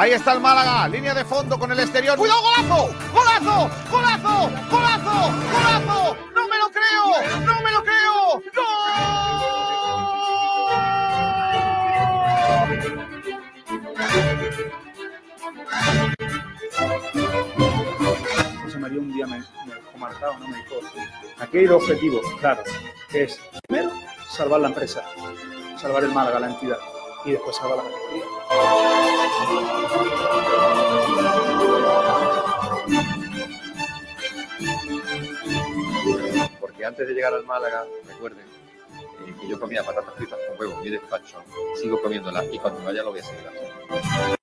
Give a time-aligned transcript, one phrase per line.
[0.00, 2.16] Ahí está el Málaga, línea de fondo con el exterior.
[2.16, 2.88] ¡Cuidado, golazo!
[3.12, 3.70] ¡Golazo!
[3.90, 4.50] ¡Golazo!
[4.70, 5.30] ¡Golazo!
[5.52, 6.16] ¡Golazo!
[6.34, 7.04] ¡No me lo creo!
[7.44, 8.40] ¡No me lo creo!
[8.56, 9.20] ¡Gol!
[18.64, 20.48] José María un día me, me dejó marcado, ¿no?
[20.48, 20.76] Me dijo,
[21.40, 22.62] aquí hay dos objetivos, claro,
[23.12, 23.90] es, primero,
[24.30, 25.04] salvar la empresa,
[25.76, 26.78] salvar el Málaga, la entidad,
[27.24, 28.24] y después salvar la categoría.
[36.60, 38.44] Porque antes de llegar al Málaga, recuerden
[39.26, 41.42] eh, que yo comía patatas fritas con huevo en mi despacho,
[41.80, 44.39] sigo comiéndolas y cuando vaya lo voy a seguir.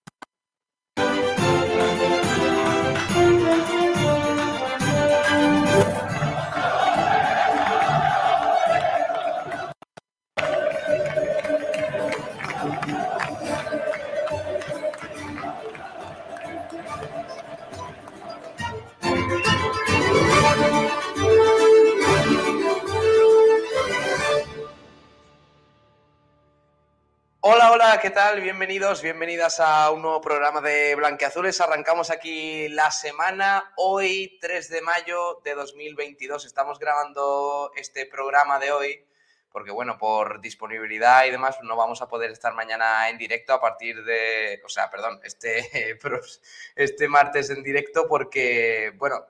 [28.07, 28.39] ¿Qué tal?
[28.39, 31.59] Bienvenidos, bienvenidas a un nuevo programa de Blanqueazules.
[31.59, 36.45] Arrancamos aquí la semana, hoy 3 de mayo de 2022.
[36.45, 39.05] Estamos grabando este programa de hoy
[39.51, 43.59] porque, bueno, por disponibilidad y demás, no vamos a poder estar mañana en directo a
[43.59, 45.99] partir de, o sea, perdón, este,
[46.77, 49.25] este martes en directo porque, bueno,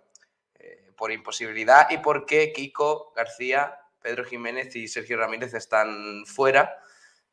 [0.59, 6.77] eh, por imposibilidad y porque Kiko García, Pedro Jiménez y Sergio Ramírez están fuera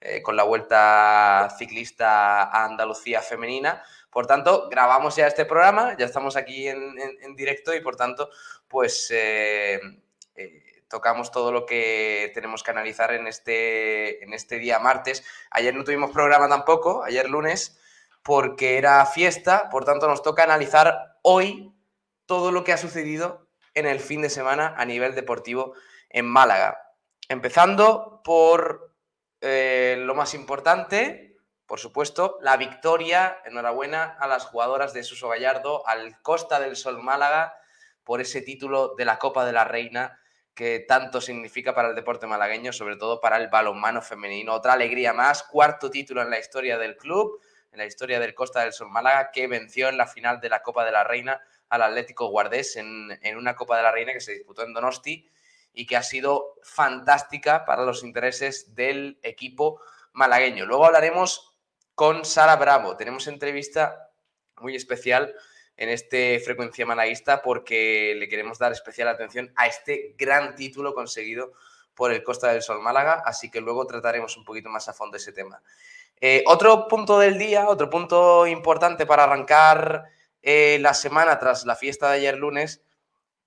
[0.07, 3.83] eh, con la vuelta ciclista a Andalucía femenina.
[4.11, 8.29] Por tanto, grabamos ya este programa, ya estamos aquí en, directo y por tanto,
[8.69, 9.81] pues eh,
[10.37, 15.25] eh, tocamos todo lo que tenemos que analizar en este, en este día martes.
[15.51, 17.81] Ayer no tuvimos programa tampoco, ayer lunes,
[18.23, 21.73] porque era fiesta, por tanto nos toca analizar hoy
[22.27, 25.73] todo lo que ha sucedido en el fin de semana a nivel deportivo
[26.11, 26.93] en Málaga.
[27.31, 28.94] Empezando por
[29.45, 33.39] eh, lo más importante, por supuesto, la victoria.
[33.45, 37.55] Enhorabuena a las jugadoras de Suso Gallardo, al Costa del Sol Málaga,
[38.05, 40.19] por ese título de la Copa de la Reina
[40.55, 44.55] que tanto significa para el deporte malagueño, sobre todo para el balonmano femenino.
[44.55, 47.41] Otra alegría más, cuarto título en la historia del club,
[47.73, 50.63] en la historia del Costa del Sol Málaga, que venció en la final de la
[50.63, 54.21] Copa de la Reina al Atlético Guardés en, en una Copa de la Reina que
[54.21, 55.29] se disputó en Donosti
[55.75, 59.81] y que ha sido fantástica para los intereses del equipo
[60.13, 60.65] malagueño.
[60.65, 61.55] Luego hablaremos
[61.95, 62.97] con Sara Bravo.
[62.97, 64.11] Tenemos entrevista
[64.61, 65.35] muy especial
[65.77, 71.53] en este frecuencia malaguista porque le queremos dar especial atención a este gran título conseguido
[71.95, 75.17] por el Costa del Sol Málaga, así que luego trataremos un poquito más a fondo
[75.17, 75.63] ese tema.
[76.21, 80.05] Eh, otro punto del día, otro punto importante para arrancar
[80.43, 82.83] eh, la semana tras la fiesta de ayer lunes,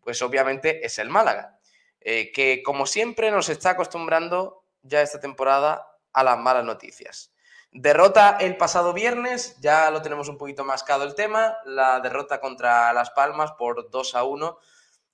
[0.01, 1.56] pues obviamente es el Málaga,
[2.01, 7.33] eh, que como siempre nos está acostumbrando ya esta temporada a las malas noticias.
[7.71, 12.91] Derrota el pasado viernes, ya lo tenemos un poquito mascado el tema, la derrota contra
[12.93, 14.57] Las Palmas por 2 a 1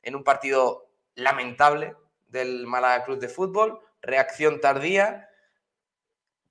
[0.04, 1.96] en un partido lamentable
[2.28, 5.30] del Málaga Club de Fútbol, reacción tardía,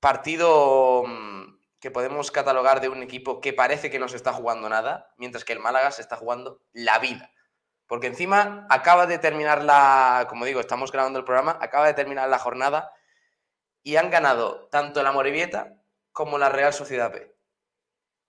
[0.00, 4.68] partido mm, que podemos catalogar de un equipo que parece que no se está jugando
[4.68, 7.31] nada, mientras que el Málaga se está jugando la vida.
[7.92, 12.26] Porque encima acaba de terminar la, como digo, estamos grabando el programa, acaba de terminar
[12.26, 12.90] la jornada
[13.82, 15.74] y han ganado tanto la Morevieta
[16.10, 17.36] como la Real Sociedad B.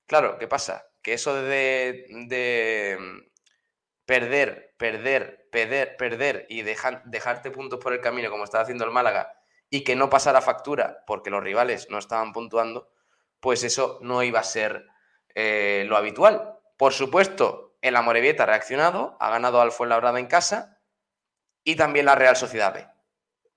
[0.06, 0.90] Claro, ¿qué pasa?
[1.02, 3.20] Que eso de, de mm,
[4.06, 8.92] perder, perder, perder, perder y dejar, dejarte puntos por el camino como estaba haciendo el
[8.92, 9.34] Málaga
[9.70, 12.92] y que no pasara factura porque los rivales no estaban puntuando,
[13.40, 14.88] pues eso no iba a ser
[15.36, 16.60] eh, lo habitual.
[16.76, 20.80] Por supuesto, el Amorebieta ha reaccionado, ha ganado al Fuenlabrada en casa
[21.64, 22.88] y también la Real Sociedad B,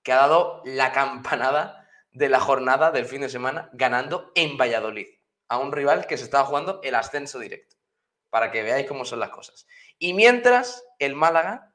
[0.03, 5.07] que ha dado la campanada de la jornada del fin de semana ganando en Valladolid
[5.47, 7.77] a un rival que se estaba jugando el ascenso directo,
[8.29, 9.65] para que veáis cómo son las cosas.
[9.97, 11.73] Y mientras el Málaga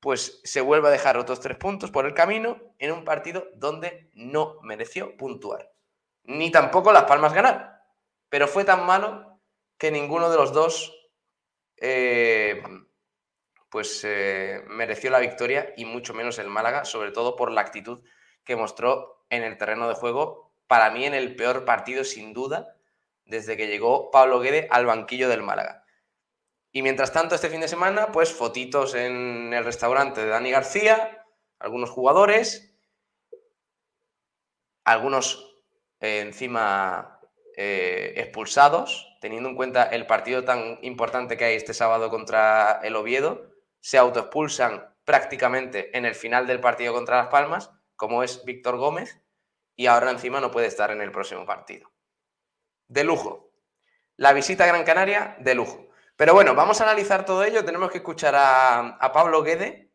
[0.00, 4.10] pues se vuelve a dejar otros tres puntos por el camino en un partido donde
[4.14, 5.72] no mereció puntuar.
[6.24, 7.82] Ni tampoco Las Palmas ganar.
[8.30, 9.40] Pero fue tan malo
[9.78, 10.99] que ninguno de los dos
[11.80, 12.62] eh,
[13.70, 18.00] pues eh, mereció la victoria y mucho menos el Málaga, sobre todo por la actitud
[18.44, 22.76] que mostró en el terreno de juego, para mí en el peor partido sin duda,
[23.24, 25.84] desde que llegó Pablo Guede al banquillo del Málaga.
[26.72, 31.26] Y mientras tanto, este fin de semana, pues fotitos en el restaurante de Dani García,
[31.58, 32.76] algunos jugadores,
[34.84, 35.58] algunos
[36.00, 37.20] eh, encima
[37.56, 43.52] expulsados, teniendo en cuenta el partido tan importante que hay este sábado contra el Oviedo,
[43.80, 49.20] se autoexpulsan prácticamente en el final del partido contra Las Palmas, como es Víctor Gómez,
[49.76, 51.92] y ahora encima no puede estar en el próximo partido.
[52.88, 53.52] De lujo.
[54.16, 55.88] La visita a Gran Canaria, de lujo.
[56.16, 57.64] Pero bueno, vamos a analizar todo ello.
[57.64, 59.90] Tenemos que escuchar a, Pablo Guede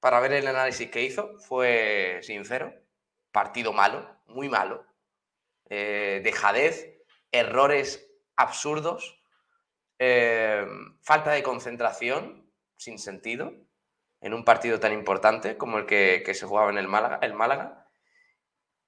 [0.00, 1.38] para ver el análisis que hizo.
[1.38, 2.74] Fue sincero.
[3.30, 4.84] Partido malo, muy malo.
[5.70, 6.91] Eh, dejadez,
[7.32, 9.20] errores absurdos,
[9.98, 10.66] eh,
[11.02, 13.54] falta de concentración sin sentido
[14.20, 17.88] en un partido tan importante como el que, se jugaba en el Málaga, el Málaga.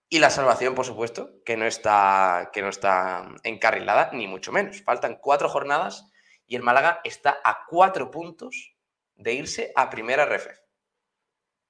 [0.08, 4.82] Y la salvación, por supuesto, que no, está, que no está encarrilada, ni mucho menos.
[4.82, 6.08] Faltan cuatro jornadas
[6.46, 8.76] y el Málaga está a cuatro puntos
[9.16, 10.46] de irse a primera ref.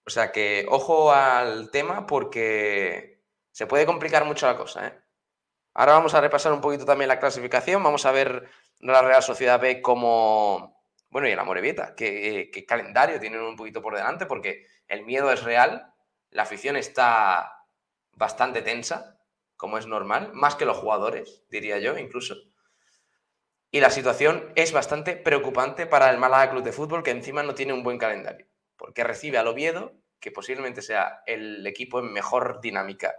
[0.07, 4.89] O sea que ojo al tema porque se puede complicar mucho la cosa.
[4.89, 5.04] ¿eh?
[5.75, 7.83] Ahora vamos a repasar un poquito también la clasificación.
[7.83, 8.49] Vamos a ver
[8.79, 10.81] la Real Sociedad B como,
[11.11, 15.33] bueno, y la Morevieta, qué, qué calendario tienen un poquito por delante, porque el miedo
[15.33, 15.93] es real,
[16.31, 17.65] la afición está
[18.13, 19.19] bastante tensa,
[19.57, 22.37] como es normal, más que los jugadores, diría yo, incluso.
[23.71, 27.55] Y la situación es bastante preocupante para el Málaga Club de Fútbol, que encima no
[27.55, 32.61] tiene un buen calendario, porque recibe al Oviedo, que posiblemente sea el equipo en mejor
[32.61, 33.15] dinámica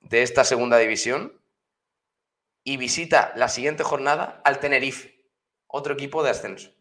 [0.00, 1.42] de esta segunda división,
[2.66, 5.24] y visita la siguiente jornada al Tenerife,
[5.68, 6.72] otro equipo de ascenso.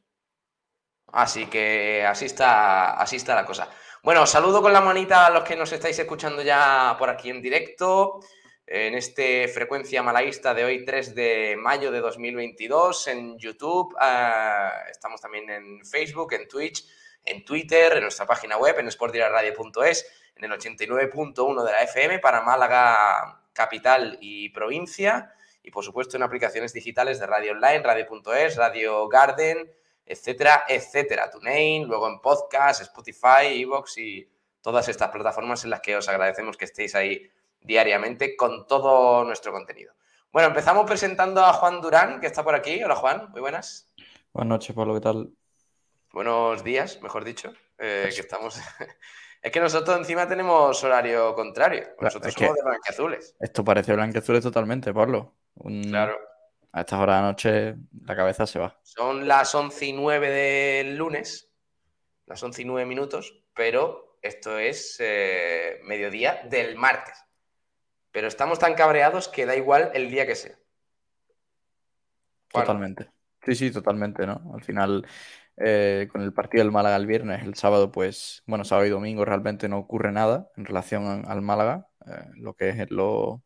[1.13, 3.69] Así que así está, así está la cosa.
[4.01, 7.39] Bueno, saludo con la manita a los que nos estáis escuchando ya por aquí en
[7.39, 8.19] directo,
[8.65, 15.21] en este frecuencia malaísta de hoy, 3 de mayo de 2022, en YouTube, eh, estamos
[15.21, 16.83] también en Facebook, en Twitch,
[17.23, 22.41] en Twitter, en nuestra página web, en sportdiraradio.es, en el 89.1 de la FM para
[22.41, 25.31] Málaga, capital y provincia,
[25.65, 29.67] y por supuesto en aplicaciones digitales de radio online, radio.es, Radio Garden,
[30.05, 31.31] etcétera, etcétera.
[31.31, 34.29] TuneIn, luego en podcast, Spotify, Evox y
[34.61, 37.27] todas estas plataformas en las que os agradecemos que estéis ahí
[37.59, 39.95] diariamente con todo nuestro contenido.
[40.31, 42.83] Bueno, empezamos presentando a Juan Durán, que está por aquí.
[42.83, 43.91] Hola Juan, muy buenas.
[44.33, 45.31] Buenas noches, Pablo, ¿qué tal?
[46.11, 48.61] Buenos días, mejor dicho, eh, que estamos...
[49.41, 51.87] es que nosotros encima tenemos horario contrario.
[51.99, 53.35] Nosotros somos de blanqueazules.
[53.39, 55.33] Esto parece blanqueazules totalmente, Pablo.
[55.55, 56.17] Claro
[56.75, 57.75] a estas horas de la noche
[58.05, 58.77] la cabeza se va.
[58.83, 61.49] Son las 11 y 9 del lunes,
[62.25, 67.17] las 11 y 9 minutos, pero esto es eh, mediodía del martes.
[68.11, 70.57] Pero estamos tan cabreados que da igual el día que sea.
[72.49, 73.09] Totalmente.
[73.45, 74.51] Sí, sí, totalmente, ¿no?
[74.53, 75.07] Al final,
[75.55, 79.23] eh, con el partido del Málaga el viernes, el sábado, pues, bueno, sábado y domingo
[79.23, 83.44] realmente no ocurre nada en relación al Málaga, eh, lo que es lo,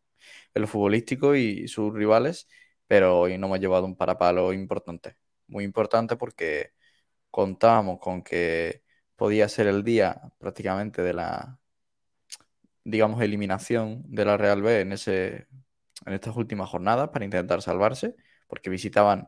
[0.62, 2.48] en futbolístico y sus rivales
[2.90, 5.18] pero hoy no hemos llevado un parapalo importante,
[5.48, 6.74] muy importante porque
[7.32, 8.84] contábamos con que
[9.16, 11.60] podía ser el día prácticamente de la,
[12.84, 15.48] digamos, eliminación de la Real B en, ese,
[16.06, 18.16] en estas últimas jornadas para intentar salvarse,
[18.48, 19.28] porque visitaban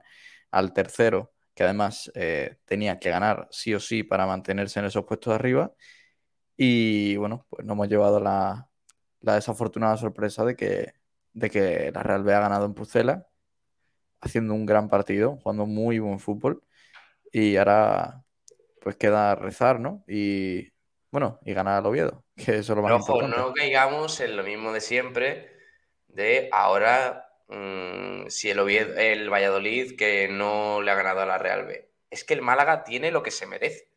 [0.51, 5.05] al tercero, que además eh, tenía que ganar sí o sí para mantenerse en esos
[5.05, 5.73] puestos de arriba.
[6.57, 8.69] Y bueno, pues no hemos llevado la,
[9.21, 11.00] la desafortunada sorpresa de que,
[11.33, 13.27] de que la Real B ha ganado en Pucela
[14.21, 16.63] haciendo un gran partido, jugando muy buen fútbol.
[17.31, 18.23] Y ahora,
[18.81, 20.03] pues queda rezar, ¿no?
[20.07, 20.71] Y
[21.11, 24.43] bueno, y ganar al Oviedo, que eso es lo más ojo, no caigamos en lo
[24.43, 25.51] mismo de siempre,
[26.07, 31.37] de ahora mm, si el, Oviedo, el Valladolid que no le ha ganado a la
[31.37, 31.91] Real B.
[32.09, 33.89] Es que el Málaga tiene lo que se merece.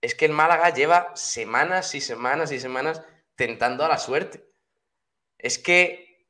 [0.00, 3.02] Es que el Málaga lleva semanas y semanas y semanas
[3.36, 4.53] tentando a la suerte.
[5.44, 6.26] Es que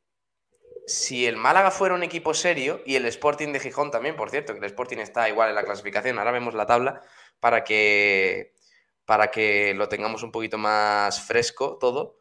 [0.88, 4.52] si el Málaga fuera un equipo serio, y el Sporting de Gijón también, por cierto,
[4.52, 7.00] que el Sporting está igual en la clasificación, ahora vemos la tabla
[7.38, 8.56] para que,
[9.04, 12.18] para que lo tengamos un poquito más fresco todo,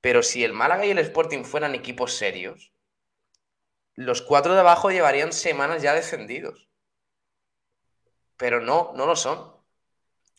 [0.00, 2.72] pero si el Málaga y el Sporting fueran equipos serios,
[3.94, 6.70] los cuatro de abajo llevarían semanas ya descendidos.
[8.38, 9.54] Pero no, no lo son.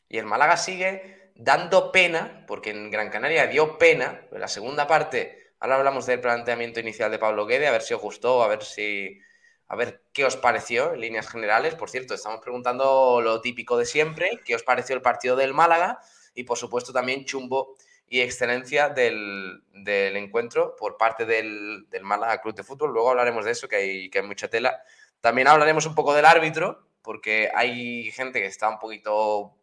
[0.07, 4.88] Y el Málaga sigue dando pena, porque en Gran Canaria dio pena, en la segunda
[4.88, 8.48] parte Ahora hablamos del planteamiento inicial de Pablo Guede, a ver si os gustó, a
[8.48, 9.20] ver si.
[9.68, 11.75] A ver qué os pareció en líneas generales.
[11.75, 16.00] Por cierto, estamos preguntando lo típico de siempre, qué os pareció el partido del Málaga
[16.34, 17.75] y por supuesto también chumbo
[18.08, 22.92] y excelencia del, encuentro por parte del, Málaga Club de Fútbol.
[22.92, 24.82] Luego hablaremos de eso, que hay, que hay mucha tela.
[25.22, 29.54] También hablaremos un poco del árbitro, porque hay gente que está un poquito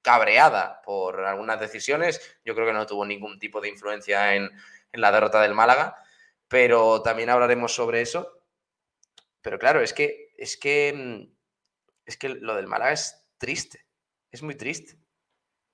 [0.00, 2.38] cabreada por algunas decisiones.
[2.44, 4.50] Yo creo que no tuvo ningún tipo de influencia en,
[4.94, 5.96] en la derrota del Málaga.
[6.48, 8.40] pero también hablaremos sobre eso.
[9.42, 11.34] Pero claro, es que, es que, mm,
[12.06, 13.86] es que lo del Málaga es triste,
[14.30, 14.98] es muy triste.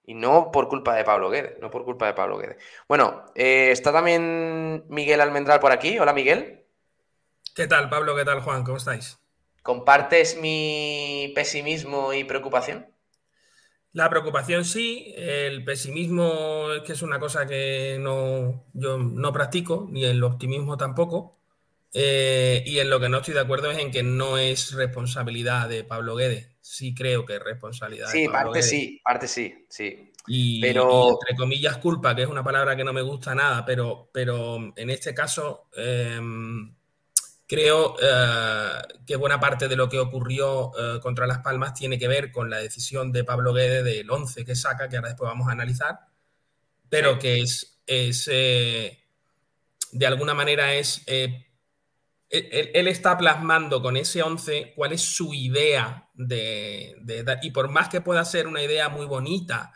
[0.05, 2.57] Y no por culpa de Pablo Guede, no por culpa de Pablo Guede.
[2.89, 5.99] Bueno, eh, está también Miguel Almendral por aquí.
[5.99, 6.67] Hola, Miguel.
[7.55, 8.17] ¿Qué tal, Pablo?
[8.17, 8.65] ¿Qué tal, Juan?
[8.65, 9.19] ¿Cómo estáis?
[9.63, 12.93] ¿Compartes mi pesimismo y preocupación?
[13.93, 19.89] La preocupación sí, el pesimismo es que es una cosa que no, yo no practico,
[19.91, 21.39] ni el optimismo tampoco.
[21.93, 25.69] Eh, y en lo que no estoy de acuerdo es en que no es responsabilidad
[25.69, 26.57] de Pablo Guede.
[26.61, 28.69] Sí creo que es responsabilidad sí, de Pablo parte Guede.
[28.69, 30.13] sí, parte sí, sí.
[30.27, 33.65] Y, Pero- y entre comillas culpa, que es una palabra que no me gusta nada,
[33.65, 36.75] pero, pero en este caso em,
[37.51, 42.07] creo eh, que buena parte de lo que ocurrió eh, contra Las Palmas tiene que
[42.07, 45.49] ver con la decisión de Pablo Guede del 11 que saca, que ahora después vamos
[45.49, 45.99] a analizar,
[46.89, 49.01] pero que es, es, eh,
[49.91, 51.03] de alguna manera es...
[51.07, 51.47] eh,
[52.29, 57.69] él, él está plasmando con ese 11 cuál es su idea de, de y por
[57.69, 59.73] más que pueda ser una idea muy bonita,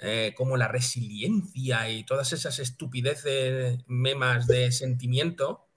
[0.00, 5.69] eh, como la resiliencia y todas esas estupideces memas de sentimiento,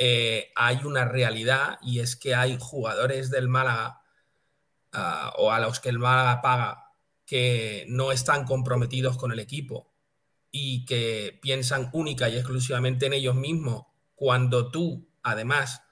[0.00, 4.00] eh, hay una realidad y es que hay jugadores del Málaga
[4.92, 6.92] ah, o a los que el Málaga paga
[7.26, 9.92] que no están comprometidos con el equipo
[10.52, 15.82] y que piensan única y exclusivamente en ellos mismos cuando tú, además,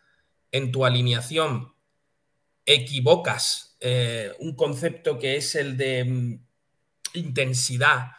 [0.52, 1.74] en tu alineación
[2.64, 6.46] equivocas eh, un concepto que es el de mm,
[7.14, 8.12] intensidad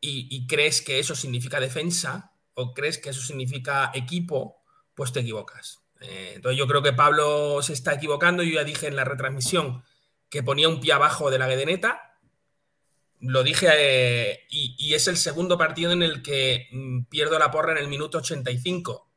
[0.00, 4.57] y, y crees que eso significa defensa o crees que eso significa equipo,
[4.98, 5.80] pues te equivocas.
[6.00, 8.42] Eh, entonces yo creo que Pablo se está equivocando.
[8.42, 9.84] Yo ya dije en la retransmisión
[10.28, 12.18] que ponía un pie abajo de la guedeneta.
[13.20, 17.52] Lo dije eh, y, y es el segundo partido en el que mm, pierdo la
[17.52, 18.92] porra en el minuto 85.
[18.92, 19.08] O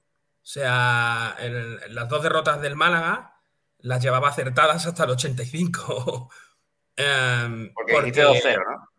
[0.43, 3.39] sea, el- las dos derrotas del Málaga
[3.79, 6.29] las llevaba acertadas hasta el 85.
[6.97, 8.90] Em, Porque, dijiste 2-0, ¿no?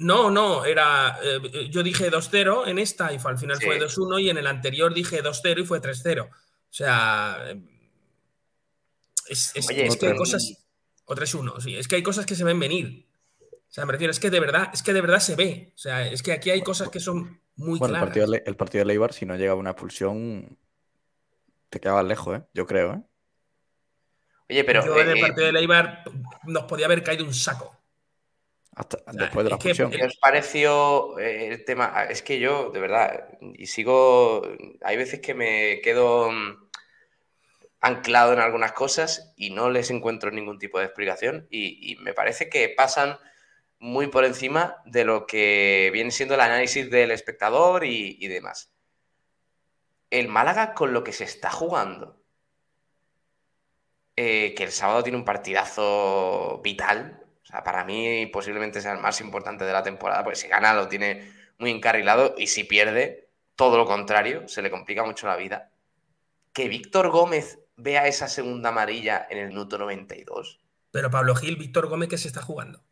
[0.00, 1.18] No, no, era.
[1.22, 3.66] eh, yo dije 2-0 en esta y fue- al final Sí.
[3.66, 6.24] fue 2-1 y en el anterior dije 2-0 y fue 3-0.
[6.24, 6.32] O
[6.68, 7.36] sea.
[7.46, 7.60] eh,
[9.28, 10.64] Es, es- Oye, es que hay cosas.
[11.04, 11.76] O 3-1, sí.
[11.76, 13.06] Es que hay cosas que se ven venir.
[13.40, 15.72] O sea, me refiero, es que de verdad, es que de verdad se ve.
[15.74, 18.06] O sea, es que aquí hay cosas que son muy Bueno, el claras.
[18.08, 20.58] partido, de, el partido de Leibar, si no llegaba una expulsión,
[21.68, 22.42] te quedabas lejos, ¿eh?
[22.54, 23.02] Yo creo, ¿eh?
[24.48, 24.84] Oye, pero.
[24.84, 26.02] Yo en el eh, partido de Leibar
[26.44, 27.79] nos podía haber caído un saco.
[28.80, 29.90] Hasta después de la expulsión.
[29.90, 31.92] ¿Qué os pareció eh, el tema?
[31.94, 34.42] Ah, Es que yo, de verdad, y sigo.
[34.82, 36.68] Hay veces que me quedo mm,
[37.80, 41.46] anclado en algunas cosas y no les encuentro ningún tipo de explicación.
[41.50, 43.18] Y, y me parece que pasan
[43.78, 48.72] muy por encima de lo que viene siendo el análisis del espectador y, y demás.
[50.10, 52.20] El Málaga con lo que se está jugando.
[54.16, 57.24] eh, que el sábado tiene un partidazo vital.
[57.50, 60.72] O sea, para mí posiblemente sea el más importante de la temporada, porque si gana
[60.72, 65.34] lo tiene muy encarrilado y si pierde, todo lo contrario, se le complica mucho la
[65.34, 65.72] vida.
[66.52, 70.60] Que Víctor Gómez vea esa segunda amarilla en el minuto 92.
[70.92, 72.84] Pero Pablo Gil, Víctor Gómez, ¿qué se está jugando?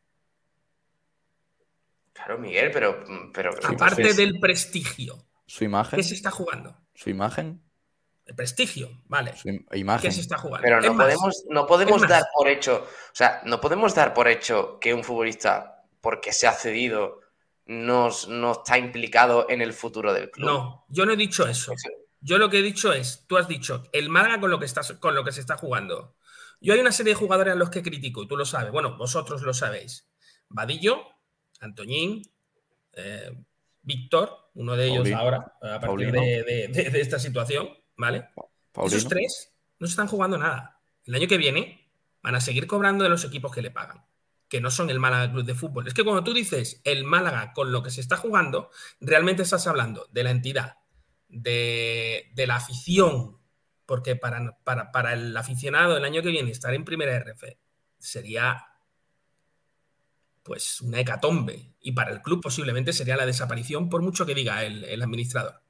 [2.13, 3.05] Claro, Miguel, pero...
[3.33, 6.77] pero Aparte del prestigio, Su imagen, ¿qué se está jugando?
[6.95, 7.63] su imagen,
[8.29, 9.33] El prestigio, vale.
[9.43, 10.13] ¿Qué imagen.
[10.13, 10.63] se está jugando?
[10.63, 12.11] Pero Es no más, podemos, no podemos más.
[12.11, 16.47] dar por hecho, o sea, no podemos dar por hecho que un futbolista, porque se
[16.47, 17.23] ha cedido,
[17.65, 20.47] no, no está implicado en el futuro del club.
[20.47, 21.73] No, yo no he dicho eso.
[22.21, 24.93] Yo lo que he dicho es, tú has dicho, el Málaga con lo que, estás,
[24.95, 26.15] con lo que se está jugando.
[26.61, 28.97] Yo hay una serie de jugadores a los que critico, y tú lo sabes, bueno,
[28.99, 30.07] vosotros lo sabéis.
[30.51, 31.01] Vadillo,
[31.61, 32.23] Antoñín,
[32.93, 33.33] eh,
[33.83, 35.19] Víctor, uno de ellos Paulino.
[35.19, 36.21] ahora, a partir Paulino.
[36.21, 38.31] de, de- de- de esta situación, ¿vale?
[38.73, 38.97] Paulino.
[38.97, 40.81] Esos tres no se están jugando nada.
[41.05, 41.91] El año que viene
[42.23, 44.05] van a seguir cobrando de los equipos que le pagan,
[44.49, 45.87] que no son el Málaga Club de Fútbol.
[45.87, 49.67] Es que cuando tú dices el Málaga con lo que se está jugando, realmente estás
[49.67, 50.79] hablando de la entidad,
[51.29, 53.39] de, de la afición,
[53.85, 57.45] porque para, para, para el aficionado el año que viene estar en primera RF
[57.99, 58.65] sería
[60.43, 61.75] pues una hecatombe.
[61.81, 65.63] Y para el club posiblemente sería la desaparición, por mucho que diga el, el administrador.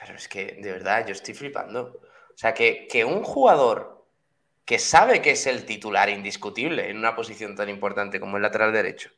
[0.00, 2.00] Pero es que, de verdad, yo estoy flipando.
[2.34, 4.04] O sea, que, que un jugador
[4.64, 8.72] que sabe que es el titular indiscutible en una posición tan importante como el lateral
[8.72, 9.10] derecho,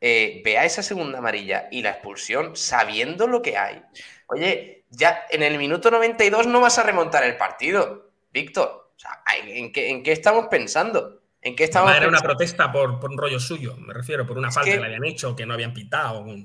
[0.00, 3.82] eh, vea esa segunda amarilla y la expulsión sabiendo lo que hay.
[4.28, 8.92] Oye, ya en el minuto 92 no vas a remontar el partido, Víctor.
[8.96, 11.20] O sea, ¿en qué, en qué estamos pensando?
[11.42, 14.48] ¿En qué estamos Era una protesta por, por un rollo suyo, me refiero, por una
[14.48, 16.20] Es falta que, que- le habían hecho, que no habían pitado.
[16.20, 16.44] una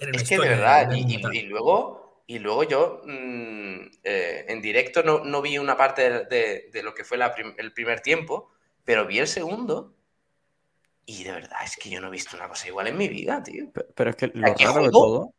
[0.00, 4.62] Es que de verdad, de- y, y- y luego y luego yo mm, eh, en
[4.62, 8.00] directo no, no, vi una parte de, de lo que fue la prim el primer
[8.00, 8.50] tiempo,
[8.84, 9.94] pero vi el segundo
[11.04, 13.42] y de verdad es que yo no he visto una cosa igual en mi vida,
[13.42, 13.66] tío.
[13.72, 14.82] Pero, pero es que lo raro juego?
[14.82, 15.34] de todo.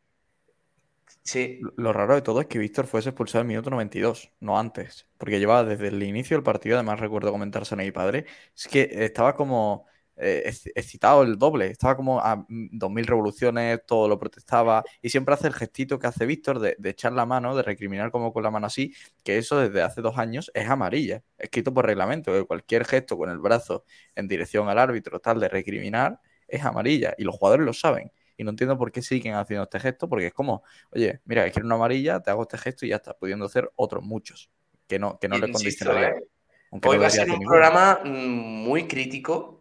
[1.22, 1.60] Sí.
[1.76, 5.06] Lo raro de todo es que Víctor fuese expulsado en el minuto 92, no antes.
[5.16, 8.90] Porque llevaba desde el inicio del partido, además recuerdo comentárselo a mi padre, es que
[8.92, 15.34] estaba como excitado el doble, estaba como a 2000 revoluciones, todo lo protestaba y siempre
[15.34, 18.42] hace el gestito que hace Víctor de, de, echar la mano, de recriminar como con
[18.42, 22.44] la mano así, que eso desde hace dos años es amarilla, escrito por reglamento, que
[22.44, 27.24] cualquier gesto con el brazo en dirección al árbitro tal de recriminar es amarilla y
[27.24, 28.12] los jugadores lo saben.
[28.36, 31.66] Y no entiendo por qué siguen haciendo este gesto, porque es como, oye, mira, quiero
[31.66, 34.50] una amarilla, te hago este gesto y ya está, pudiendo hacer otros muchos,
[34.88, 36.08] que no, que no le condicionaría.
[36.08, 36.24] ¿eh?
[36.84, 39.53] Hoy va a ser un programa muy crítico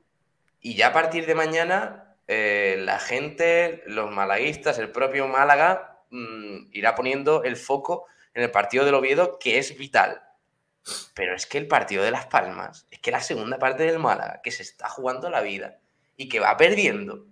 [0.64, 6.70] y ya a partir de mañana, eh, la gente, los malaguistas, el propio Málaga, mmm,
[6.72, 10.24] irá poniendo el foco en el partido del Oviedo, que es vital.
[11.14, 14.42] Pero es que el partido de Las Palmas, es que la segunda parte del Málaga,
[14.42, 15.80] que se está jugando la vida
[16.18, 17.26] y que va perdiendo,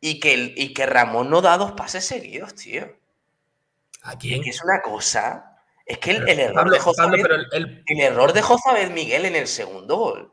[0.00, 2.96] y que, el, y que Ramón no da dos pases seguidos, tío.
[4.02, 4.40] ¿A quién?
[4.40, 5.56] Es que es una cosa.
[5.86, 8.00] Es que el, el error Pablo, de Pablo, el, el...
[8.00, 10.32] error de Jozabed Miguel en el segundo gol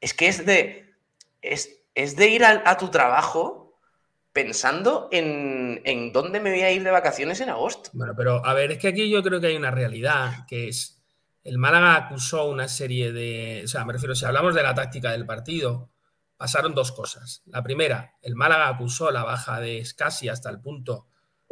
[0.00, 0.85] es que es de.
[1.42, 3.66] Es, es de ir a, a tu trabajo
[4.32, 7.88] pensando en, en, dónde me voy a ir de vacaciones en agosto.
[7.94, 11.02] Bueno, pero a ver, es que aquí yo creo que hay una realidad, que es,
[11.42, 15.12] el Málaga acusó una serie de, o sea, me refiero, si hablamos de la táctica
[15.12, 15.90] del partido,
[16.36, 17.42] pasaron dos cosas.
[17.46, 21.06] La primera, el Málaga acusó la baja de Scassi hasta el punto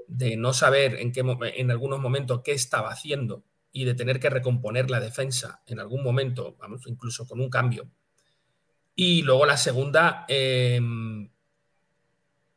[0.07, 1.23] de no saber en, qué,
[1.57, 6.03] en algunos momentos qué estaba haciendo y de tener que recomponer la defensa en algún
[6.03, 7.88] momento, vamos, incluso con un cambio.
[8.94, 10.80] Y luego la segunda, eh,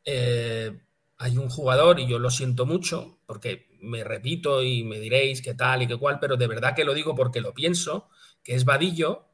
[0.04, 0.78] eh,
[1.18, 5.54] hay un jugador, y yo lo siento mucho, porque me repito y me diréis qué
[5.54, 8.08] tal y qué cual, pero de verdad que lo digo porque lo pienso,
[8.42, 9.26] que es Vadillo,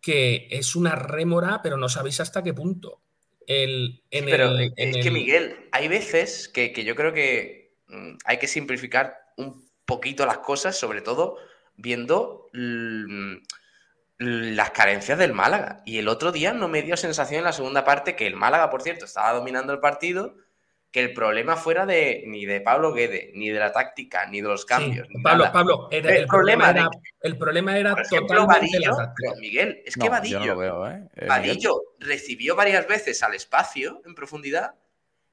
[0.00, 3.00] que es una rémora, pero no sabéis hasta qué punto.
[3.46, 5.14] El, en sí, pero el, es en que, el...
[5.14, 10.38] Miguel, hay veces que, que yo creo que mm, hay que simplificar un poquito las
[10.38, 11.38] cosas, sobre todo
[11.76, 12.48] viendo
[14.18, 15.82] las carencias del Málaga.
[15.84, 18.70] Y el otro día no me dio sensación en la segunda parte que el Málaga,
[18.70, 20.34] por cierto, estaba dominando el partido,
[20.90, 24.48] que el problema fuera de ni de Pablo Guede, ni de la táctica, ni de
[24.48, 25.06] los cambios.
[25.08, 25.52] Sí, Pablo, nada.
[25.52, 28.96] Pablo era, el, el, problema, problema era, de, el problema era por ejemplo, Vadillo,
[29.38, 31.08] Miguel, es No, que Vadillo, no lo veo, ¿eh?
[31.16, 34.74] Eh, Vadillo recibió varias veces al espacio en profundidad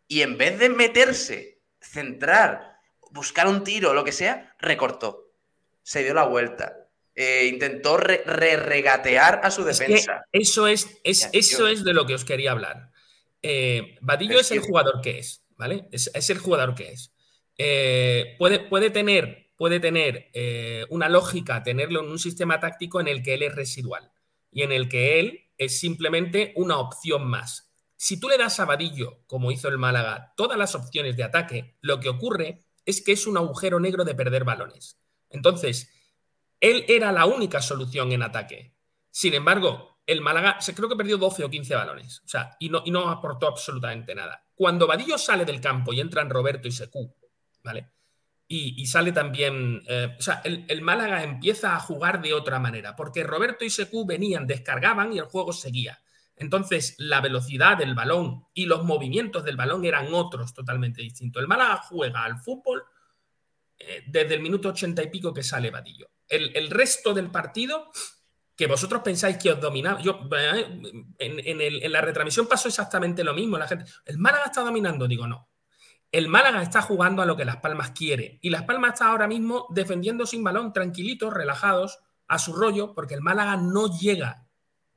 [0.07, 2.79] y en vez de meterse, centrar,
[3.11, 5.31] buscar un tiro o lo que sea, recortó.
[5.81, 6.82] Se dio la vuelta.
[7.15, 10.25] Eh, intentó re, re regatear a su Es defensa.
[10.31, 12.91] que eso es, es, eso es de lo que os quería hablar.
[13.41, 15.87] Eh, Vadillo es, Es el que- jugador que es, ¿vale?
[15.91, 17.13] Es, es el jugador que es.
[17.57, 23.07] Eh, puede, puede tener, puede tener eh, una lógica tenerlo en un sistema táctico en
[23.07, 24.11] el que él es residual
[24.51, 27.69] y en el que él es simplemente una opción más.
[27.95, 31.77] Si tú le das a Vadillo, como hizo el Málaga, todas las opciones de ataque,
[31.81, 34.99] lo que ocurre es que es un agujero negro de perder balones.
[35.29, 35.89] Entonces,
[36.63, 38.73] él era la única solución en ataque.
[39.11, 42.21] Sin embargo, el Málaga se creo que perdió 12 o 15 balones.
[42.23, 44.45] O sea, y no, aportó absolutamente nada.
[44.55, 47.13] Cuando Vadillo sale del campo y entran Roberto y Secú,
[47.65, 47.89] ¿vale?
[48.47, 49.83] Y, sale también.
[49.89, 54.05] eh, o sea, el, Málaga empieza a jugar de otra manera, porque Roberto y Secú
[54.05, 55.99] venían, descargaban y el juego seguía.
[56.37, 61.41] Entonces, la velocidad del balón y los movimientos del balón eran otros totalmente distintos.
[61.41, 62.83] El Málaga juega al fútbol
[63.77, 66.12] eh, desde el minuto ochenta y pico que sale Vadillo.
[66.27, 67.91] El, el, resto del partido,
[68.55, 70.81] que vosotros pensáis que os dominaba, yo eh,
[71.19, 73.57] en, el, en, la retransmisión pasó exactamente lo mismo.
[73.57, 75.49] La gente, el Málaga está dominando, digo, no.
[76.11, 78.37] El Málaga está jugando a lo que Las Palmas quiere.
[78.41, 83.15] Y Las Palmas está ahora mismo defendiendo sin balón, tranquilitos, relajados, a su rollo, porque
[83.15, 84.42] el Málaga no llega.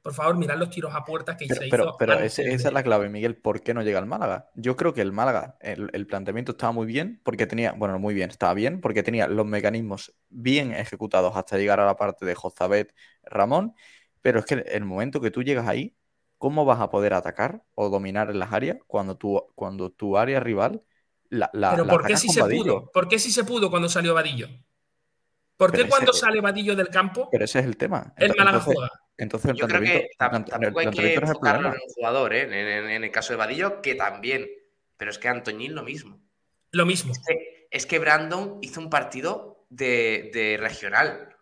[0.06, 1.96] Por favor, mirad los tiros a puertas que pero, se pero, hizo.
[1.98, 2.54] Pero ese, de...
[2.54, 3.34] esa es la clave, Miguel.
[3.34, 4.50] ¿Por qué no llega el Málaga?
[4.54, 8.14] Yo creo que el Málaga, el, el, planteamiento estaba muy bien, porque tenía, bueno, muy
[8.14, 12.36] bien, estaba bien, porque tenía los mecanismos bien ejecutados hasta llegar a la parte de
[12.36, 13.74] Jozabet, Ramón.
[14.22, 15.96] Pero es que el momento que tú llegas ahí,
[16.38, 20.38] ¿cómo vas a poder atacar o dominar en las áreas cuando tu, cuando tu área
[20.38, 20.84] rival
[21.30, 22.82] la, la, Pero la ¿por qué sí se Vadillo?
[22.82, 22.92] pudo?
[22.92, 24.46] ¿Por qué sí se pudo cuando salió Vadillo?
[25.56, 27.28] ¿Por qué cuando ese, sale Vadillo del campo?
[27.28, 28.14] Pero ese es el tema.
[28.16, 28.88] El Málaga juega.
[29.18, 32.42] Entonces el Yo creo que tampoco hay que enfocarlo en un jugador, ¿eh?
[32.42, 34.48] en, en, en, el caso de Vadillo, que también.
[34.96, 36.20] Pero es que Antoñín lo mismo.
[36.72, 37.12] Lo mismo.
[37.12, 41.36] Es que, es que Brandon hizo un partido de, de, regional.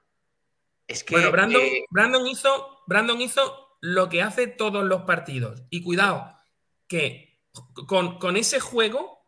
[0.86, 1.14] Es que.
[1.14, 1.84] Bueno, Brandon, eh...
[1.90, 5.64] Brandon, hizo, Brandon hizo lo que hace todos los partidos.
[5.70, 6.38] Y cuidado,
[6.86, 7.40] que
[7.86, 9.24] con, con ese juego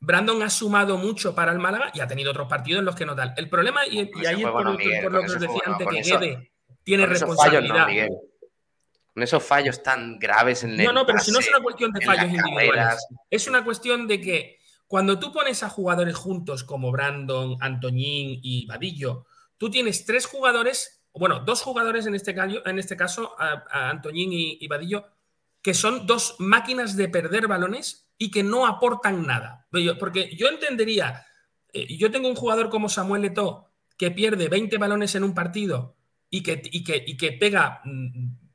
[0.00, 3.06] Brandon ha sumado mucho para el Málaga y ha tenido otros partidos en los que
[3.06, 3.34] no tal.
[3.36, 6.53] El problema, y, y ahí es por, lo que os decía antes, que Guede
[6.84, 7.88] tiene responsabilidad.
[9.12, 11.92] con esos fallos tan graves en el No, no, pero si no es una cuestión
[11.92, 16.92] de fallos individuales, es una cuestión de que cuando tú pones a jugadores juntos como
[16.92, 22.78] Brandon, Antoñín y Vadillo, tú tienes tres jugadores, bueno, dos jugadores en este caso, en
[22.78, 25.06] este caso a, Antoñín y, y Vadillo,
[25.62, 29.66] que son dos máquinas de perder balones y que no aportan nada.
[29.98, 31.26] Porque yo entendería,
[31.72, 35.96] eh, yo tengo un jugador como Samuel Leto que pierde 20 balones en un partido
[36.34, 37.80] y que, que, que pega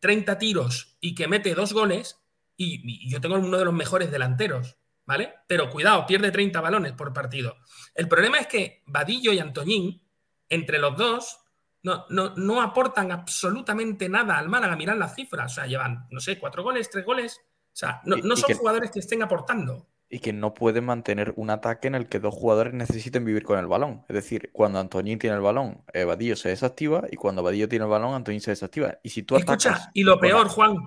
[0.02, 2.20] 30 mm, tiros y que mete dos goles,
[2.58, 5.36] y, yo tengo uno de los mejores delanteros, ¿vale?
[5.48, 7.56] Pero cuidado, pierde 30 balones por partido.
[7.96, 10.06] El problema es que Vadillo y Antoñín,
[10.50, 11.40] entre los dos,
[11.84, 14.76] no, no, no aportan absolutamente nada al Málaga.
[14.76, 17.40] Mirad las cifras, o sea, llevan, no sé, cuatro goles, tres goles.
[17.40, 19.88] O sea, no, son jugadores que estén aportando.
[20.10, 23.60] Y que no pueden mantener un ataque en el que dos jugadores necesiten vivir con
[23.60, 24.06] el balón.
[24.10, 27.92] Es decir, cuando Antoñín tiene el balón, Vadillo se desactiva y cuando Vadillo tiene el
[27.92, 28.98] balón, Antoñín se desactiva.
[29.04, 30.78] Y si tú Escucha, y lo peor, Juan,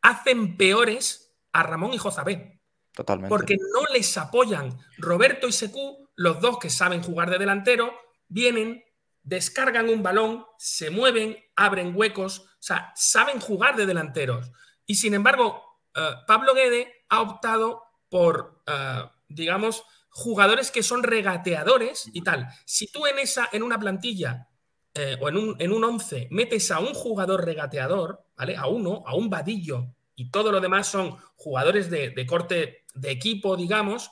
[0.00, 2.60] hacen peores a Ramón y Josabé.
[2.94, 3.28] Totalmente.
[3.28, 4.78] Porque no les apoyan.
[4.98, 7.92] Roberto y Secu, los dos que saben jugar de delantero,
[8.28, 8.82] vienen,
[9.22, 14.50] descargan un balón, se mueven, abren huecos, o sea, saben jugar de delanteros.
[14.86, 15.62] Y sin embargo,
[15.94, 22.48] eh, Pablo Guede ha optado por, eh, digamos, jugadores que son regateadores y tal.
[22.64, 24.48] Si tú en, esa, en una plantilla
[24.94, 28.56] eh, o en un, en un once metes a un jugador regateador, ¿vale?
[28.56, 33.10] A uno, a un vadillo, y todo lo demás son jugadores de, de corte de
[33.10, 34.10] equipo, digamos,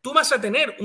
[0.00, 0.76] tú vas a tener,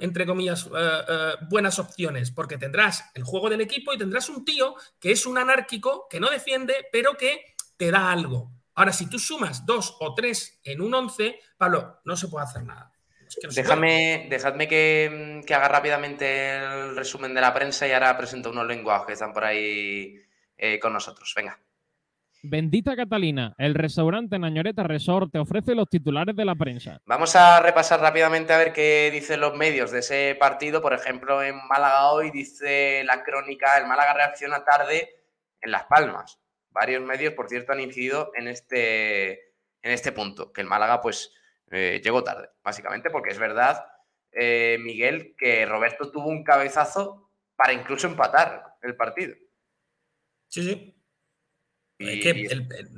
[0.00, 0.70] entre comillas, eh,
[1.08, 5.26] eh, buenas opciones, porque tendrás el juego del equipo y tendrás un tío que es
[5.26, 8.52] un anárquico, que no defiende, pero que te da algo.
[8.74, 12.64] Ahora, si tú sumas dos o tres en un once, Pablo, no se puede hacer
[12.64, 12.92] nada.
[13.54, 19.06] Déjame, dejadme que, haga rápidamente el resumen de la prensa y ahora presento unos lenguajes
[19.06, 20.16] que están por ahí
[20.56, 21.32] eh, con nosotros.
[21.36, 21.58] Venga.
[22.42, 26.98] Bendita Catalina, el restaurante Nañoreta Resort te ofrece los titulares de la prensa.
[27.04, 30.80] Vamos a repasar rápidamente a ver qué dicen los medios de ese partido.
[30.80, 35.10] Por ejemplo, en Málaga hoy dice la crónica, el Málaga reacciona tarde
[35.60, 36.40] en Las Palmas.
[36.70, 39.30] Varios medios, por cierto, han incidido en este,
[39.82, 41.32] en este punto, que el Málaga pues
[41.70, 43.84] eh, llegó tarde, básicamente, porque es verdad,
[44.32, 49.34] eh, Miguel, que Roberto tuvo un cabezazo para incluso empatar el partido.
[50.48, 50.96] Sí, sí,
[51.98, 52.48] que,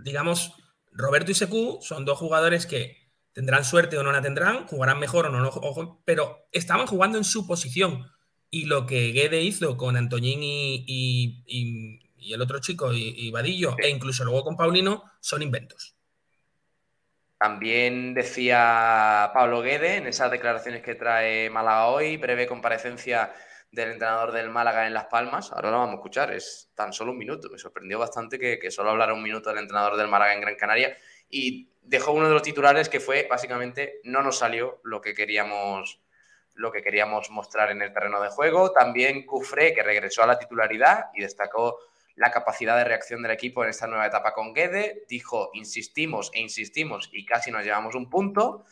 [0.05, 0.55] digamos,
[0.93, 5.27] Roberto y Secu son dos jugadores que tendrán suerte o no la tendrán, jugarán mejor
[5.27, 8.07] o no, pero estaban jugando en su posición.
[8.51, 14.25] Y lo que Guede hizo con Antoñín y, el otro chico, y, Vadillo, e incluso
[14.25, 15.97] luego con Paulino, son inventos.
[17.39, 23.33] También decía Pablo Guede en esas declaraciones que trae Málaga hoy, breve comparecencia
[23.73, 25.51] del entrenador del Málaga en Las Palmas.
[25.51, 27.49] Ahora lo vamos a escuchar, es tan solo un minuto.
[27.51, 30.97] Me sorprendió bastante que, solo hablara un minuto del entrenador del Málaga en Gran Canaria
[31.29, 36.01] y dejó uno de los titulares que fue básicamente no nos salió lo que queríamos
[36.55, 38.73] lo que queríamos mostrar en el terreno de juego.
[38.73, 41.79] También Cufré, que regresó a la titularidad y destacó
[42.17, 45.05] la capacidad de reacción del equipo en esta nueva etapa con Guede.
[45.09, 48.65] Dijo, insistimos e insistimos y casi nos llevamos un punto.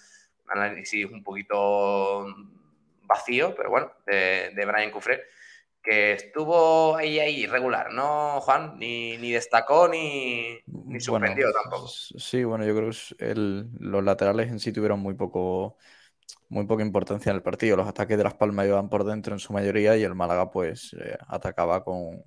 [0.49, 2.27] Análisis un poquito
[3.03, 5.23] vacío, pero bueno, de, Brian Cufré,
[5.83, 8.79] que estuvo ahí, ahí regular, ¿no, Juan?
[8.79, 11.89] Ni, destacó ni, ni suspendió tampoco.
[11.89, 15.77] Sí, bueno, yo creo que los laterales en sí tuvieron muy poco
[16.49, 17.77] muy poca importancia en el partido.
[17.77, 20.95] Los ataques de Las Palmas iban por dentro en su mayoría y el Málaga pues
[21.01, 22.25] eh, atacaba con,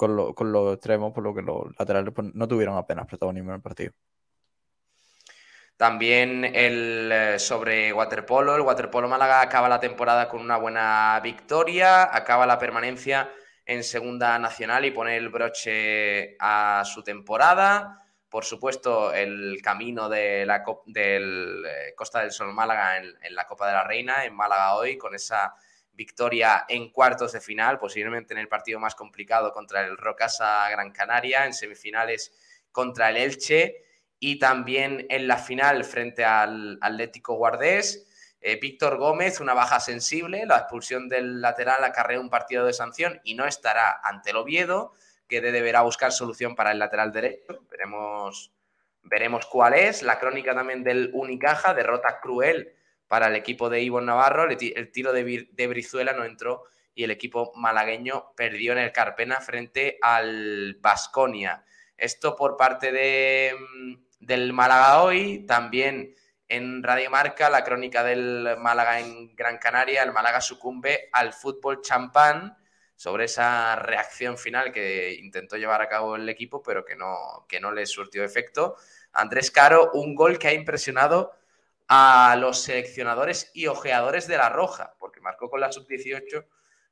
[0.00, 3.62] con, los extremos, por lo que los laterales pues, no tuvieron apenas protagonismo en el
[3.62, 3.92] partido.
[5.76, 12.14] También el eh, sobre waterpolo, el waterpolo Málaga acaba la temporada con una buena victoria,
[12.14, 13.30] acaba la permanencia
[13.66, 18.02] en segunda nacional y pone el broche a su temporada.
[18.28, 23.46] Por supuesto, el camino de la del eh, Costa del Sol Málaga en, en la
[23.46, 25.54] Copa de la Reina, en Málaga hoy, con esa
[26.00, 30.92] victoria en cuartos de final, posiblemente en el partido más complicado contra el Rocasa Gran
[30.92, 32.32] Canaria, en semifinales
[32.72, 33.84] contra el Elche
[34.18, 38.06] y también en la final frente al Atlético Guardés.
[38.40, 43.20] Eh, Víctor Gómez, una baja sensible, la expulsión del lateral acarrea un partido de sanción
[43.22, 44.94] y no estará ante el Oviedo,
[45.28, 47.62] que deberá buscar solución para el lateral derecho.
[47.70, 48.52] Veremos,
[49.02, 50.02] veremos cuál es.
[50.02, 52.74] La crónica también del Unicaja, derrota cruel
[53.10, 54.48] para el equipo de Ivo Navarro.
[54.48, 56.62] El, tiro de, de Brizuela no entró
[56.94, 61.64] y el equipo malagueño perdió en el Carpena frente al Basconia.
[61.96, 63.52] Esto por parte de,
[64.20, 66.14] del Málaga hoy, también
[66.46, 70.04] en Radio Marca, la crónica del Málaga en Gran Canaria.
[70.04, 72.56] El Málaga sucumbe al fútbol champán
[72.94, 77.58] sobre esa reacción final que intentó llevar a cabo el equipo, pero que no, que
[77.58, 78.76] no le surtió efecto.
[79.12, 81.39] Andrés Caro, un gol que ha impresionado
[81.92, 86.46] a los seleccionadores y ojeadores de la Roja, porque marcó con la sub-18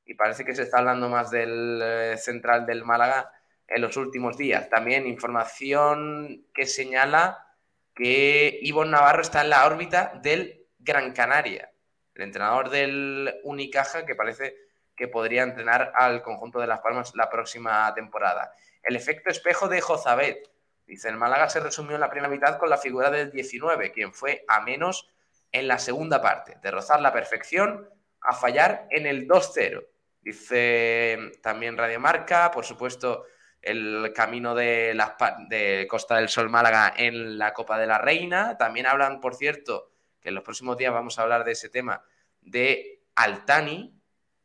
[0.04, 3.30] y parece que se está hablando más del eh, central del Málaga
[3.68, 4.68] en los últimos días.
[4.68, 7.46] También información que señala
[7.94, 11.70] que Ivonne Navarro está en la órbita del Gran Canaria,
[12.16, 14.56] el entrenador del Unicaja que parece
[14.96, 18.52] que podría entrenar al conjunto de Las Palmas la próxima temporada.
[18.82, 20.50] El efecto espejo de Jozabet.
[20.88, 24.14] Dice, el Málaga se resumió en la primera mitad con la figura del 19, quien
[24.14, 25.11] fue a menos
[25.53, 27.87] en la segunda parte, de rozar la perfección
[28.22, 29.87] a fallar en el 2-0.
[30.22, 33.27] Dice también Radio Marca, por supuesto,
[33.61, 35.14] el camino de, la,
[35.51, 38.57] de Costa del Sol Málaga en la Copa de la Reina.
[38.57, 39.90] También hablan, por cierto,
[40.22, 42.03] que en los próximos días vamos a hablar de ese tema,
[42.40, 43.94] de Altani,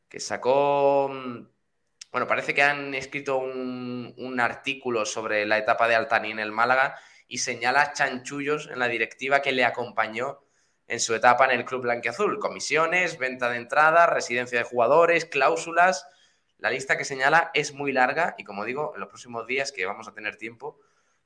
[0.10, 1.53] que sacó mm,
[2.14, 6.96] bueno, parece que han escrito un, artículo sobre la etapa de Altani en el Málaga
[7.28, 10.44] y señala chanchullos en la directiva que le acompañó
[10.88, 12.38] en su etapa en el club blanquiazul.
[12.38, 16.06] Comisiones, venta de entradas, residencia de jugadores, cláusulas.
[16.60, 19.88] La lista que señala es muy larga y como digo, en los próximos días que
[19.88, 20.80] vamos a tener tiempo,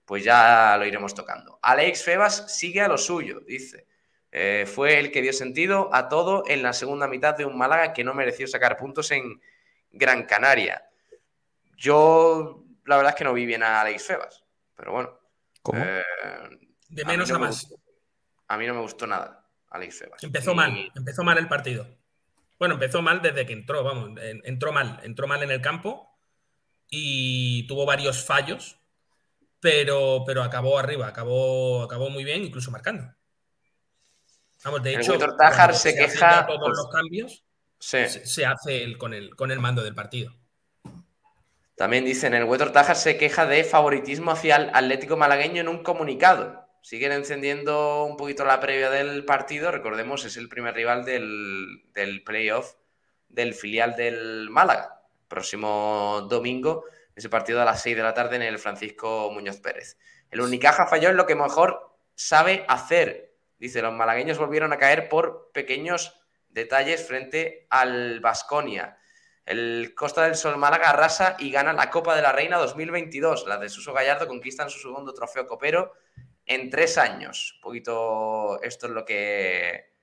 [0.05, 1.59] pues ya lo iremos tocando.
[1.63, 3.87] Alex Febas sigue a lo suyo, dice.
[4.31, 7.91] Eh, fue el que dio sentido a todo en la segunda mitad de un Málaga
[7.91, 9.41] que no mereció sacar puntos en,
[9.91, 10.83] Gran Canaria.
[11.75, 14.43] Yo, la verdad es que no vi bien a Alex Febas,
[14.75, 15.19] pero bueno.
[15.73, 16.03] Eh,
[16.89, 17.73] de menos a, más.
[18.47, 20.23] a mí no me gustó nada, Alex Febas.
[20.23, 21.87] Empezó mal, empezó mal el partido.
[22.57, 26.17] Bueno, empezó mal desde que entró, vamos, entró mal, entró mal en el campo
[26.89, 28.79] y tuvo varios fallos,
[29.59, 33.13] pero, pero acabó arriba, acabó, acabó muy bien, incluso marcando.
[34.63, 36.47] Vamos, de hecho, Tajar se, queja.
[36.47, 37.45] Todos los cambios,
[37.79, 40.33] se, hace el, con, el, con el mando del partido.
[41.75, 45.83] También dicen, el Huetor Tajar se queja de favoritismo hacia el Atlético Malagueño en un
[45.83, 46.67] comunicado.
[46.81, 49.71] Siguen encendiendo un poquito la previa del partido.
[49.71, 52.73] Recordemos, es el primer rival del, del playoff
[53.29, 55.01] del filial del Málaga.
[55.27, 56.85] Próximo domingo,
[57.15, 59.97] ese partido a las 6 de la tarde en el Francisco Muñoz Pérez.
[60.31, 63.35] El Unicaja falló en lo que mejor sabe hacer.
[63.59, 68.97] Dice, los malagueños volvieron a caer por pequeños detalles frente al Basconia.
[69.45, 73.47] El Costa del Sol Málaga arrasa y gana la Copa de la Reina 2022.
[73.47, 75.93] Las de Suso Gallardo conquistan su segundo trofeo copero
[76.45, 77.53] en tres años.
[77.55, 79.93] Un poquito esto es lo que,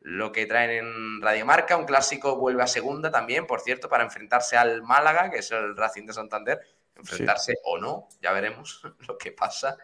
[0.00, 1.76] lo que traen en Radio Marca.
[1.76, 5.76] Un clásico vuelve a segunda también, por cierto, para enfrentarse al Málaga, que es el
[5.76, 6.60] Racing de Santander.
[6.96, 9.76] Enfrentarse o no, ya veremos lo que pasa,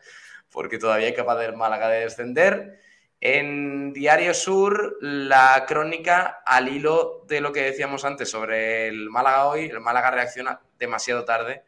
[0.50, 2.80] porque todavía hay capaz del Málaga de descender.
[3.26, 9.46] En Diario Sur, la crónica al hilo de lo que decíamos antes sobre el Málaga
[9.46, 9.64] hoy.
[9.64, 11.64] El Málaga reacciona demasiado tarde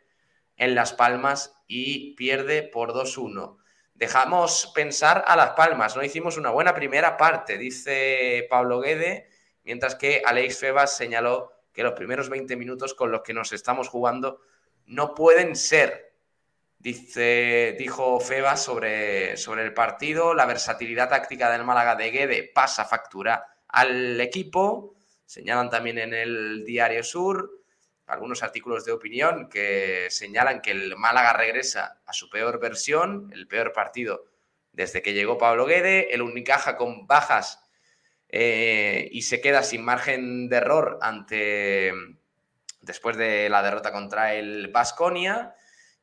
[0.59, 3.57] en Las Palmas y pierde por 2-1.
[3.95, 9.31] Dejamos pensar a Las Palmas, no hicimos una buena primera parte, dice Pablo Guede,
[9.65, 13.89] mientras que Alex Febas señaló que los primeros 20 minutos con los que nos estamos
[13.89, 14.43] jugando
[14.85, 16.06] no pueden ser
[16.79, 22.85] Dice, dijo Feba sobre, sobre el partido, la versatilidad táctica del Málaga de Guede pasa
[22.85, 24.95] factura al equipo.
[25.25, 27.57] Señalan también en el Diario Sur
[28.07, 33.49] algunos artículos de opinión que señalan que el Málaga regresa a su peor versión, el
[33.49, 34.27] peor partido
[34.73, 37.67] desde que llegó Pablo Guede, el Unicaja con bajas
[38.29, 41.93] eh, y se queda sin margen de error ante
[42.83, 45.55] después de la derrota contra el Basconia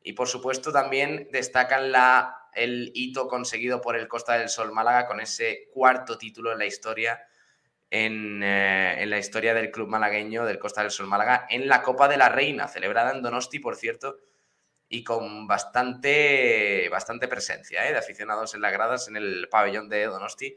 [0.04, 5.08] y por supuesto también destacan la, el hito conseguido por el Costa del Sol Málaga
[5.08, 7.26] con ese cuarto título en la historia,
[7.90, 12.10] en, eh, la historia del club malagueño del Costa del Sol Málaga, en la Copa
[12.10, 14.18] de la Reina, celebrada en Donosti, por cierto,
[14.90, 17.94] y con bastante, bastante presencia ¿eh?
[17.94, 20.56] de aficionados en las gradas en el pabellón de Donosti,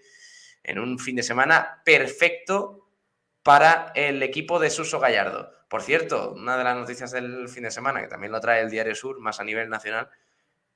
[0.65, 2.89] en un fin de semana perfecto
[3.45, 5.56] para el equipo de Suso Gallardo.
[5.69, 8.71] Por cierto, una de las noticias del fin de semana, que también lo trae el
[8.71, 10.09] Diario Sur, más a nivel nacional,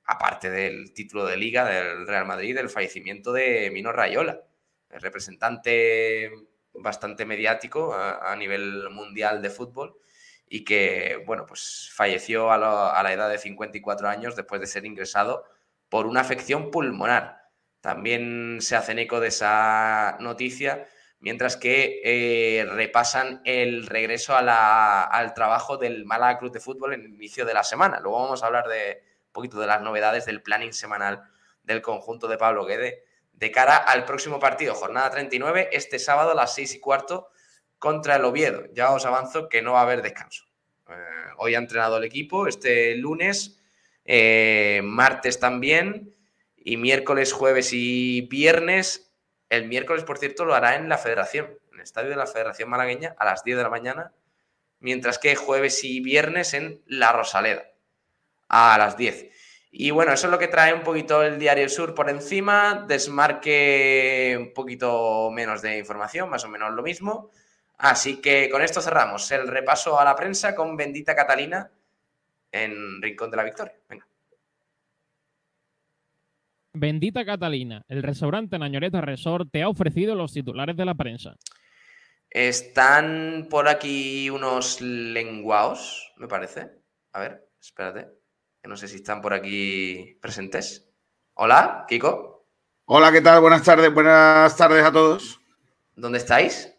[0.03, 4.41] aparte del título de liga del Real Madrid, el fallecimiento de Mino Rayola,
[4.89, 6.31] el representante
[6.73, 9.97] bastante mediático a, nivel mundial de fútbol
[10.47, 14.85] y que, bueno, pues falleció a, a la edad de 54 años después de ser
[14.85, 15.45] ingresado
[15.89, 17.49] por una afección pulmonar.
[17.79, 20.87] También se hacen eco de esa noticia
[21.21, 27.13] mientras que eh, repasan el regreso al trabajo del Málaga Club de Fútbol en el
[27.13, 27.99] inicio de la semana.
[27.99, 31.23] Luego vamos a hablar de un poquito de las novedades del planning semanal
[31.63, 33.05] del conjunto de Pablo Guede
[33.41, 37.29] de cara al próximo partido, jornada 39, este sábado a las 6 y cuarto
[37.79, 38.65] contra el Oviedo.
[38.73, 40.45] Ya os avanzo que no va a haber descanso.
[40.87, 40.93] Eh,
[41.37, 43.59] hoy ha entrenado el equipo, este lunes,
[44.05, 46.15] eh, martes también,
[46.55, 49.10] y miércoles, jueves y viernes.
[49.51, 52.69] El miércoles, por cierto, lo hará en la Federación, en el estadio de la Federación
[52.69, 54.13] Malagueña, a las 10 de la mañana,
[54.79, 57.65] mientras que jueves y viernes en La Rosaleda,
[58.47, 59.29] a las 10.
[59.71, 64.37] Y bueno, eso es lo que trae un poquito el Diario Sur por encima, desmarque
[64.39, 67.29] un poquito menos de información, más o menos lo mismo.
[67.77, 71.69] Así que con esto cerramos el repaso a la prensa con Bendita Catalina
[72.53, 73.75] en Rincón de la Victoria.
[73.89, 74.07] Venga.
[76.73, 81.35] Bendita Catalina, el restaurante Nañoreta Resort te ha ofrecido los titulares de la prensa.
[82.29, 86.71] Están por aquí unos lenguaos, me parece.
[87.11, 88.07] A ver, espérate.
[88.61, 90.87] Que no sé si están por aquí presentes.
[91.33, 92.47] Hola, Kiko.
[92.85, 93.41] Hola, ¿qué tal?
[93.41, 95.41] Buenas tardes, buenas tardes a todos.
[95.95, 96.73] ¿Dónde estáis?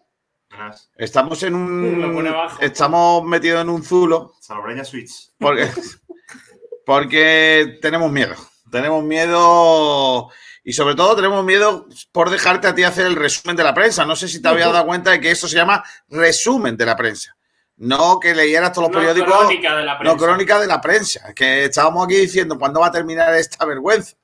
[0.96, 2.34] Estamos en un.
[2.60, 5.32] Estamos metidos en un zulo Salobreña Switch.
[5.38, 5.68] porque,
[6.86, 8.34] porque tenemos miedo.
[8.72, 10.30] Tenemos miedo
[10.64, 14.04] y sobre todo tenemos miedo por dejarte a ti hacer el resumen de la prensa.
[14.06, 16.96] No sé si te habías dado cuenta de que esto se llama resumen de la
[16.96, 17.36] prensa.
[17.76, 19.38] No que leyeras todos los No, periódicos.
[19.38, 20.16] crónica de la No, prensa.
[20.18, 21.34] crónica de la prensa.
[21.34, 24.16] Que estábamos aquí diciendo cuándo va a terminar esta vergüenza.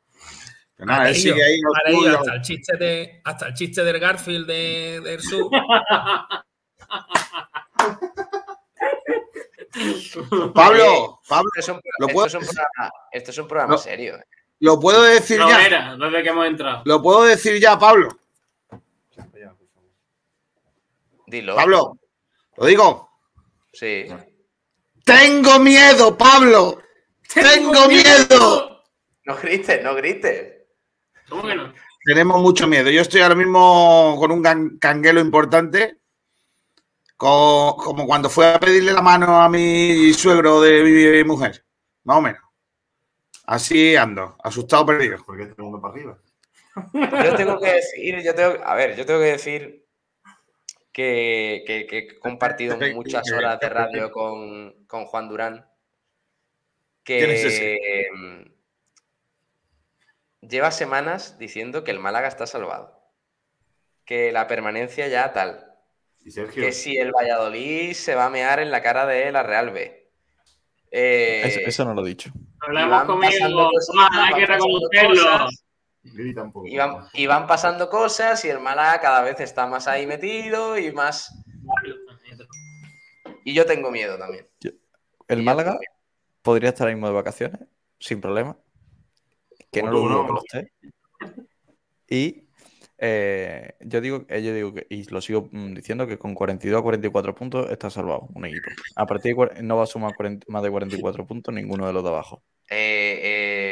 [0.76, 1.60] Pero nada, él sigue ahí.
[1.86, 5.50] ello, hasta, el chiste de, hasta el chiste del Garfield de, del sur.
[10.54, 13.78] Pablo, Pablo, Esto es un, Lo esto puedo- es un programa, es un programa No.
[13.78, 14.18] serio.
[14.60, 15.64] Lo puedo decir No ya.
[15.66, 16.82] era, desde que hemos entrado.
[16.84, 18.08] Lo puedo decir ya, Pablo.
[21.26, 21.56] Dilo.
[21.56, 21.98] Pablo,
[22.56, 23.10] lo digo.
[23.72, 24.06] Sí.
[25.04, 26.80] Tengo miedo, Pablo.
[27.34, 28.82] Tengo miedo.
[29.24, 30.54] No grites, no grites.
[31.28, 31.72] ¿Cómo que no?
[32.04, 32.88] Tenemos mucho miedo.
[32.90, 35.96] Yo estoy ahora mismo con un canguelo importante.
[37.18, 41.62] co- como cuando fue a pedirle la mano a mi suegro de mi mujer.
[42.04, 42.40] Más o menos.
[43.50, 45.16] Así ando, asustado, perdido.
[45.24, 46.18] Porque te pongo para arriba.
[47.24, 49.86] Yo tengo que decir, yo tengo, a ver, yo tengo que decir
[50.92, 55.66] que, que- que he compartido muchas horas de radio con, con Juan Durán.
[57.04, 58.42] ¿Quién es Que mm,
[60.46, 63.00] lleva semanas diciendo que el Málaga está salvado.
[64.04, 65.74] Que la permanencia ya tal.
[66.22, 69.42] Y Sergio, Que si el Valladolid se va a mear en la cara de la
[69.42, 70.10] Real B.
[70.90, 72.30] Eh, Eso, eso no lo he dicho.
[72.68, 73.70] Lo hemos van comido.
[74.12, 75.48] hay que reconocerlo.
[76.64, 80.78] Y van, y van pasando cosas y el Málaga cada vez está más ahí metido
[80.78, 81.34] y más.
[83.44, 84.46] Y yo tengo miedo también.
[85.28, 85.78] El Y Málaga
[86.42, 87.60] podría estar ahora mismo de vacaciones,
[87.98, 88.56] sin problema.
[89.70, 90.72] Que no lo dudo que lo esté.
[92.08, 92.47] Y
[92.98, 96.80] eh, yo digo, eh, yo digo que, y lo sigo mm, diciendo, que con 42
[96.80, 98.68] a 44 puntos está salvado un equipo.
[98.96, 102.02] A partir de no va a sumar 40 más de 44 puntos ninguno de los
[102.02, 102.42] de abajo.
[102.68, 103.20] Eh,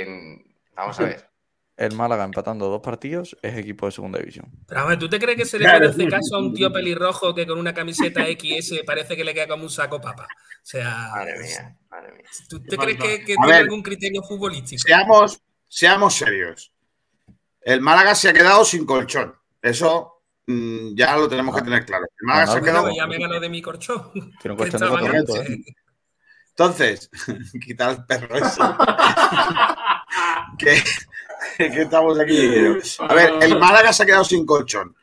[0.07, 1.29] eh, vamos a ver.
[1.77, 4.51] El Málaga empatando dos partidos es equipo de segunda división.
[4.67, 5.79] Pero a ver, ¿tú te crees que se le Claro.
[5.81, 9.35] puede hacer caso a un tío pelirrojo que con una camiseta XS parece que le
[9.35, 10.25] queda como un saco papa?
[10.25, 12.25] O sea, Madre mía, madre mía.
[12.49, 13.57] ¿tú te crees que, tiene ver.
[13.57, 14.83] algún criterio futbolístico?
[14.87, 16.73] Seamos, seamos serios.
[17.67, 19.35] El Málaga se ha quedado sin colchón.
[19.61, 22.05] Eso mm, ya lo tenemos que tener claro.
[22.05, 22.83] El Málaga No, se ha quedado.
[22.83, 23.61] Bueno, ya me ganó de mi.
[24.41, 25.43] Tiene un colchón de.
[25.43, 25.65] ¿eh?
[26.51, 27.11] Entonces,
[27.61, 28.61] quita el perro ese.
[30.59, 30.81] que,
[31.57, 32.53] que estamos aquí.
[33.01, 34.95] A ver, el Málaga se ha quedado sin colchón.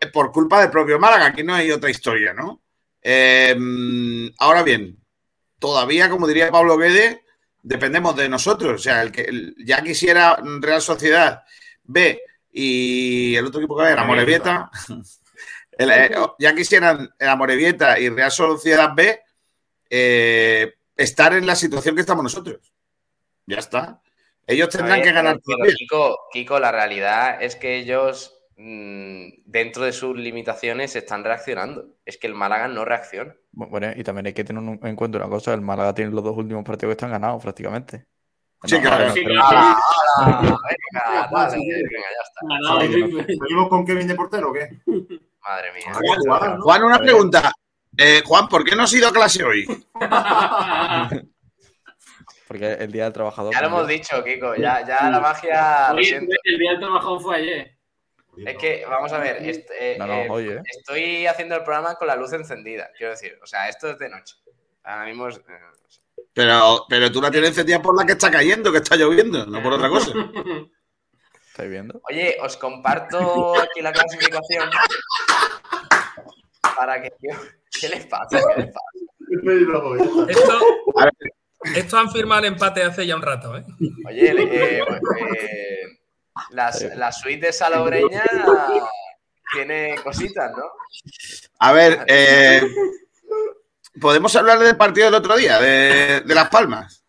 [0.00, 2.62] Eh, Por culpa del propio Málaga, aquí no hay otra historia, ¿no?
[3.02, 4.96] Eh, ahora bien,
[5.58, 7.23] todavía, como diría Pablo Guede,
[7.64, 8.74] dependemos de nosotros.
[8.74, 11.42] O sea, el que el- ya quisiera Real Sociedad
[11.82, 12.20] B
[12.52, 14.70] y el otro equipo que era, la Morevieta.
[15.78, 19.20] el- eh, ya quisieran la Morevieta y Real Sociedad B
[19.90, 22.72] eh, estar en la situación que estamos nosotros.
[23.46, 24.00] Ya está.
[24.46, 25.72] Ellos tendrán ver, que ganar pero.
[25.74, 31.86] Kiko, Kiko, la realidad es que ellos, dentro de sus limitaciones, están reaccionando.
[32.04, 33.34] Es que el Málaga no reacciona.
[33.52, 36.22] Bueno, y también hay que tener un- en cuenta una cosa, el Málaga tiene los
[36.24, 38.06] dos últimos partidos que están ganados prácticamente.
[38.64, 38.76] Sí.
[38.76, 39.50] Venga, dale, venga, ya
[42.22, 42.40] está.
[42.42, 43.36] Ganado, Sí, yo sí.
[43.38, 44.68] ¿Seguimos con Kevin de portero o qué?
[45.42, 45.92] Madre mía.
[46.60, 47.52] Juan, una pregunta.
[47.96, 49.66] Eh, Juan, ¿por qué no has ido a clase hoy?
[52.48, 53.52] Porque el día del trabajador.
[53.52, 54.54] Ya lo hemos dicho, Kiko.
[54.56, 55.92] Ya, ya la magia.
[55.92, 56.34] Lo siento.
[56.44, 57.73] el día del trabajador fue ayer.
[58.36, 59.36] Es que, vamos a ver.
[59.48, 60.60] est- eh, No, no, eh, oye.
[60.64, 63.38] Estoy haciendo el programa con la luz encendida, quiero decir.
[63.42, 64.36] O sea, esto es de noche.
[64.82, 68.70] Ahora mismo es, eh, Pero, pero tú la tienes encendida por la que está cayendo,
[68.72, 70.12] que está lloviendo, no por otra cosa.
[71.48, 72.00] ¿Estáis viendo?
[72.10, 74.68] Oye, os comparto aquí la clasificación
[76.76, 77.12] para que...
[77.80, 78.40] ¿Qué les pasa?
[78.56, 80.28] ¿Qué les pasa?
[80.28, 80.60] Esto,
[81.76, 83.64] esto han firmado el empate hace ya un rato, ¿eh?
[84.06, 84.84] Oye, eh,
[86.36, 88.22] eh, las- la suite de Salobreña
[89.52, 90.64] tiene cositas, ¿no?
[91.60, 92.62] a ver, eh,
[94.00, 97.02] ¿podemos hablar del partido del otro día, de, de Las Palmas?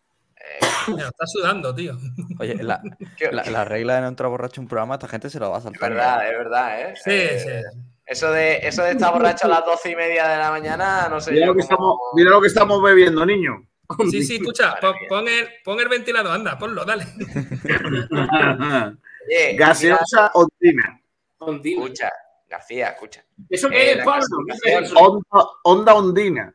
[0.88, 1.96] Mira, está sudando, tío.
[2.38, 2.80] Oye, la,
[3.32, 5.56] la- la regla de no entrar borracho en un programa, esta gente se lo va
[5.56, 5.90] a Es saltar.
[5.90, 6.94] verdad, es verdad, ¿eh?
[6.96, 7.38] Sí, Eh,
[7.72, 7.78] sí.
[8.08, 11.20] Eso de, eso de estar borracho a las doce y media de la mañana, no
[11.20, 13.66] sé Mira yo lo que cómo- estamos, mira lo que estamos bebiendo, niño.
[14.10, 17.04] Sí, sí, escucha, pon, pon el, pon el ventilador, anda, ponlo, dale.
[19.26, 21.00] Oye, Gaseosa Ondina.
[21.38, 21.82] Ondina.
[21.82, 22.12] Escucha,
[22.48, 23.24] García, escucha.
[23.48, 24.38] ¿Eso Eh, qué es, Pablo?
[24.46, 24.98] ¿Qué es eso?
[24.98, 26.54] Onda, onda Ondina.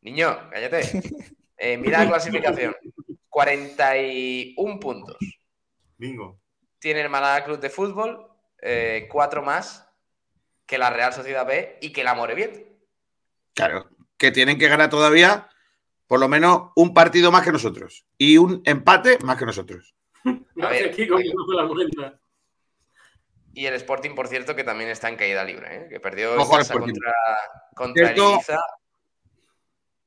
[0.00, 1.02] Niño, cállate.
[1.60, 2.72] Eh, mira la clasificación.
[3.28, 5.16] 41 puntos.
[5.96, 6.40] Bingo.
[6.78, 8.30] Tiene el Málaga Club de Fútbol,
[8.62, 9.88] eh, cuatro más
[10.66, 12.60] que la Real Sociedad B y que la Morevieta.
[13.54, 15.48] Claro, que tienen que ganar todavía
[16.06, 19.94] por lo menos un partido más que nosotros y un empate más que nosotros.
[20.24, 22.20] A ver, aquí la cuenta.
[23.54, 25.86] Y el Sporting, por cierto, que también está en caída libre, ¿eh?
[25.90, 27.14] que perdió contra,
[27.74, 28.34] contra el Cierto.
[28.34, 28.60] Ibiza.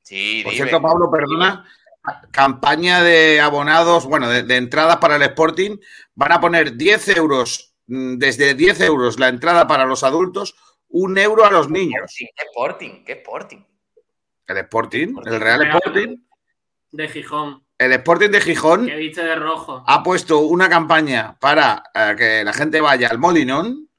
[0.04, 0.66] Sí, Por dime.
[0.66, 1.66] cierto, Pablo, perdona,
[2.32, 5.78] campaña de abonados, bueno, de, de entradas para el Sporting,
[6.16, 10.56] van a poner 10 euros, mm, desde 10 euros la entrada para los adultos,
[10.90, 12.12] un euro a los niños.
[12.12, 13.04] Sporting, ¿Qué Sporting?
[13.06, 13.64] ¿Qué Sporting?
[14.48, 16.18] El Sporting, el Real Sporting,
[16.92, 17.66] De Gijón.
[17.86, 19.84] El Sporting de Gijón Que viste de rojo.
[19.88, 23.90] ha puesto una campaña para eh, que la gente vaya al Molinón,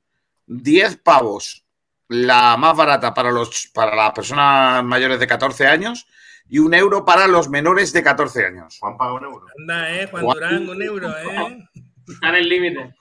[0.46, 1.64] 10 pavos,
[2.08, 6.06] la más barata para, los, para las personas mayores de 14 años
[6.48, 8.76] y un euro para los menores de 14 años.
[8.80, 9.46] Juan paga un euro.
[9.58, 11.68] Anda, eh, Juan Juan- Durán, un euro, eh.
[12.08, 12.94] Está en el límite.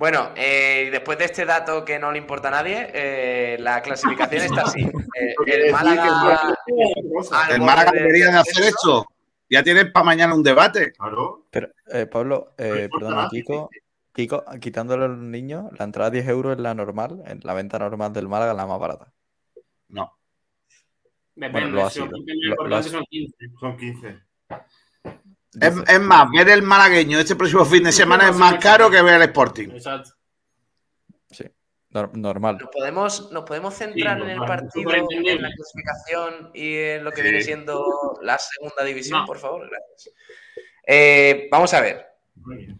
[0.00, 4.44] Bueno, eh, después de este dato que no le importa a nadie, eh, la clasificación
[4.44, 4.80] está así.
[5.20, 5.34] Eh,
[5.66, 6.56] el Málaga.
[7.50, 9.06] El debería de hacer esto.
[9.50, 10.92] Ya tienen para mañana un debate.
[10.92, 11.44] Claro.
[11.50, 13.28] Pero, eh, Pablo, eh, perdona.
[13.28, 13.68] Kiko,
[14.14, 17.52] Kiko, quitándole a los niños, la entrada a 10 euros es la normal, en la
[17.52, 19.12] venta normal del Málaga es la más barata.
[19.88, 20.10] No.
[21.34, 21.70] Depende.
[21.72, 22.06] lo ha sido.
[22.06, 23.36] Lo- lo ha son 15.
[23.60, 24.29] Son 15.
[25.58, 29.14] Es, más, ver el malagueño este próximo fin de semana es más caro que ver
[29.14, 29.70] el Sporting.
[29.70, 30.10] Exacto.
[31.30, 31.44] sí,
[31.90, 32.58] nor- normal.
[32.58, 37.10] ¿Nos podemos, ¿Nos podemos centrar Sí, en el partido, en la clasificación y en lo
[37.10, 37.22] que Sí.
[37.22, 39.26] viene siendo la segunda división, No.
[39.26, 39.68] por favor?
[39.68, 40.14] Gracias.
[40.86, 42.06] Eh, vamos a ver.
[42.36, 42.78] Muy bien.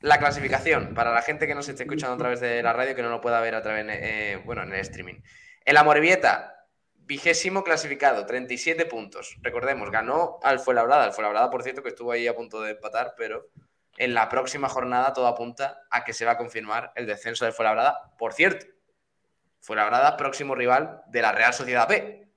[0.00, 3.02] La clasificación, para la gente que nos esté escuchando a través de la radio, que
[3.02, 5.20] no lo pueda ver a través, eh, bueno, en el streaming.
[5.64, 6.57] El Amorebieta,
[7.08, 9.38] vigésimo clasificado, 37 puntos.
[9.40, 11.04] Recordemos, ganó al Fuenlabrada.
[11.04, 13.48] Al Fuenlabrada, por cierto, que estuvo ahí a punto de empatar, pero
[13.96, 17.54] en la próxima jornada todo apunta a que se va a confirmar el descenso del
[17.54, 18.12] Fuenlabrada.
[18.18, 18.66] Por cierto,
[19.60, 22.28] Fuenlabrada, próximo rival de la Real Sociedad B.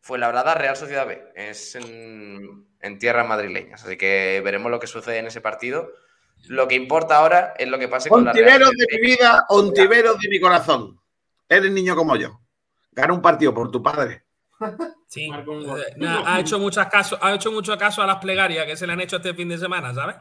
[0.00, 1.32] Fuenlabrada, Real Sociedad B.
[1.34, 3.84] Es en, en tierras madrileñas.
[3.84, 5.90] Así que veremos lo que sucede en ese partido.
[6.46, 9.44] Lo que importa ahora es lo que pase con la Real Sociedad de mi vida,
[9.48, 11.00] ontiveros de mi corazón.
[11.48, 12.43] Eres niño como yo.
[12.94, 14.24] Gana un partido por tu padre.
[15.08, 15.28] Sí.
[15.30, 18.92] Eh, ha hecho muchas caso, ha hecho mucho caso a las plegarias que se le
[18.92, 20.16] han hecho este fin de semana, ¿sabes?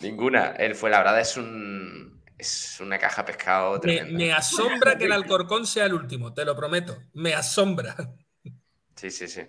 [0.00, 0.52] Ninguna.
[0.56, 2.22] El Fuenlabrada es un.
[2.36, 4.18] Es una caja de pescado Me, tremenda.
[4.18, 6.96] me asombra que el Alcorcón sea el último, te lo prometo.
[7.12, 7.94] Me asombra.
[8.96, 9.42] Sí, sí, sí.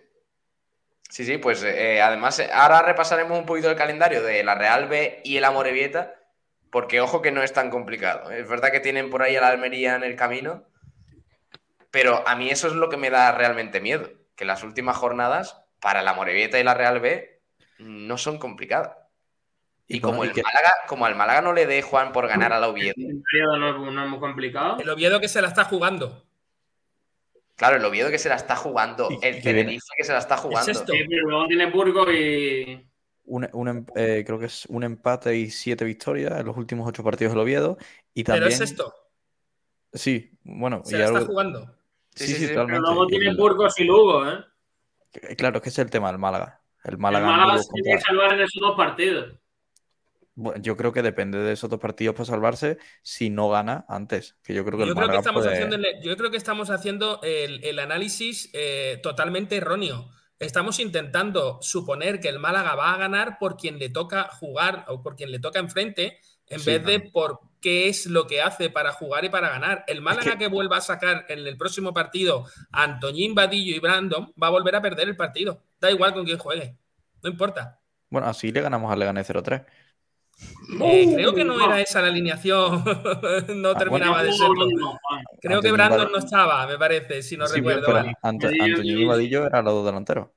[1.10, 5.22] Sí, sí, pues eh, además ahora repasaremos un poquito el calendario de la Real B
[5.24, 6.14] y el Amorebieta,
[6.76, 8.32] porque ojo que no es tan complicado.
[8.32, 10.66] Es verdad que tienen por ahí a la Almería en el camino,
[11.90, 15.58] pero a mí eso es lo que me da realmente miedo, que las últimas jornadas
[15.80, 17.40] para la Amorebieta y la Real B
[17.78, 18.98] no son complicadas.
[19.88, 22.60] Y como el que- Málaga, como al Málaga no le dé Juan por ganar a
[22.60, 24.76] la Oviedo, El periodo no es, no es muy complicado.
[24.78, 26.26] El Oviedo que se la está jugando.
[27.56, 30.70] claro, el Oviedo que se la está jugando, el Tenerife que se la está jugando.
[30.70, 30.92] esto?
[30.92, 32.86] Sí, pero luego tiene Burgos y.
[33.28, 36.88] Un, un em- eh, creo que es un empate y siete victorias en los últimos
[36.88, 37.78] ocho partidos del Oviedo.
[38.14, 38.54] Y Pero también.
[38.54, 38.94] es esto.
[39.94, 41.66] Sí, bueno, Se y está algo- jugando.
[42.14, 42.48] Sí, Sí, sí, sí, sí.
[42.48, 42.82] Pero totalmente.
[42.88, 44.46] luego Y tiene el- Burgos y Lugo, ¿eh?
[45.38, 46.62] Claro, es que es el tema del Málaga.
[46.84, 49.40] El El Málaga, Málaga Burgos se tiene que salvar en esos dos partidos.
[50.38, 54.36] Bueno, yo creo que depende de esos dos partidos para salvarse si no gana antes.
[54.44, 56.38] Que yo creo que el creo que Málaga estamos puede- haciendo, el- yo creo que
[56.38, 60.10] estamos haciendo el, el análisis eh, totalmente erróneo.
[60.40, 65.02] Estamos intentando suponer que el Málaga va a ganar por quien le toca jugar o
[65.02, 68.70] por quien le toca enfrente, en Sí, vez de por qué es lo que hace
[68.70, 69.84] para jugar y para ganar.
[69.88, 70.48] El Málaga que...
[70.48, 74.76] vuelva a sacar en el próximo partido a Antoñín, Vadillo y Brandon va a volver
[74.76, 75.64] a perder el partido.
[75.80, 76.78] Da igual con quién juegue.
[77.24, 77.80] No importa.
[78.10, 79.66] Bueno, así le ganamos al Leganés 0-3.
[80.82, 82.84] Eh, creo que no era esa la alineación.
[83.56, 84.68] no Ah, terminaba de serlo.
[85.42, 89.46] Creo que Brandon no estaba, me parece, si no Sí, recuerdo pero Antoñín y Vadillo
[89.46, 90.28] eran los dos delanteros.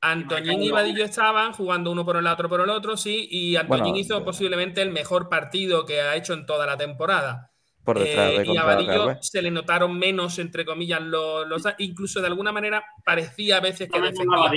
[0.00, 3.82] Antoñín y Vadillo estaban jugando uno por el otro por el otro, sí, y Antoñín
[3.82, 7.50] Bueno, hizo posiblemente el mejor partido que ha hecho en toda la temporada.
[7.84, 11.64] Por detrás Eh, de y a Vadillo se le notaron menos, entre comillas, los, los-
[11.78, 14.52] incluso de alguna manera parecía a veces que defendía.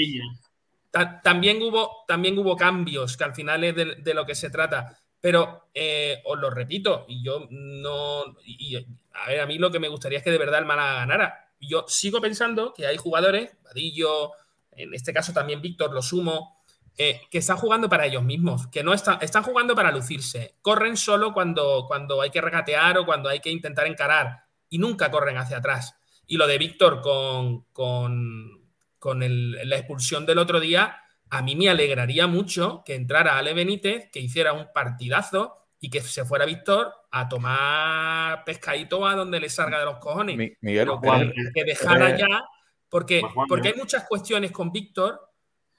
[0.91, 4.97] Ta- También hubo, también hubo cambios, que al final es de, lo que se trata.
[5.19, 8.37] Pero eh, os lo repito, y yo no.
[8.43, 8.75] y,
[9.13, 11.47] a ver, a mí lo que me gustaría es que de verdad el Málaga ganara.
[11.59, 14.31] Yo sigo pensando que hay jugadores, Vadillo,
[14.71, 16.63] en este caso también Víctor, lo sumo,
[16.97, 20.55] eh, que están jugando para ellos mismos, que no están, están jugando para lucirse.
[20.61, 25.11] Corren solo cuando, cuando hay que regatear o cuando hay que intentar encarar y nunca
[25.11, 25.95] corren hacia atrás.
[26.25, 28.60] Y lo de Víctor con, con,
[29.01, 30.95] con el- la expulsión del otro día,
[31.31, 36.01] a mí me alegraría mucho que entrara Ale Benítez, que hiciera un partidazo y que
[36.01, 40.37] se fuera Víctor a tomar pescadito a donde le salga de los cojones.
[40.37, 42.43] Mi- Miguel, ¿crees- que, que dejara crees- ya,
[42.89, 43.71] porque, Juan, porque ¿eh?
[43.73, 45.19] hay muchas cuestiones con Víctor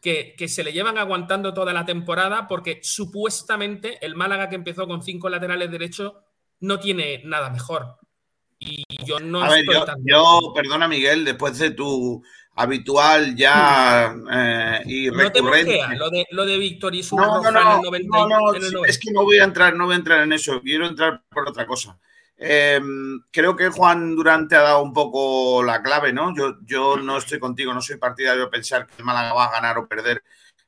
[0.00, 4.88] que, que se le llevan aguantando toda la temporada porque supuestamente el Málaga que empezó
[4.88, 6.14] con cinco laterales derechos
[6.58, 7.98] no tiene nada mejor.
[8.58, 12.22] Y yo no A ver, estoy yo, tan- yo, perdona Miguel, después de tu
[12.54, 15.78] habitual ya eh, y no te recurrente.
[15.80, 18.18] mosquea lo de, lo de Víctor y su No, roja no, en no, el 90
[18.18, 18.90] no, no, en el sí, 90.
[18.90, 21.48] es que no voy a entrar, no voy a entrar en eso, quiero entrar por
[21.48, 21.98] otra cosa.
[22.36, 22.80] Eh,
[23.30, 26.34] creo que Juan Durante ha dado un poco la clave, ¿no?
[26.36, 29.52] Yo, yo no estoy contigo, no soy partidario de pensar que el Málaga va a
[29.52, 30.22] ganar o perder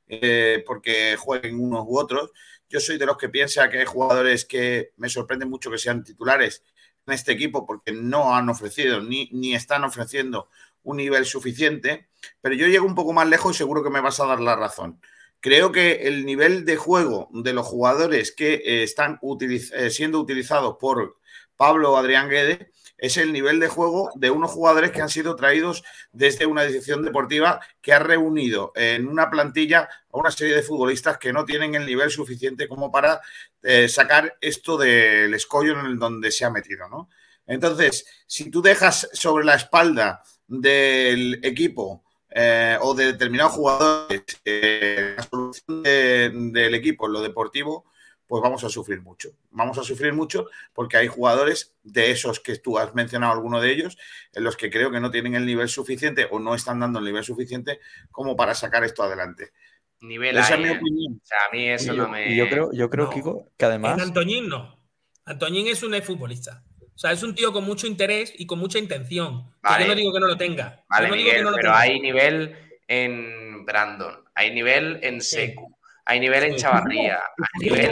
[0.09, 2.31] eh, porque jueguen unos u otros.
[2.69, 6.05] Yo soy de los que piensa que hay jugadores que me sorprende mucho que sean
[6.05, 6.63] titulares
[7.07, 10.49] en este equipo porque no han ofrecido ni, ni están ofreciendo
[10.85, 12.09] un nivel suficiente,
[12.41, 14.57] pero yo llego un poco más lejos y seguro que me vas a dar la
[14.57, 15.01] razón.
[15.41, 20.77] Creo que el nivel de juego de los jugadores que eh, están eh, siendo utilizados
[20.81, 21.19] por
[21.57, 25.85] Pablo Adrián Guede es el nivel de juego de unos jugadores que han sido traídos
[26.13, 31.19] desde una dirección deportiva que ha reunido en una plantilla a una serie de futbolistas
[31.19, 33.21] que no tienen el nivel suficiente como para
[33.63, 37.11] eh, sacar esto del escollo en el donde se ha metido, ¿no?
[37.47, 45.15] Entonces, si tú dejas sobre la espalda del equipo eh, o de determinados jugadores eh,
[45.17, 47.85] la solución de- del equipo en lo deportivo,
[48.27, 49.31] pues vamos a sufrir mucho.
[49.51, 53.71] Vamos a sufrir mucho porque hay jugadores de esos que tú has mencionado, alguno de
[53.71, 53.97] ellos,
[54.33, 57.05] en los que creo que no tienen el nivel suficiente o no están dando el
[57.05, 57.81] nivel suficiente
[58.11, 59.53] como para sacar esto adelante.
[60.01, 60.77] Nivel Esa es mi ¿eh?
[60.79, 61.21] opinión.
[61.23, 62.33] O sea, a mí eso y yo, no me.
[62.33, 63.11] y yo creo, yo creo No.
[63.11, 64.01] Kiko, que además.
[64.03, 64.81] Antoñín no.
[65.25, 66.65] Antoñín es un futbolista.
[66.95, 69.53] O sea, es un tío con mucho interés y con mucha intención.
[69.63, 69.85] Vale.
[69.85, 70.85] yo no digo que no lo tenga.
[70.89, 71.81] Vale, no Miguel, no pero tenga.
[71.81, 72.57] hay nivel
[72.89, 75.37] en Brandon, hay nivel en Sí.
[75.37, 76.57] Secu, hay nivel en.
[76.57, 77.91] Chavarría, hay nivel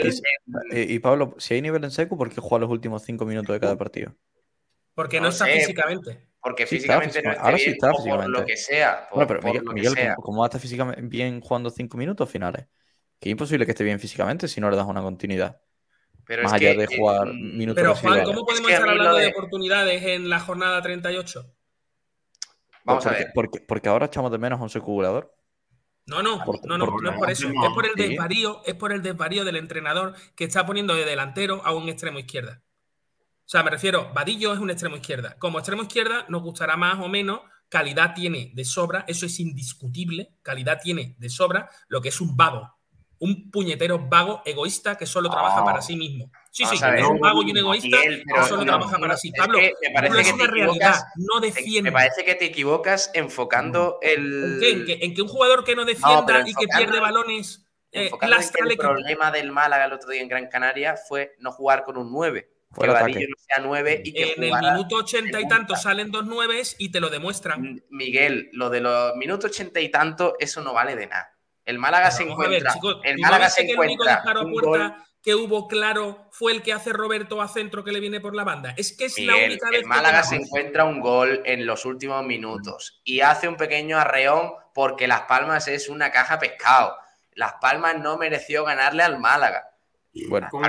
[0.71, 0.89] en...
[0.91, 3.59] y Pablo, si hay nivel en seco, ¿por qué juega los últimos cinco minutos de
[3.59, 4.15] cada partido?
[4.95, 5.53] Porque no, no está sé.
[5.53, 6.29] físicamente.
[6.41, 7.39] Porque Sí, está físicamente no físicamente.
[7.39, 8.29] esté Ahora sí está o por físicamente.
[8.29, 10.15] lo que sea, por, Bueno, pero por Miguel, lo que Miguel, sea.
[10.15, 12.67] ¿cómo, cómo va a estar físicamente bien jugando cinco minutos finales?
[13.19, 15.61] Que es imposible que esté bien físicamente si no le das una continuidad.
[16.25, 18.23] Pero Más es allá que, de jugar eh, minutos Pero Juan.
[18.23, 19.23] ¿cómo podemos estar hablando de...
[19.25, 21.45] de- oportunidades en la jornada 38?
[22.85, 23.31] Vamos a ver.
[23.33, 25.33] Porque, porque ahora echamos de menos a un seculador.
[26.05, 27.49] No, no, Por- no, no, por- no es por eso.
[27.49, 28.09] no, Es por el sí.
[28.09, 32.19] desvarío, es por el desvarío del entrenador que está poniendo de delantero a un extremo
[32.19, 32.61] izquierda.
[33.45, 35.37] O sea, me refiero, Vadillo es un extremo izquierda.
[35.39, 40.35] Como extremo izquierda nos gustará más o menos, calidad tiene de sobra, eso es indiscutible,
[40.41, 42.73] calidad tiene de sobra, lo que es un vago.
[43.19, 46.31] Un puñetero vago egoísta que solo trabaja para sí mismo.
[46.51, 46.99] Sí, sí, Vamos ver.
[46.99, 49.31] es un vago y un egoísta Miguel, que solo no, trabaja para sí.
[49.33, 51.05] es Pablo, que me parece es que una te realidad, equivocas.
[51.15, 51.91] no Me defiende.
[51.91, 54.43] parece que te equivocas enfocando el...
[54.55, 54.69] ¿En qué?
[54.71, 58.65] ¿En que, en que un jugador que no defienda y que pierde balones eh, lastra
[58.65, 58.83] el equipo?
[58.89, 62.49] problema del Málaga el otro día en Gran Canaria fue no jugar con un 9.
[62.79, 66.25] Que Vadillo no sea 9 y que En el minuto ochenta y tanto salen dos
[66.25, 67.83] nueves y te lo demuestran.
[67.89, 71.32] Miguel, lo de los minutos ochenta y tanto, eso no vale de nada.
[71.65, 72.73] El Málaga se ver, encuentra.
[72.73, 76.61] chicos, el ¿tú no Málaga se que el único puerta que hubo claro fue el
[76.61, 78.73] que hace Roberto a centro que le viene por la banda.
[78.75, 81.85] Es que es la única vez el Málaga que se encuentra un gol en los
[81.85, 86.97] últimos minutos y hace un pequeño arreón porque Las Palmas es una caja pescado.
[87.35, 89.69] Las Palmas no mereció ganarle al Málaga.
[90.27, 90.61] Bueno, Las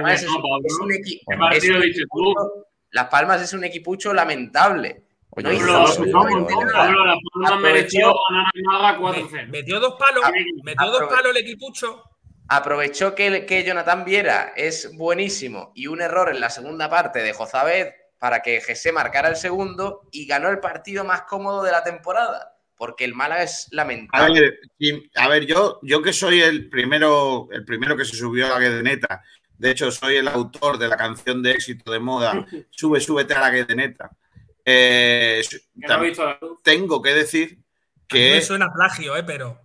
[3.08, 5.02] Palmas es un equipucho lamentable.
[5.36, 5.84] Oye, No.
[6.12, 9.48] Pablo, la Palma mereció ganar al Málaga Me- 4-0.
[9.48, 10.24] Metió dos palos,
[10.62, 12.02] metió dos palos el equipucho.
[12.48, 17.32] aprovechó que, que Jonathan Viera es buenísimo y un error en la segunda parte de
[17.32, 21.82] Jozabed para que Jesse marcara el segundo y ganó el partido más cómodo de la
[21.84, 24.40] temporada, porque el Málaga es A lamentable.
[24.40, 28.50] ver, a ver, yo, yo que soy el primero, el primero que se subió a
[28.50, 29.22] la Guedeneta,
[29.58, 33.40] de hecho soy el autor de la canción de éxito de moda, Sube, súbete a
[33.40, 34.10] la Guedeneta.
[34.64, 35.42] Eh,
[35.74, 36.58] no he visto la luz.
[36.62, 37.64] tengo que decir A mí
[38.08, 39.22] que Me suena plagio, ¿eh?
[39.24, 39.60] Pero.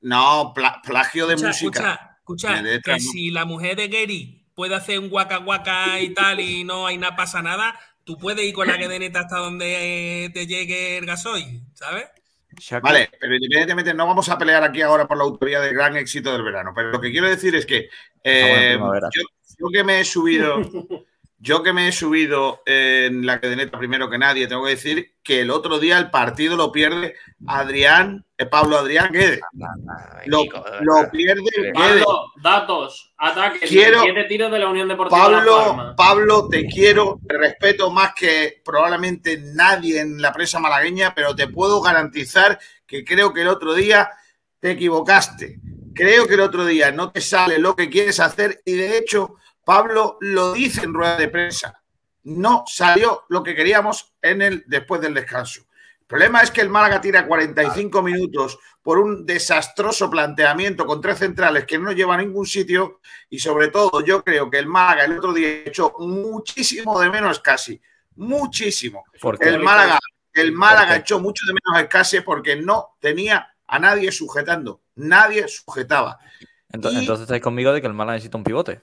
[0.00, 1.92] no, pla- plagio de Escucha, música.
[2.18, 3.10] escucha, escucha, letra, que no.
[3.10, 6.98] si la mujer de Gary puede hacer un guaca guaca y tal y no hay
[6.98, 11.62] nada, pasa nada, tú puedes ir con la guedeneta hasta donde te llegue el gasoil,
[11.74, 12.06] ¿sabes?
[12.82, 16.32] Vale, pero independientemente no vamos a pelear aquí ahora por la autoría del gran éxito
[16.32, 16.72] del verano.
[16.74, 17.88] Pero lo que quiero decir es que
[18.24, 18.76] eh,
[19.58, 20.60] yo que me he subido,
[21.42, 25.40] yo que me he subido en la cadeneta primero que nadie, tengo que decir que
[25.40, 27.14] el otro día el partido lo pierde
[27.46, 29.40] Adrián, eh, Pablo Adrián Guede.
[30.18, 30.44] Ay, Lo,
[30.82, 31.72] lo pierde Guede.
[31.72, 35.94] Pablo, datos, ataques, Quiero- 17 tiros de la Unión Deportiva Pablo.
[35.96, 41.48] Pablo, te quiero, te respeto más que probablemente nadie en la prensa malagueña, pero te
[41.48, 44.10] puedo garantizar que creo que el otro día
[44.58, 45.58] te equivocaste.
[45.94, 49.36] Creo que el otro día no te sale lo que quieres hacer y de hecho
[49.70, 51.80] Pablo lo dice en rueda de prensa.
[52.24, 55.60] No salió lo que queríamos en el después del descanso.
[56.00, 61.18] El problema es que el Málaga tira 45 minutos por un desastroso planteamiento con tres
[61.18, 62.98] centrales que no lleva a ningún sitio
[63.28, 67.38] y sobre todo yo creo que el Málaga el otro día echó muchísimo de menos
[67.38, 67.80] casi,
[68.16, 69.04] muchísimo.
[69.20, 69.98] porque El Málaga,
[70.32, 76.18] el Málaga echó mucho de menos escase porque no tenía a nadie sujetando, nadie sujetaba.
[76.72, 78.82] Ento- y- Entonces estáis conmigo de que el Málaga necesita un pivote.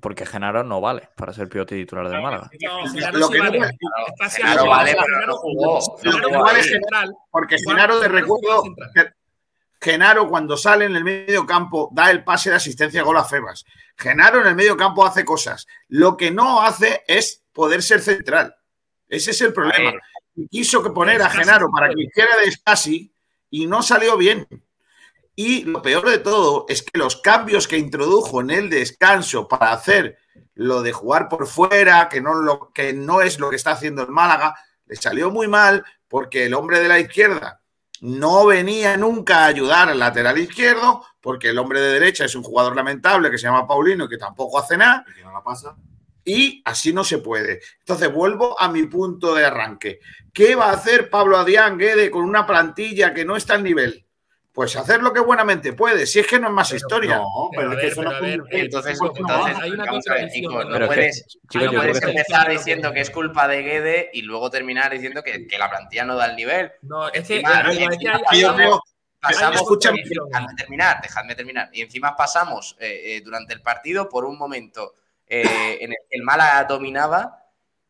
[0.00, 2.48] Porque Genaro no vale para ser pivote titular del Málaga.
[2.62, 3.58] No, Genaro Lo sí que no vale.
[3.58, 5.98] puede- Es casi Genaro algo vale, pero no Genaro- jugó.
[6.02, 7.14] Genaro vale central.
[7.30, 8.62] Porque Genaro, te recuerdo,
[8.94, 9.10] que
[9.80, 13.64] Genaro cuando sale en el medio campo da el pase de asistencia gol a Febas.
[13.96, 15.66] Genaro en el medio campo hace cosas.
[15.88, 18.54] Lo que no hace es poder ser central.
[19.08, 19.92] Ese es el problema.
[20.50, 23.12] Quiso que poner a Genaro para que hiciera de Scassi
[23.50, 24.46] y no salió bien.
[25.42, 29.72] Y lo peor de todo es que los cambios que introdujo en el descanso para
[29.72, 30.18] hacer
[30.52, 34.02] lo de jugar por fuera, que no, lo, que no es lo que está haciendo
[34.02, 37.62] el Málaga, le salió muy mal porque el hombre de la izquierda
[38.02, 42.42] no venía nunca a ayudar al lateral izquierdo, porque el hombre de derecha es un
[42.42, 45.42] jugador lamentable que se llama Paulino y que tampoco hace nada, Y que no la
[45.42, 45.74] pasa.
[46.22, 47.62] y así no se puede.
[47.78, 50.00] Entonces vuelvo a mi punto de arranque.
[50.34, 54.04] ¿Qué va a hacer Pablo Adrián Guede con una plantilla que no está al nivel?
[54.60, 57.16] Pues hacer lo que buenamente puede, si es que no es más Pero historia.
[57.16, 59.44] No, Pero es que ver, eso pero no ver, es Entonces, ¿por qué no?
[59.46, 60.52] Hay una contradicción,
[60.86, 65.46] puedes, no que empezar diciendo que es culpa de Guede y luego terminar diciendo que,
[65.46, 66.72] que la plantilla no da el nivel.
[66.82, 68.82] No, es que, Encima- digo, es que hay- Y yo hay- creo-
[69.18, 71.70] Pasamos, Escúchame, dejadme terminar, dejadme terminar.
[71.72, 74.94] Y encima pasamos eh, eh, durante el partido por un momento
[75.26, 77.39] eh, en el que el Málaga dominaba,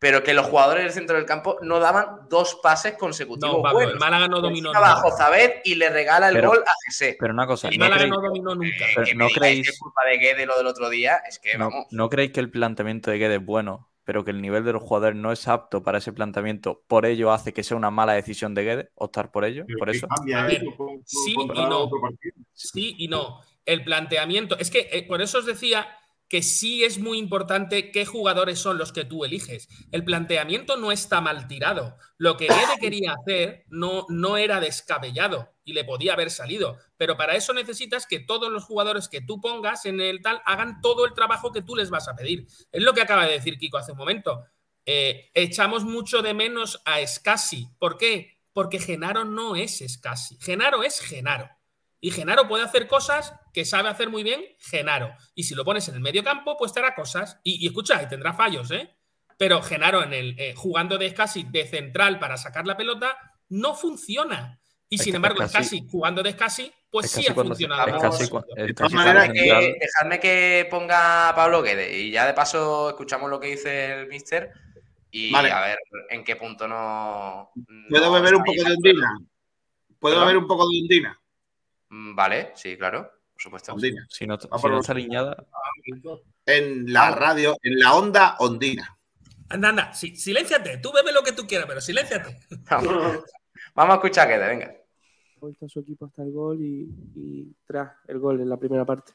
[0.00, 3.74] pero que los jugadores del centro del campo no daban dos pases consecutivos No, Pablo,
[3.80, 3.92] buenos.
[3.94, 5.60] el Málaga no dominó nunca.
[5.62, 7.16] Y le regala el Pero- gol a Jesse.
[7.20, 8.84] Pero una cosa, El ¿no Málaga creéis, no dominó nunca.
[8.96, 11.56] Eh, que no creéis- que es culpa de Guede lo del otro día, es que
[11.58, 11.86] no, vamos.
[11.90, 14.82] no creéis que el planteamiento de Guede es bueno, pero que el nivel de los
[14.82, 16.82] jugadores no es apto para ese planteamiento?
[16.88, 19.90] Por ello hace que sea una mala decisión de Guede optar por ello, Pero por
[19.90, 20.08] eso.
[20.08, 21.90] cambia ver, con- sí y no.
[22.54, 23.42] Sí y no.
[23.66, 24.58] El planteamiento.
[24.58, 25.86] Es que eh, por eso os decía
[26.30, 29.68] que sí es muy importante qué jugadores son los que tú eliges.
[29.90, 31.98] El planteamiento no está mal tirado.
[32.18, 36.78] Lo que Guede quería hacer no, no era descabellado y le podía haber salido.
[36.96, 40.80] Pero para eso necesitas que todos los jugadores que tú pongas en el tal hagan
[40.80, 42.46] todo el trabajo que tú les vas a pedir.
[42.70, 44.44] Es lo que acaba de decir Kiko hace un momento.
[44.86, 47.66] Eh, echamos mucho de menos a Scassi.
[47.80, 48.38] ¿Por qué?
[48.52, 50.38] Porque Genaro no es Scassi.
[50.40, 51.48] Genaro es Genaro.
[52.00, 55.12] Y Genaro puede hacer cosas que sabe hacer muy bien Genaro.
[55.34, 57.38] Y si lo pones en el medio campo, pues te hará cosas.
[57.44, 58.96] Y, y escucha, y tendrá fallos, ¿eh?
[59.36, 63.16] Pero Genaro en el, eh, jugando de Scassi de central para sacar la pelota
[63.50, 64.58] no funciona.
[64.88, 67.50] Y Es sin embargo, Scassi- Scassi jugando de Scassi, pues Es sí casi ha cuando,
[67.54, 67.86] funcionado.
[67.96, 72.10] es casi es De casi todas maneras, que, dejadme que ponga a Pablo Guede y
[72.10, 74.50] ya de paso escuchamos lo que dice el mister
[75.12, 75.52] y Vale.
[75.52, 75.78] a ver
[76.08, 77.50] en qué punto no.
[77.88, 79.18] ¿Puedo beber un poco de ondina?
[80.00, 81.19] ¿Puedo beber un poco de ondina?
[81.90, 83.72] Mm, Vale, sí, claro, por supuesto.
[83.74, 84.06] Ondina.
[84.08, 85.46] Si no, Va si por no está alineada,
[86.46, 88.96] En la radio, en la onda ondina.
[89.48, 90.78] Anda, anda, sí, silénciate.
[90.78, 92.38] Tú bebe lo que tú quieras, pero silénciate.
[93.74, 94.74] Vamos a escuchar a Guede, venga.
[95.40, 99.12] vuelta su equipo hasta el gol y, y tras el gol en la primera parte.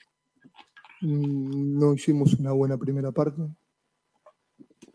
[1.02, 3.42] Mm, No hicimos una buena primera parte.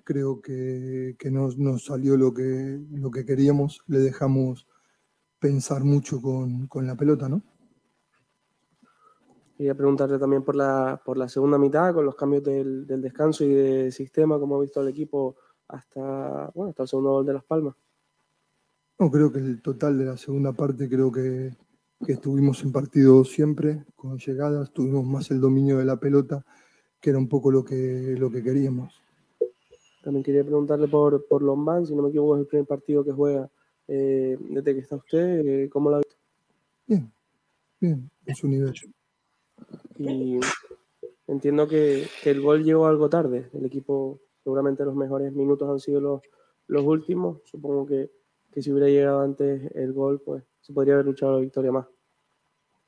[0.04, 3.80] Creo que, que no nos salió lo que, lo que queríamos.
[3.86, 4.66] Le dejamos
[5.38, 7.42] pensar mucho con, con la pelota, ¿no?
[9.60, 13.44] Quería preguntarle también por la, por la segunda mitad, con los cambios del, del descanso
[13.44, 15.36] y de sistema, cómo ha visto el equipo
[15.68, 17.76] hasta, bueno, hasta el segundo gol de Las Palmas.
[18.98, 21.54] No, creo que el total de la segunda parte creo que,
[22.06, 26.42] que estuvimos en partido siempre, con llegadas, tuvimos más el dominio de la pelota,
[26.98, 28.94] que era un poco lo que, lo que queríamos.
[30.02, 33.12] También quería preguntarle por, por Lombán, si no me equivoco, es el primer partido que
[33.12, 33.50] juega
[33.88, 35.44] eh, desde que está usted.
[35.44, 36.16] eh, ¿Cómo lo ha visto?
[36.86, 37.12] Bien,
[37.78, 38.72] bien, en su nivel.
[39.98, 40.40] Y
[41.26, 43.48] entiendo que, el gol llegó algo tarde.
[43.52, 46.22] El equipo, seguramente los mejores minutos han sido los,
[46.66, 47.40] los últimos.
[47.44, 48.10] Supongo que,
[48.50, 51.86] que si hubiera llegado antes el gol, pues se podría haber luchado la victoria más.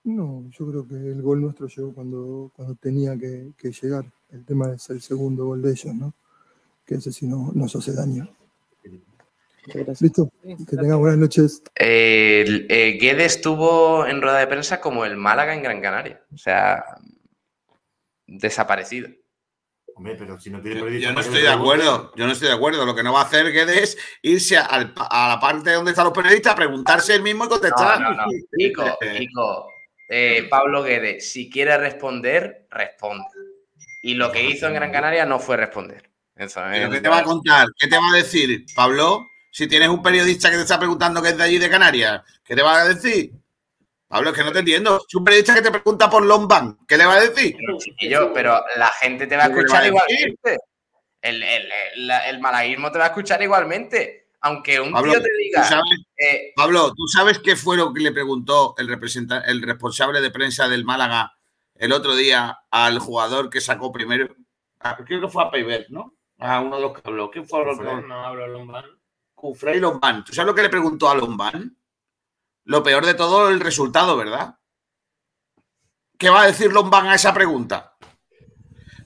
[0.04, 4.04] No, yo creo que el gol nuestro llegó cuando, cuando tenía que, que llegar.
[4.30, 6.14] El tema es el segundo gol de ellos, ¿no?
[6.84, 8.28] Que ese sí no, nos hace daño.
[10.00, 10.28] ¿Listo?
[10.42, 11.62] Que tengan buenas noches.
[11.74, 16.20] El, eh, Guedes estuvo en rueda de prensa como el Málaga en Gran Canaria.
[16.34, 16.84] O sea,
[18.26, 19.08] desaparecido.
[19.94, 22.26] Hombre, pero si no tiene Yo, periodista, yo no ¿para qué estoy de acuerdo, yo
[22.26, 22.86] no estoy de acuerdo.
[22.86, 26.06] Lo que no va a hacer Guedes es irse al- a la parte donde están
[26.06, 28.00] los periodistas, preguntarse él mismo y contestar.
[28.00, 28.26] No, no, no.
[28.52, 29.68] Nico, Nico,
[30.08, 33.24] eh, Pablo Guedes, si quiere responder, responde.
[34.02, 36.10] Y lo que hizo en Gran Canaria no fue responder.
[36.34, 37.68] Eso, ¿Pero eh, ¿Qué te va a contar?
[37.78, 39.28] ¿Qué te va a decir, Pablo?
[39.52, 42.56] Si tienes un periodista que te está preguntando que es de allí de Canarias, ¿qué
[42.56, 43.32] te va a decir?
[44.08, 45.04] Pablo, es que no te entiendo.
[45.06, 47.54] Si un periodista que te pregunta por Lombán, ¿qué le va a decir?
[47.78, 50.56] Chiquillo, pero la gente te va a ¿Qué le escuchar igualmente.
[51.20, 54.28] El, el, el, el malaguismo te va a escuchar igualmente.
[54.40, 55.64] Aunque un Pablo, tío te ¿tú diga.
[55.64, 60.30] sabes, eh, Pablo, ¿tú sabes qué fue lo que le preguntó el, el responsable de
[60.30, 61.36] prensa del Málaga
[61.76, 64.34] el otro día al jugador que sacó primero?
[64.80, 66.14] Ah, Creo que fue a Peiber, ¿no?
[66.38, 67.30] A uno de los que habló.
[67.30, 67.64] ¿Quién fue?
[67.76, 68.84] No, no hablo Lombán.
[69.42, 70.22] Cufré y Lombán.
[70.22, 71.76] ¿Tú sabes lo que le preguntó a Lombán?
[72.62, 74.54] Lo peor de todo, el resultado, ¿verdad?
[76.16, 77.96] ¿Qué va a decir Lombán a esa pregunta?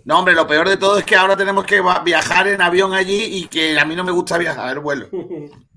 [0.04, 3.18] No, hombre, lo peor de todo es que ahora tenemos que viajar en avión allí
[3.24, 5.08] y que a mí no me gusta viajar, el vuelo.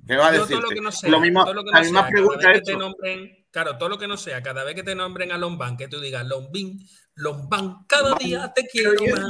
[0.05, 0.57] ¿Qué va a decir?
[0.57, 2.39] todo lo que no sea, Lo mismo, todo lo que la no misma sea, pregunta
[2.41, 4.93] cada vez que te nombren, claro, todo lo que no sea, cada vez que te
[4.93, 6.85] nombren a Lombán, que tú digas Lombín,
[7.15, 9.23] Lombán, cada día te quiero más.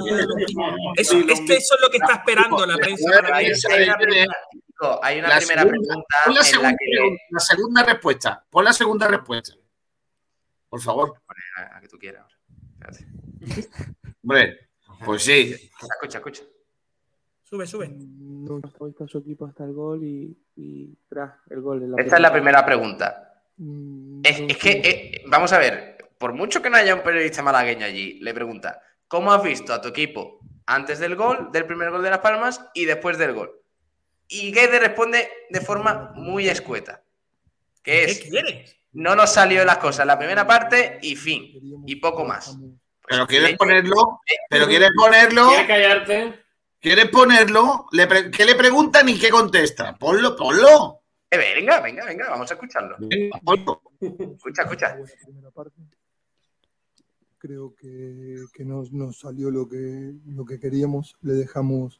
[0.95, 4.25] Eso, es que eso es lo que está esperando la prensa malagueña.
[5.01, 6.85] Hay una hay La primera segunda- pregunta Pon la en la segunda, que.
[6.91, 8.45] pregunta, la segunda respuesta.
[8.49, 9.53] Pon la segunda respuesta.
[10.69, 11.13] Por favor.
[11.57, 12.25] A, a que tú quieras.
[12.73, 13.07] Espérate.
[14.23, 14.69] Hombre,
[15.05, 15.55] pues sí.
[15.81, 16.43] Escucha, escucha.
[17.43, 17.89] Sube, sube.
[17.89, 21.81] No ha visto a su equipo hasta el gol y, y tras el gol.
[21.83, 23.41] en Esta es la primera pregunta.
[23.57, 27.01] Mm, Es, no es que, eh, vamos a ver, por mucho que no haya un
[27.03, 31.65] periodista malagueño allí, le pregunta, ¿cómo has visto a tu equipo antes del gol, del
[31.65, 33.58] primer gol de Las Palmas y después del gol?
[34.31, 37.03] Y Guedes responde de forma muy escueta,
[37.83, 38.77] que ¿Qué es, quieres?
[38.93, 42.55] no nos salió las cosas la primera parte y fin, y poco más.
[43.07, 46.43] Pero quieres ponerlo, pero quieres ponerlo, ¿Quieres callarte?
[46.79, 49.97] quieres ponerlo, ¿qué le preguntan y qué contesta?
[49.97, 51.01] Ponlo, ponlo.
[51.31, 52.97] Eh, venga, venga, venga, vamos a escucharlo.
[52.99, 53.81] Venga, ponlo.
[53.99, 54.95] Escucha, escucha.
[57.39, 61.15] Creo que, que no nos salió lo que, lo que queríamos.
[61.21, 61.99] Le dejamos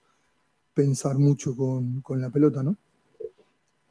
[0.80, 2.74] pensar mucho con, con la pelota, ¿no?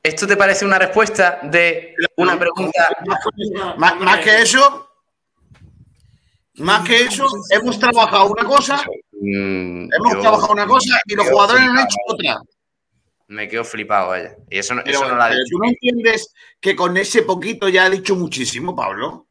[0.02, 2.88] ¿Esto te parece una respuesta de una pregunta?
[3.76, 4.88] Más, más que eso,
[6.56, 8.82] más que eso, hemos trabajado una cosa,
[9.20, 11.86] Mm, hemos yo- trabajado una cosa y los jugadores han flipado.
[11.88, 12.40] hecho otra.
[13.26, 14.36] Me quedo flipado, vaya.
[14.48, 15.50] Y eso, no- Pero, eso no lo ha pero dicho.
[15.50, 19.26] tú no entiendes que con ese poquito ya ha dicho muchísimo, Pablo.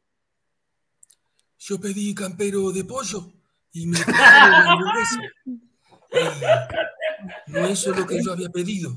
[1.58, 3.32] Yo pedí campero de pollo
[3.72, 3.98] y me
[7.46, 8.92] no eso es lo que yo había pedido.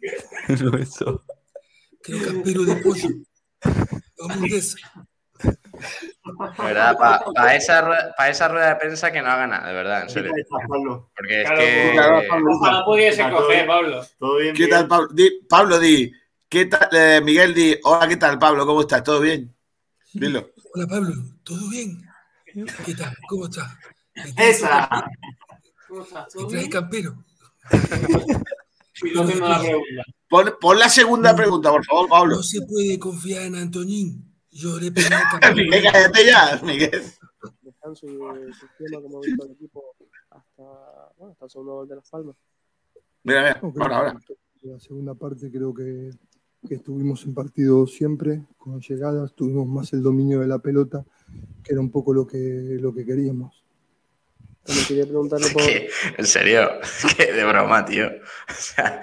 [0.62, 1.22] No, eso.
[2.02, 3.08] Creo campero de pollo.
[4.18, 4.78] Hamburguesa.
[6.58, 6.96] De verdad,
[7.34, 10.08] para esa, rueda- pa' esa rueda de prensa que no haga nada, de verdad, en
[10.10, 10.32] serio.
[11.16, 11.98] Porque es que.
[12.48, 14.06] Ojalá pudiese coger, Pablo.
[14.18, 14.54] ¿Todo bien?
[14.56, 15.08] ¿Qué tal, Pablo?
[15.12, 16.10] Di- Pablo, di,
[16.48, 16.88] ¿qué tal?
[16.92, 18.64] eh, Miguel, di, hola, ¿qué tal, Pablo?
[18.66, 19.04] ¿Cómo estás?
[19.04, 19.54] ¿Todo bien?
[20.14, 20.50] Dilo.
[20.74, 21.12] Hola Pablo,
[21.44, 22.02] ¿todo bien?
[22.86, 23.14] ¿Qué tal?
[23.28, 23.68] ¿Cómo estás?
[24.14, 25.04] ¿Me traes Esa.
[26.32, 27.24] ¿Todo traes campero?
[29.02, 30.02] Y no tengo la pregunta.
[30.28, 32.36] Pon, pon la segunda pregunta, por favor, Pablo.
[32.36, 34.30] No se puede confiar en Antoñín.
[34.50, 35.54] Yo le al campero.
[35.54, 37.02] Miguel, cállate ya, Miguel.
[37.62, 39.96] descanso y de sistema, como ha visto el equipo
[40.30, 40.62] hasta,
[41.16, 42.36] bueno, hasta el segundo gol de Las Palmas.
[43.22, 44.20] Mira, mira, No, ahora, ahora.
[44.62, 46.10] La segunda parte creo que,
[46.68, 51.04] que estuvimos en partido siempre, con llegadas, tuvimos más el dominio de la pelota,
[51.62, 53.59] que era un poco lo que, lo que queríamos.
[54.64, 56.80] También quería preguntarle por, que, en serio,
[57.16, 58.06] que de broma, tío.
[58.06, 59.00] O sea,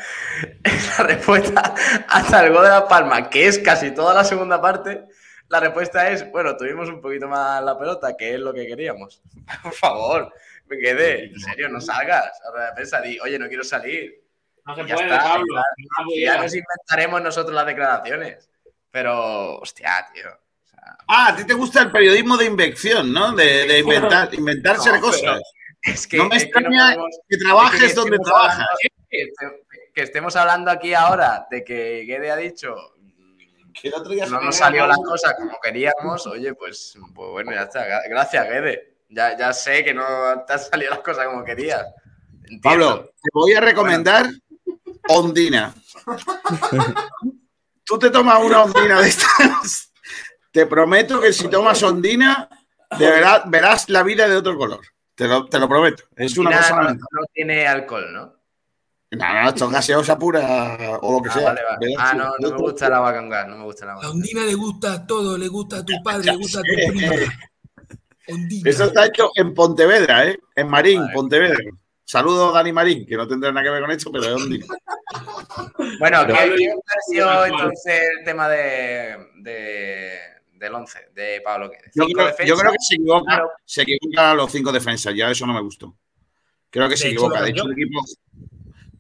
[0.98, 1.74] la respuesta
[2.08, 5.06] hasta el gol de La Palma, que es casi toda la segunda parte,
[5.50, 9.22] La respuesta es, bueno, tuvimos un poquito más la pelota, que es lo que queríamos.
[9.64, 10.34] Por favor,
[10.68, 11.26] me quedé.
[11.26, 12.32] En serio, no salgas.
[12.46, 14.24] Ahora de prensa, di, oye, no quiero salir.
[14.66, 15.62] No se ya puede, está, Pablo.
[16.22, 18.50] ya- nos inventaremos nosotros las declaraciones.
[18.92, 20.30] Pero, hostia, tío.
[21.08, 23.34] Ah, a ti te gusta el periodismo de invención, ¿no?
[23.34, 25.42] De, de inventar, inventarse No, cosas.
[25.82, 28.52] Es que, no me es que no extraña podemos- que trabajes es que donde trabajas.
[28.54, 28.78] hablando-
[29.10, 29.64] que, este-
[29.94, 32.76] que estemos hablando aquí ahora de que Guede ha dicho
[33.80, 35.12] Que el otro día no nos salió las olvidado.
[35.12, 37.88] cosas como queríamos, oye, pues, pues bueno, ya está.
[37.88, 38.98] Gra- Gracias, Guede.
[39.10, 40.04] Ya, ya sé que no
[40.46, 41.86] te han salido las cosas como querías.
[42.50, 42.62] Entiendo.
[42.64, 44.26] Pablo, te voy a recomendar
[45.10, 45.74] Ondina.
[47.86, 49.87] Tú te tomas una Ondina de estas.
[50.52, 52.50] Te prometo que si tomas Ondina,
[52.98, 54.82] de verdad verás la vida de otro color.
[55.16, 56.04] Te lo, te lo prometo.
[56.16, 56.76] Es una cosa.
[56.76, 58.34] no, No, no tiene alcohol, ¿no?
[59.10, 61.44] no, esto es gaseosa pura o lo que Ah, sea.
[61.46, 61.96] vale, vale.
[61.98, 64.08] Ah, no, no me gusta el agua con gas, no me gusta el agua A
[64.10, 64.30] con gas.
[64.30, 67.14] Ondina le gusta todo, le gusta a tu padre, le gusta a tu prima.
[68.28, 68.70] Ondina.
[68.70, 70.38] Eso está hecho en Pontevedra, ¿eh?
[70.56, 71.58] En Marín, Pontevedra.
[72.04, 74.66] Saludos, Dani Marín, que no tendrá nada que ver con esto, pero es Ondina.
[76.00, 80.20] Bueno, ¿qué, os pareció entonces el tema de, de-
[80.58, 81.92] del 11 de Pablo Guedes?
[81.94, 83.50] Yo creo, defensas, yo creo que se equivoca, claro.
[83.66, 85.96] se equivoca a los cinco defensas, ya eso no me gustó.
[86.70, 87.42] Creo que De se hecho, equivoca.
[87.44, 88.06] De hecho, el equipo,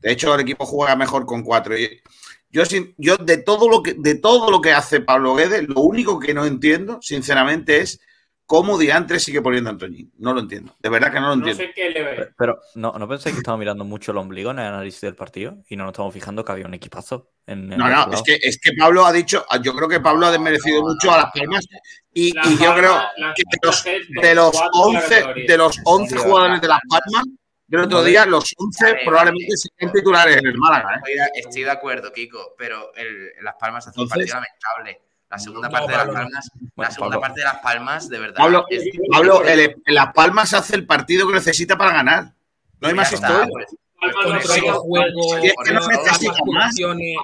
[0.01, 1.78] de hecho, el equipo juega mejor con cuatro.
[1.78, 2.01] Y
[2.49, 2.64] Yo,
[2.97, 6.34] yo de todo lo que de todo lo que hace Pablo Guedes, lo único que
[6.34, 7.99] no entiendo, sinceramente, es
[8.48, 10.12] cómo Diantre sigue poniendo a Antoñín.
[10.18, 10.74] No lo entiendo.
[10.80, 11.64] De verdad que no lo No entiendo.
[11.64, 12.30] sé qué le ve.
[12.36, 15.58] Pero ¿no, ¿no pensáis que estamos mirando mucho el ombligo en el análisis del partido
[15.70, 17.30] y no nos estamos fijando que había un equipazo?
[17.45, 20.26] En, en No, no, es que, es que Pablo ha dicho, yo creo que Pablo
[20.26, 21.68] ha desmerecido mucho a las palmas
[22.14, 23.02] y, yo creo
[23.36, 25.45] que de los, de los top cuatro de la 11, categoría.
[25.48, 27.26] de los 11 Tío, jugadores de las palmas,
[27.68, 31.02] del otro día, los 11 Vale, probablemente sean titulares en el Málaga.
[31.06, 31.32] ¿eh?
[31.36, 35.07] Estoy de, acuerdo, Kiko, pero el, Las Palmas hace un partido lamentable.
[35.30, 36.13] La segunda No, parte de Las no.
[36.13, 37.21] Palmas, la segunda Pablo.
[37.21, 38.36] parte de Las Palmas, de verdad.
[38.38, 42.34] Pablo, es- Pablo el- en Las Palmas hace el partido que necesita para ganar.
[42.80, 43.45] No hay más historia.
[43.51, 43.65] pues,
[43.99, 44.73] Palmas Con no otro pega.
[44.73, 46.65] juego, Si es que no con necesita otras más.
[46.67, 47.17] funciones.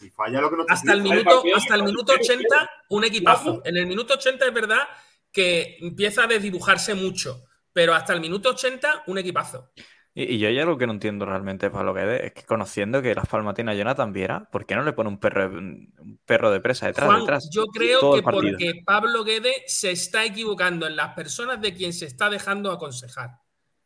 [0.00, 3.62] Y falla lo que no te Hasta el minuto, hasta el minuto 80, un equipazo.
[3.64, 4.80] En el minuto 80 es verdad
[5.32, 9.70] que empieza a desdibujarse mucho, pero hasta el minuto 80, un equipazo.
[10.14, 12.42] Y, y yo ya lo que no entiendo realmente para lo que es, es que
[12.44, 15.46] conociendo que Las Palmas tiene a Jonathan Viera, ¿por qué no le pone un perro,
[15.48, 17.06] un perro de presa detrás?
[17.08, 21.72] Juan, detrás yo creo que porque Pablo Guede se está equivocando en las personas de
[21.72, 23.30] quien se está dejando aconsejar.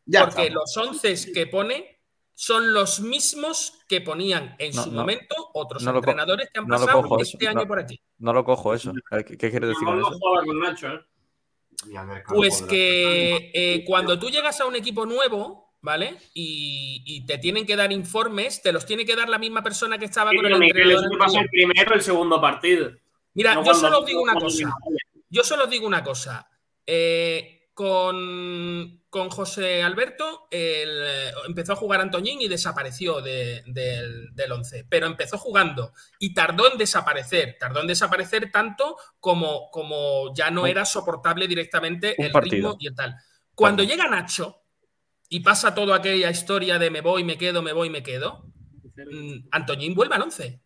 [0.05, 2.01] Ya porque los 11 que pone
[2.33, 4.99] son los mismos que ponían en No, su no.
[5.01, 7.67] momento otros No entrenadores que han pasado este eso, año no.
[7.67, 7.99] por aquí.
[8.19, 8.91] No lo cojo eso.
[9.11, 10.11] Eh, ¿Qué, qué quieres decir con eso?
[10.19, 10.99] juega con Nacho, ¿eh?
[12.27, 16.17] Pues que eh, cuando tú llegas a un equipo nuevo, ¿vale?
[16.33, 19.97] Y, y te tienen que dar informes, te los tiene que dar la misma persona
[19.97, 21.03] que estaba Sí, con el Miguel, entrenador.
[21.05, 22.91] eso te pasa el primero el segundo partido.
[23.33, 24.69] Mira, No yo solo os digo una cosa.
[25.29, 26.49] Yo solo os digo una cosa.
[26.85, 34.33] Eh, con, con José Alberto el, eh, empezó a jugar Antoñín y desapareció de- del,
[34.33, 34.85] del 11.
[34.89, 37.55] Pero empezó jugando y tardó en desaparecer.
[37.59, 42.69] Tardó en desaparecer tanto como, como ya no era soportable directamente el partido.
[42.71, 43.15] ritmo y el tal.
[43.53, 44.63] Cuando llega Nacho
[45.29, 48.45] y pasa toda aquella historia de me voy, me quedo, me voy, me quedo,
[48.95, 50.61] mm, Antoñín vuelve al 11.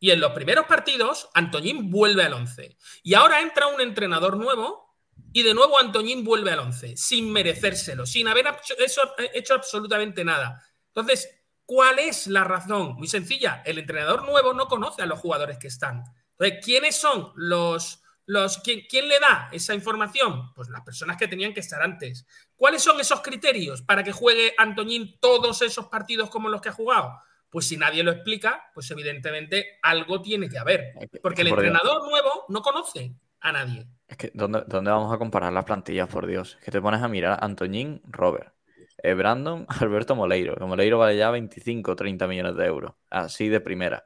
[0.00, 2.76] Y en los primeros partidos, Antoñín vuelve al 11.
[3.04, 4.96] Y ahora entra un entrenador nuevo
[5.32, 10.24] y de nuevo Antoñín vuelve al 11, sin merecérselo, sin haber hecho, eso- hecho absolutamente
[10.24, 10.60] nada.
[10.88, 11.28] Entonces,
[11.64, 12.94] ¿cuál es la razón?
[12.96, 16.02] Muy sencilla, el entrenador nuevo no conoce a los jugadores que están.
[16.32, 18.01] Entonces, ¿quiénes son los...
[18.26, 20.52] los ¿quién, quién le da esa información?
[20.54, 22.26] Pues las personas que tenían que estar antes.
[22.56, 26.72] ¿Cuáles son esos criterios para que juegue Antoñín todos esos partidos como los que ha
[26.72, 27.18] jugado?
[27.50, 30.94] Pues si nadie lo explica, pues evidentemente algo tiene que haber.
[31.20, 33.86] Porque el entrenador nuevo no conoce a nadie.
[34.08, 36.56] Es que, ¿dónde, dónde vamos a comparar las plantillas, por Dios?
[36.58, 38.54] Es que te pones a mirar Antoñín, Robert,
[39.02, 40.56] eh, Brandon, Alberto Moleiro.
[40.56, 42.94] Que Moleiro vale ya 25 o 30 millones de euros.
[43.10, 44.04] Así de primera.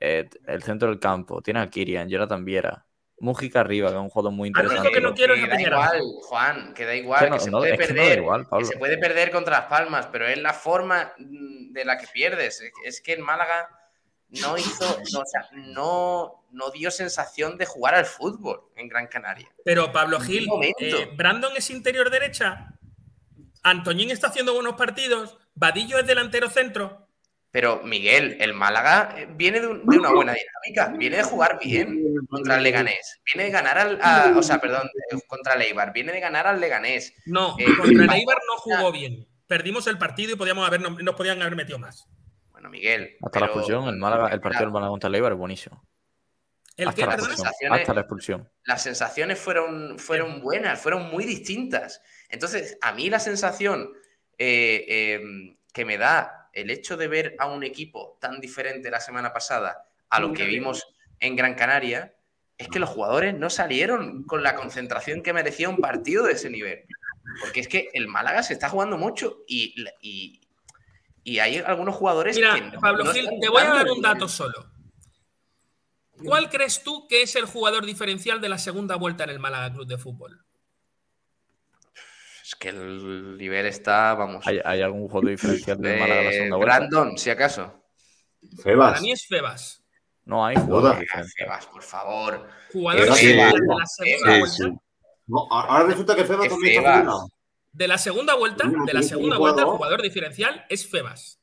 [0.00, 1.40] Eh, el centro del campo.
[1.42, 2.87] Tiene a Kirian, Jonathan Viera.
[3.20, 4.90] Mújica arriba, que es un jugador muy Ah, interesante.
[4.92, 5.76] que no quiero es que a da Piñera.
[5.76, 8.18] igual, Juan, que da igual, Que se no, puede es que no da perder.
[8.18, 11.98] igual, que se puede perder contra Las Palmas, pero es la forma mm, de la
[11.98, 12.62] que pierdes.
[12.84, 13.68] Es- que el Málaga
[14.40, 19.06] no hizo, no, o sea, no, no dio sensación de jugar al fútbol en Gran
[19.08, 19.48] Canaria.
[19.64, 20.46] Pero Pablo Gil,
[20.78, 22.74] eh, Brandon es interior derecha,
[23.62, 27.07] Antoñín está haciendo buenos partidos, Vadillo es delantero centro.
[27.58, 31.58] Pero Miguel, el Málaga eh, viene de, un- de una buena dinámica, viene de jugar
[31.60, 34.88] bien contra el Leganés, viene de ganar al, a- o sea, perdón,
[35.26, 37.12] contra el Eibar, viene de ganar al Leganés.
[37.26, 39.26] No, Eh, contra el Eibar no jugó bien.
[39.48, 42.06] Perdimos el partido y podíamos haber, nos podían haber metido más.
[42.52, 43.16] Bueno, Miguel.
[43.22, 45.84] Hasta la expulsión, el, Málaga, el partido del Málaga contra el Eibar es buenísimo.
[46.76, 47.38] ¿El qué, Hasta la expulsión.
[47.48, 48.52] Sensaciones- Hasta la expulsión.
[48.66, 52.00] las sensaciones fueron, fueron buenas, fueron muy distintas.
[52.28, 53.90] Entonces, a mí la sensación
[54.38, 59.00] eh, eh, que me da el hecho de ver a un equipo tan diferente la
[59.00, 60.86] semana pasada a lo que vimos
[61.20, 62.14] en Gran Canaria
[62.56, 66.50] es que los jugadores no salieron con la concentración que merecía un partido de ese
[66.50, 66.84] nivel.
[67.40, 70.40] Porque es que el Málaga se está jugando mucho y, y,
[71.22, 74.02] y hay algunos jugadores Mira, que no, Pablo no Gil, te voy a dar un
[74.02, 74.72] dato solo.
[76.24, 79.72] ¿Cuál crees tú que es el jugador diferencial de la segunda vuelta en el Málaga
[79.72, 80.44] Club de Fútbol?
[82.48, 84.46] Es que el nivel está, vamos.
[84.46, 86.78] ¿Hay, hay algún juego diferencial del Málaga la Eh, segunda vuelta?
[86.78, 87.84] Brandon, si acaso.
[88.64, 89.84] Para mí es Febas.
[90.24, 91.04] No hay jugador.
[91.36, 92.48] Febas, por favor.
[92.72, 94.46] Jugador Febas, de la segunda vuelta.
[94.48, 94.64] sí.
[95.26, 97.26] No, ahora resulta que Febas también está Febas.
[97.72, 101.38] De la segunda vuelta, de la segunda vuelta, el jugador diferencial es Febas.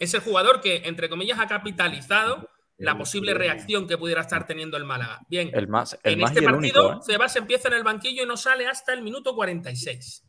[0.00, 4.76] Es el jugador que, entre comillas, ha capitalizado la posible reacción que pudiera estar teniendo
[4.76, 5.20] el Málaga.
[5.28, 7.28] Bien, El más, el en más este y el partido, único, ¿eh?
[7.36, 10.24] Empieza en el banquillo y no sale hasta el minuto 46.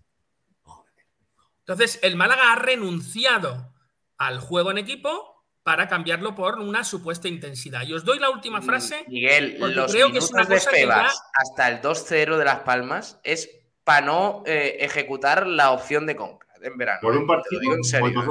[1.59, 3.73] Entonces, el Málaga ha renunciado
[4.17, 7.83] al juego en equipo para cambiarlo por una supuesta intensidad.
[7.85, 9.05] Y os doy la última frase.
[9.07, 12.37] Miguel, los creo que es minutos una de cosa que Febas ya- hasta el 2-0
[12.37, 13.49] de Las Palmas es
[13.83, 16.99] para no eh, ejecutar la opción de compra en verano.
[17.01, 17.61] Por un Te lo partido.
[17.61, 18.23] digo en serio.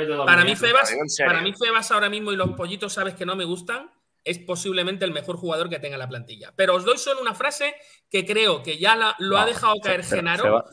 [0.00, 0.06] ¿Eh?
[0.26, 0.56] Para mí, Miguel.
[0.58, 3.90] Febas, para mí, Febas ahora mismo y los pollitos sabes que no me gustan,
[4.22, 6.52] es posiblemente el mejor jugador que tenga la plantilla.
[6.56, 7.74] Pero os doy solo una frase
[8.10, 10.64] que creo que ya la- lo ha dejado caer Genaro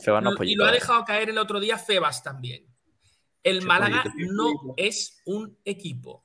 [0.42, 0.72] y lo ha ¿eh?
[0.72, 2.66] dejado caer el otro día Febas también.
[3.42, 4.32] El Málaga pollito.
[4.32, 6.24] no es un equipo.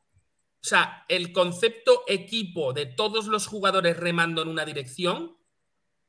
[0.60, 5.36] O sea, el concepto equipo de todos los jugadores remando en una dirección,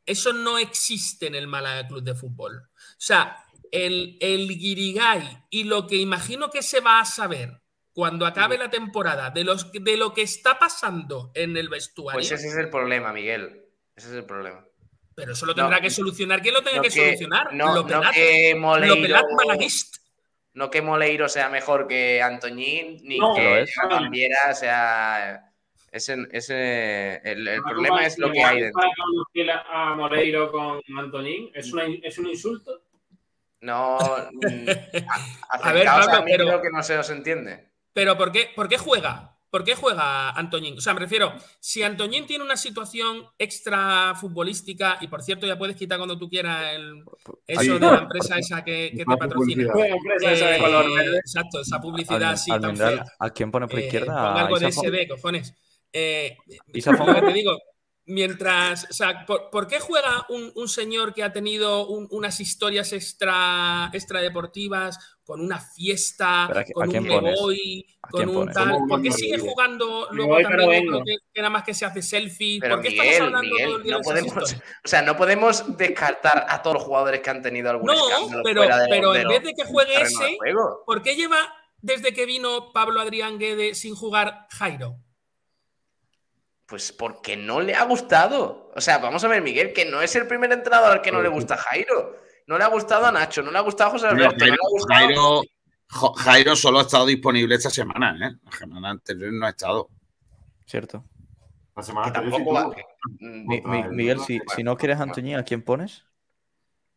[0.05, 2.59] eso no existe en el Málaga Club de Fútbol.
[2.59, 3.37] O sea,
[3.73, 7.61] el, el Guirigay y lo que imagino que se va a saber
[7.93, 12.31] cuando acabe la temporada de, los, de lo que está pasando en el vestuario, Pues
[12.31, 13.65] ese es el problema, Miguel.
[13.97, 14.65] Ese es el problema.
[15.17, 16.41] pero eso lo No, tendrá que solucionar.
[16.41, 17.53] ¿Quién lo tenga No que, solucionar?
[17.53, 18.15] No, no Lopelat.
[18.15, 19.21] que Moleiro,
[20.55, 23.75] no que Moleiro sea mejor que Antoñín, ni No, lo que es.
[23.89, 25.45] Cambiera sea...
[25.91, 28.83] Ese, ese, el, problema es lo que hay dentro.
[28.83, 31.51] a conducir a Moreiro con Antonín.
[31.55, 32.83] ¿Es, una- ¿Es un insulto?
[33.61, 33.99] No,
[34.33, 34.69] mm,
[35.49, 37.73] a- A ver, Pablo, a mí, pero- creo que no se os entiende.
[37.93, 39.35] Pero ¿por qué, ¿por qué juega?
[39.51, 40.77] ¿Por qué juega Antoñín?
[40.77, 45.57] O sea, me refiero, si Antoñín tiene una situación extra futbolística, y por cierto, ya
[45.57, 47.03] puedes quitar cuando tú quieras el,
[47.47, 47.69] eso Ahí.
[47.71, 49.63] de la empresa esa que, que te patrocina.
[49.65, 51.17] empresa esa de Eh, color verde.
[51.19, 53.05] Exacto, esa publicidad así tan fea.
[53.19, 54.07] ¿A quién pone por Eh, izquierda?
[54.15, 54.71] ponga ¿A algo de?
[54.71, 55.55] SD, cojones.
[55.95, 56.37] Eh,
[57.27, 57.59] te digo,
[58.09, 62.41] mientras, o sea, ¿por, por qué juega un, un señor que ha tenido un- unas
[62.41, 68.35] historias extra, extradeportivas con una fiesta, Pero ¿a qui- a con un ¿A con un
[68.35, 68.55] pones?
[68.55, 68.71] tal?
[68.73, 72.01] ¿Cómo ¿Por qué sigue jugando luego también otro que, que nada más que se hace
[72.03, 72.59] selfie?
[72.61, 74.53] Pero ¿Por qué Miguel, estamos hablando Miguel, todo el día no de podemos,
[74.85, 77.95] o sea, no podemos descartar a todos los jugadores que han tenido algún No,
[78.43, 80.39] pero, fuera de- pero de en vez de que juegue ese.
[80.87, 81.37] ¿por qué lleva
[81.81, 84.97] desde que vino Pablo Adrián Guede sin jugar Jairo?
[86.69, 88.71] Pues porque no le ha gustado.
[88.77, 91.23] O sea, vamos a ver, Miguel, que no es el primer entrenador al que no
[91.23, 92.15] le gusta Jairo.
[92.47, 94.53] No le ha gustado a Nacho, no le ha gustado a José Alberto, no le
[94.53, 95.43] ha gustado.
[96.19, 98.37] Jairo, solo ha estado disponible esta semana, ¿eh?
[98.45, 99.89] La semana anterior no ha estado.
[100.67, 101.05] Cierto.
[101.75, 102.69] La semana que anterior va-.
[102.69, 102.75] Mm,
[103.21, 106.05] Mi- mi- Vale, Miguel, si, si no quieres a Antoñín, ¿a quién pones?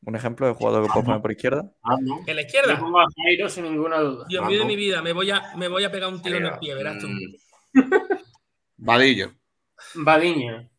[0.04, 1.72] Un ejemplo de jugador que puedes poner por izquierda.
[1.84, 2.20] Ah, no.
[2.28, 2.78] En la Yo izquierda.
[2.80, 4.26] pongo a Jairo sin ninguna duda.
[4.28, 4.68] Dios mío de Vamos.
[4.68, 6.98] mi vida, me voy a, me voy a pegar un tiro en el pie, verás
[7.00, 7.08] tú.
[7.08, 7.82] Mm,
[8.78, 9.32] Vadillo.
[9.96, 10.70] Vadillo.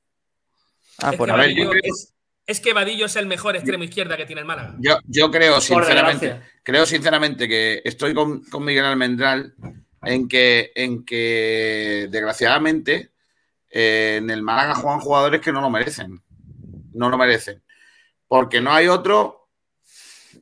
[0.98, 2.14] Ah, Es pues a ver, yo creo- es,
[2.46, 4.76] es que Vadillo es el mejor extremo izquierda que tiene el Málaga.
[4.78, 9.54] Yo, yo creo, Por sinceramente, creo sinceramente que estoy con, con Miguel Almendral
[10.02, 13.12] en que, en que desgraciadamente,
[13.70, 16.22] eh, en el Málaga juegan jugadores que no lo merecen.
[16.92, 17.62] No lo merecen.
[18.28, 19.48] Porque no hay otro,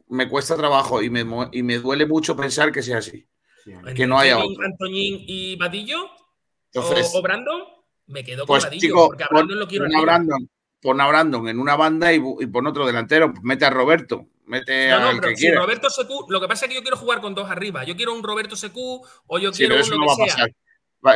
[0.08, 3.26] me cuesta trabajo y me, y me duele mucho pensar que sea así.
[3.64, 4.64] Sí, que no haya otro.
[4.64, 6.08] Antoñín y Vadillo
[6.72, 7.62] Entonces, o, o Brandon,
[8.11, 10.00] me quedo pues con chico, porque a pon, Brandon lo quiero pon a.
[10.00, 10.50] Brandon,
[10.80, 13.32] pon a Brandon en una banda y, pon otro delantero.
[13.42, 15.61] Mete a Roberto, mete No, no, al pero que si quiera.
[15.61, 17.84] Roberto Secu, lo que pasa es que yo quiero jugar con dos arriba.
[17.84, 20.46] Yo quiero un Roberto Secu o yo Sí, quiero pero uno que sea.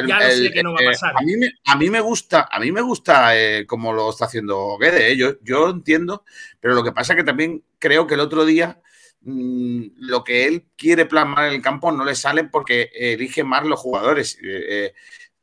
[0.07, 1.15] Ya lo sé que no va a eh, pasar.
[1.15, 4.25] a, mí me, a mí me gusta, a mí me gusta eh, como lo está
[4.25, 6.25] haciendo Guede, eh, yo, yo entiendo,
[6.59, 8.81] pero lo que pasa es que también creo que el otro día
[9.21, 13.65] mm, lo que él quiere plasmar en el campo no le sale porque elige más
[13.65, 14.39] los jugadores.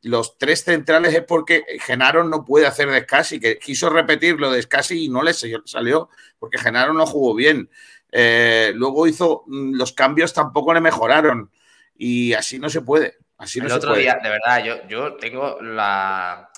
[0.03, 4.51] Los tres centrales es porque Genaro no puede hacer de Scassi, que quiso repetir lo
[4.51, 7.69] de Scassi y no le salió porque Genaro no jugó bien.
[8.11, 11.51] Eh, luego hizo mm, los cambios tampoco le mejoraron
[11.95, 13.17] y así no se puede.
[13.37, 14.01] Así no el se otro puede.
[14.01, 16.49] día, de verdad, yo, yo tengo la.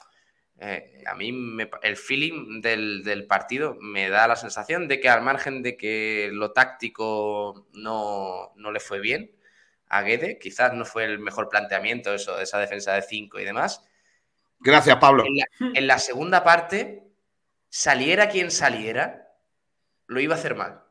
[0.60, 5.10] eh, a mí me el feeling del, del partido me da la sensación de que
[5.10, 9.32] al margen de que lo táctico no, no le fue bien
[9.98, 13.84] a Guede, quizás no fue el mejor planteamiento eso, esa defensa de 5 y demás.
[14.60, 15.24] Gracias, Pablo.
[15.26, 15.46] En la,
[15.80, 17.04] en la segunda parte,
[17.70, 19.28] saliera quien saliera,
[20.08, 20.82] lo iba a hacer mal.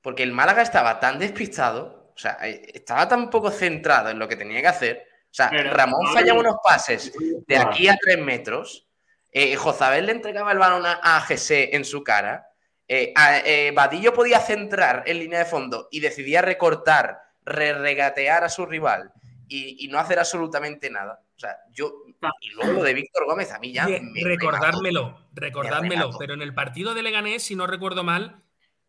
[0.00, 4.28] Porque el Málaga estaba tan despistado, o sea, eh, estaba tan poco centrado en lo
[4.28, 5.06] que tenía que hacer.
[5.24, 7.12] O sea, Pero, Ramón fallaba unos pases
[7.46, 8.86] de aquí a tres metros.
[9.30, 12.46] Eh, Jozabel le entregaba el balón a, a GC en su cara.
[12.90, 18.44] eh, a- eh, Vadillo podía centrar en línea de fondo y decidía recortar, re regatear
[18.44, 19.10] a su rival
[19.48, 21.22] y, y no hacer absolutamente nada.
[21.36, 21.92] O sea, yo.
[22.40, 23.86] Y luego lo de Víctor Gómez, a mí ya.
[23.86, 26.10] Re- me- recordármelo, recordármelo.
[26.18, 28.42] Pero en el partido de Leganés, si no recuerdo mal,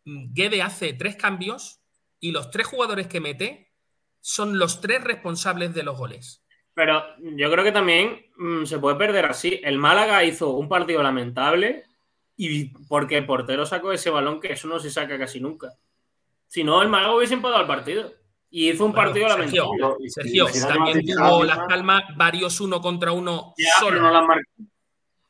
[0.04, 1.80] mm, Guede hace tres cambios
[2.18, 3.72] y los tres jugadores que mete
[4.20, 6.44] son los tres responsables de los goles.
[6.74, 9.60] Pero yo creo que también mm, se puede perder así.
[9.62, 11.84] El Málaga hizo un partido lamentable
[12.36, 15.72] y porque el portero sacó ese balón que eso no se saca casi nunca.
[16.46, 18.12] Si no, el Málaga hubiese empatado el partido.
[18.52, 20.10] Y hizo un Bueno, partido Sergio, lamentable.
[20.10, 24.00] Sergio, y también tuvo Las Palmas varios uno contra uno Ya, solo.
[24.00, 24.50] no las marcó.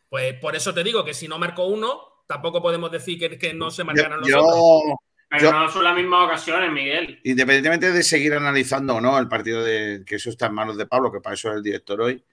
[0.09, 3.53] Pues por eso te digo que si no marcó uno, tampoco podemos decir que, que
[3.55, 4.99] no se Yo, marcaron los yo, otros.
[5.29, 7.21] Pero Yo- no son las mismas ocasiones, Miguel.
[7.23, 10.87] independientemente de seguir analizando o no el partido de que eso está en manos de
[10.87, 12.25] Pablo, que para eso es el director hoy,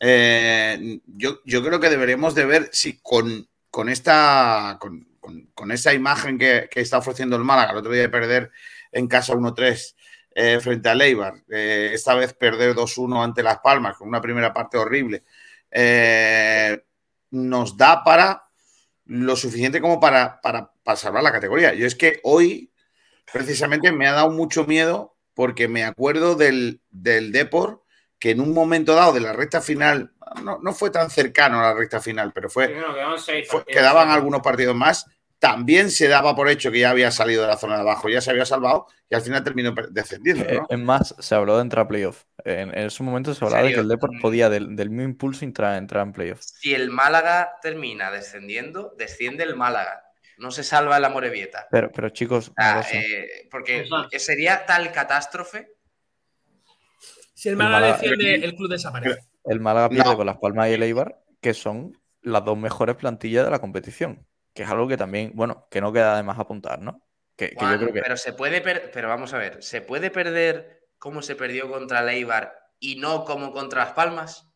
[0.00, 5.70] eh, yo, yo creo que deberíamos de ver si con, con esta con, con- con
[5.72, 8.50] esa imagen que, que está ofreciendo el Málaga, el otro día de perder
[8.92, 9.94] en casa 1-3
[10.34, 14.52] eh, frente a Leibar, eh, esta vez perder 2-1 ante Las Palmas, con una primera
[14.52, 15.24] parte horrible,
[15.70, 16.84] eh,
[17.30, 18.48] nos da para
[19.06, 21.74] lo suficiente como para, para, para salvar la categoría.
[21.74, 22.72] Yo es que hoy
[23.32, 27.82] precisamente me ha dado mucho miedo porque me acuerdo del, del Depor
[28.18, 30.12] que en un momento dado de la recta final,
[30.44, 32.72] no, no fue tan cercano a la recta final, pero fue,
[33.18, 35.06] seis quedaban algunos partidos más,
[35.42, 38.20] también se daba por hecho que ya había salido de la zona de abajo, ya
[38.20, 40.44] se había salvado y al final terminó descendiendo.
[40.44, 40.66] Eh, ¿no?
[40.70, 42.22] Es más, se habló de entrar a playoff.
[42.44, 45.44] En, en ese momento se hablaba de que el Depor podía del, del mismo impulso
[45.44, 46.40] entrar, entrar en playoff.
[46.42, 50.04] Si el Málaga termina descendiendo, desciende el Málaga.
[50.38, 51.66] No se salva el Amorebieta.
[51.72, 54.16] Pero, pero chicos, Ah, no eh, porque Exacto.
[54.20, 55.72] sería tal catástrofe.
[57.34, 59.18] Si el El Málaga defiende, el club desaparece.
[59.44, 60.16] El Málaga pierde No.
[60.16, 64.24] con Las Palmas y el Eibar, que son las dos mejores plantillas de la competición.
[64.54, 67.02] Que es algo que también, bueno, que no queda de más apuntar, ¿no?
[67.36, 68.02] Que, que yo creo que.
[68.02, 72.00] Pero se puede per- pero vamos a ver, ¿se puede perder como se perdió contra
[72.00, 74.48] el Eibar y no como contra Las Palmas?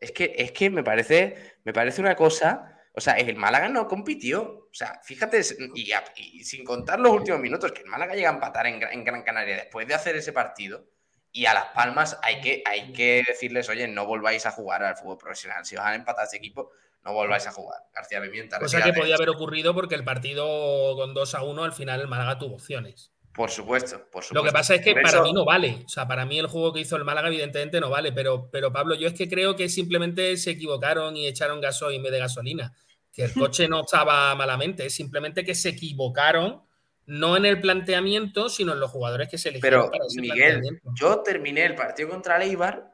[0.00, 2.68] Es que, es que me parece, me parece una cosa.
[2.94, 4.42] O sea, el Málaga no compitió.
[4.70, 5.40] O sea, fíjate,
[5.74, 8.80] y, a- y sin contar los últimos minutos, que el Málaga llega a empatar en,
[8.80, 10.84] Gra- en Gran Canaria después de hacer ese partido.
[11.30, 14.96] Y a Las Palmas hay que, hay que decirles, oye, no volváis a jugar al
[14.96, 15.64] fútbol profesional.
[15.64, 16.72] Si os han empatado este equipo,
[17.04, 17.80] no volváis a jugar.
[17.94, 18.58] García Pimienta.
[18.58, 22.08] Cosa que podía haber ocurrido porque el partido con 2 a 1 al final el
[22.08, 23.10] Málaga tuvo opciones.
[23.34, 24.34] Por supuesto, por supuesto.
[24.34, 25.82] Lo que pasa es que Por para eso- mí no vale.
[25.86, 28.12] O sea, para mí el juego que hizo el Málaga evidentemente no vale.
[28.12, 32.02] Pero, pero Pablo, yo es que creo que simplemente se equivocaron y echaron gasoil en
[32.02, 32.74] vez de gasolina.
[33.10, 33.32] Que el
[33.64, 36.62] coche no estaba malamente, es simplemente que se equivocaron
[37.06, 40.80] no en el planteamiento, sino en los jugadores que se eligieron Pero, para ese Miguel,
[40.94, 42.92] yo terminé el partido contra el Eibar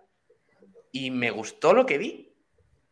[0.92, 2.27] y me gustó lo que vi.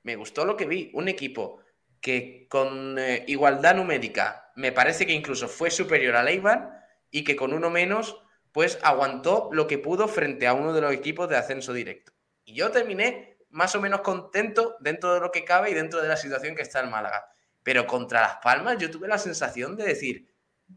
[0.07, 0.91] Me gustó lo que vi.
[0.95, 1.59] Un equipo
[2.01, 6.81] que con eh, igualdad numérica me parece que incluso fue superior al Eibar
[7.11, 10.93] y que con uno menos, pues aguantó lo que pudo frente a uno de los
[10.93, 12.13] equipos de ascenso directo.
[12.45, 16.07] Y yo terminé más o menos contento dentro de lo que cabe y dentro de
[16.09, 17.27] la situación que está en Málaga.
[17.65, 20.29] Pero contra Las Palmas yo tuve la sensación de decir,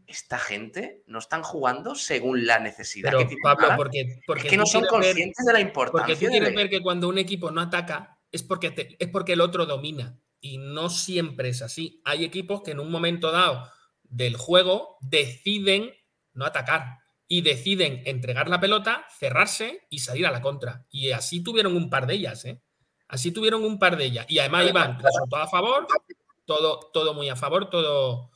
[0.08, 4.50] esta gente no están jugando según la necesidad Pero, que tiene Pablo, porque, porque es
[4.50, 7.08] que no son ver- conscientes de la Porque importancia tú quieres de- ver que cuando
[7.08, 10.18] un equipo no ataca es porque, te- es porque el otro domina.
[10.40, 12.00] Y no siempre es así.
[12.04, 13.68] Hay equipos que en un momento dado
[14.04, 15.92] del juego deciden
[16.32, 16.98] no atacar
[17.28, 20.86] y deciden entregar la pelota, cerrarse y salir a la contra.
[20.90, 22.60] Y así tuvieron un par de ellas, ¿eh?
[23.06, 24.26] Así tuvieron un par de ellas.
[24.28, 25.86] Y además iban resultado a favor,
[26.44, 28.30] todo, todo muy a favor, todo.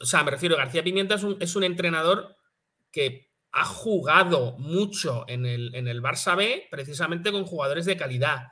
[0.00, 2.36] O sea, me refiero, García Pimienta es un, es un entrenador
[2.92, 8.48] que ha jugado mucho en el, en el Barça B precisamente con jugadores de calidad.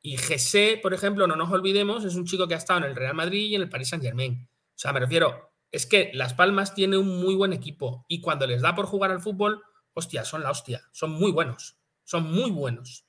[0.00, 2.96] Y Gese, por ejemplo, no nos olvidemos, es un chico que ha estado en el
[2.96, 4.48] Real Madrid y en el Paris Saint Germain.
[4.50, 8.46] O sea, me refiero, es que Las Palmas tiene un muy buen equipo y cuando
[8.46, 9.62] les da por jugar al fútbol,
[9.94, 13.04] hostia, son la hostia, son muy buenos, son muy buenos.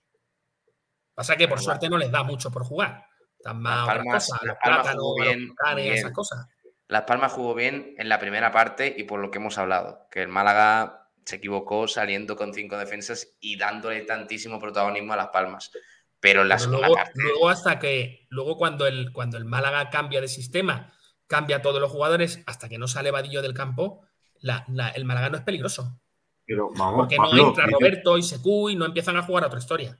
[1.13, 3.05] Pasa que por Pero suerte no les da mucho por jugar.
[3.37, 5.97] Están más Las otras Palmas- cosas, Las los Palmas plátanos, jugó los bien, tucanes, bien.
[5.97, 6.47] esas cosas.
[6.87, 10.21] Las Palmas jugó bien en la primera parte y por lo que hemos hablado, que
[10.23, 15.69] el Málaga se equivocó saliendo con cinco defensas y dándole tantísimo protagonismo a Las Palmas.
[16.19, 19.89] Pero en la Pero luego, parte, luego hasta que, luego cuando el, cuando el Málaga
[19.89, 20.91] cambia de sistema,
[21.27, 24.01] cambia a todos los jugadores, hasta que no sale Vadillo del campo,
[24.41, 25.99] la- la- el Málaga no es peligroso.
[26.45, 29.59] Pero vamos, Porque no entra Roberto y Secu y no empiezan a jugar a otra
[29.59, 29.97] historia.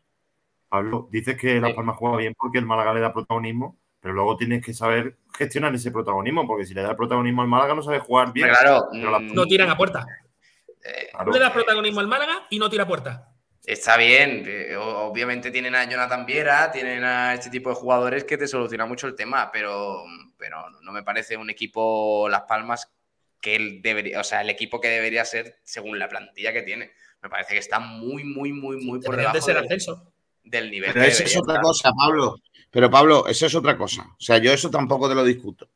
[0.68, 1.76] Pablo, dices que Las Sí.
[1.76, 5.74] Palmas juega bien porque el Málaga le da protagonismo, pero luego tienes que saber gestionar
[5.74, 8.50] ese protagonismo, porque si le da protagonismo al Málaga no sabe jugar bien.
[8.50, 10.06] claro, Pero la- mm, No tiran a puerta.
[10.84, 11.32] eh, Claro.
[11.32, 13.30] Le das protagonismo al Málaga y no tira a puerta.
[13.70, 14.48] Está bien,
[14.80, 19.06] obviamente tienen a Jonathan Viera, tienen a este tipo de jugadores que te soluciona mucho
[19.06, 20.06] el tema, pero,
[20.40, 22.92] pero no me parece un equipo Las Palmas
[23.40, 26.92] que él debería, o sea, el equipo que debería ser según la plantilla que tiene.
[27.22, 30.14] Me parece que está muy, muy, muy, muy por de debajo ser del, ascenso.
[30.44, 31.62] del nivel Pero eso es otra estar.
[31.64, 32.40] cosa, Pablo.
[32.72, 34.02] Pero Pablo, eso es otra cosa.
[34.02, 35.70] O sea, yo eso tampoco te lo discuto.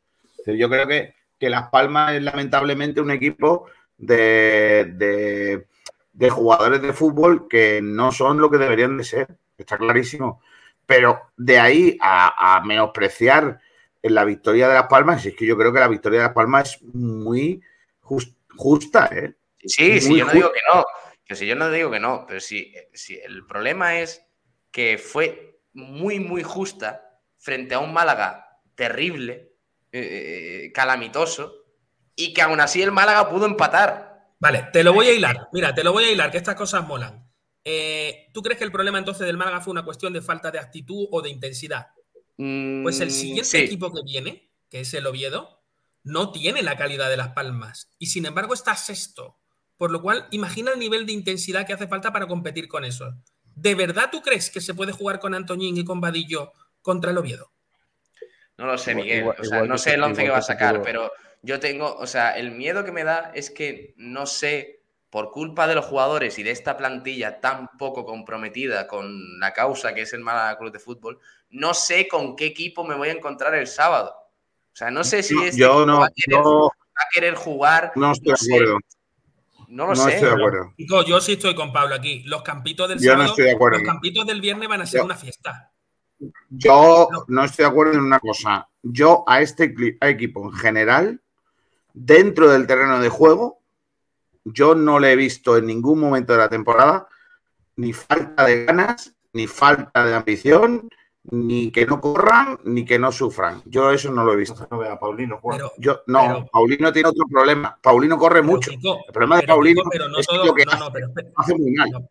[0.48, 3.68] Yo creo que, que Las Palmas es lamentablemente un equipo
[3.98, 5.68] de, de-
[6.14, 9.28] de jugadores de fútbol que no son lo que deberían de ser.
[9.58, 10.42] Está clarísimo.
[10.86, 13.60] Pero de ahí a, a menospreciar
[14.02, 16.76] la victoria de Las Palmas, es que yo creo que la victoria de Las Palmas
[16.76, 17.62] es muy
[18.02, 19.34] jus- justa, ¿eh?
[19.66, 20.84] Sí, sí, yo no digo que no.
[21.26, 24.26] Que si yo no digo que no, pero sí, sí, el problema es
[24.72, 29.54] que fue muy, muy justa frente a un Málaga terrible,
[29.94, 31.64] eh, calamitoso,
[32.16, 34.13] y que aún así el Málaga pudo empatar.
[34.44, 35.48] Vale, te lo voy a hilar.
[35.54, 37.26] Mira, te lo voy a hilar, que estas cosas molan.
[37.64, 40.60] Eh, ¿Tú crees que el problema entonces del Málaga fue una cuestión de falta de
[40.60, 41.88] actitud o de intensidad?
[42.36, 43.58] Pues el Mm, siguiente sí.
[43.60, 45.64] equipo que viene, que es el Oviedo,
[46.04, 49.40] no tiene la calidad de Las Palmas y sin embargo está sexto.
[49.78, 53.14] Por lo cual, imagina el nivel de intensidad que hace falta para competir con eso.
[53.56, 56.52] ¿De verdad tú crees que se puede jugar con Antoñín y con Vadillo
[56.82, 57.50] contra el Oviedo?
[58.58, 59.20] No lo sé, Miguel.
[59.20, 61.12] igual- o sea, igual no sé el once que igual va a sacar, pero
[61.44, 64.80] yo tengo, o sea, el miedo que me da es que no sé,
[65.10, 69.94] por culpa de los jugadores y de esta plantilla tan poco comprometida con la causa
[69.94, 71.20] que es el Málaga Club de Fútbol,
[71.52, 74.10] no sé con qué equipo me voy a encontrar el sábado.
[74.16, 77.02] O sea, no sé si No, este yo equipo no, va, a querer, yo va
[77.04, 77.92] a querer jugar.
[77.96, 78.78] no estoy no de sé, acuerdo.
[79.68, 80.14] No lo No sé.
[80.16, 80.74] estoy de acuerdo.
[80.78, 82.24] Chico, yo sí estoy con Pablo aquí.
[82.24, 83.78] Los campitos del Yo no sábado, estoy de acuerdo.
[83.80, 85.72] los campitos del viernes van a ser Yo- una fiesta.
[86.50, 88.68] Yo no estoy de acuerdo en una cosa.
[88.82, 91.22] Yo a este equipo en general,
[91.94, 93.60] dentro del terreno de juego,
[94.44, 97.08] yo no le he visto en ningún momento de la temporada
[97.76, 100.90] ni falta de ganas, ni falta de ambición,
[101.32, 103.62] ni que no corran, ni que no sufran.
[103.66, 104.68] Yo eso no lo he visto.
[104.70, 105.40] No vea, Paulino.
[105.50, 107.80] Pero, Yo, no, pero- Paulino tiene otro problema.
[107.82, 108.72] Paulino corre pero, mucho.
[108.72, 110.80] Kiko, El problema de pero, Paulino Kiko, pero no es todo- lo que no, hace,
[110.84, 111.90] no, pero- lo hace muy mal.
[111.92, 112.10] No,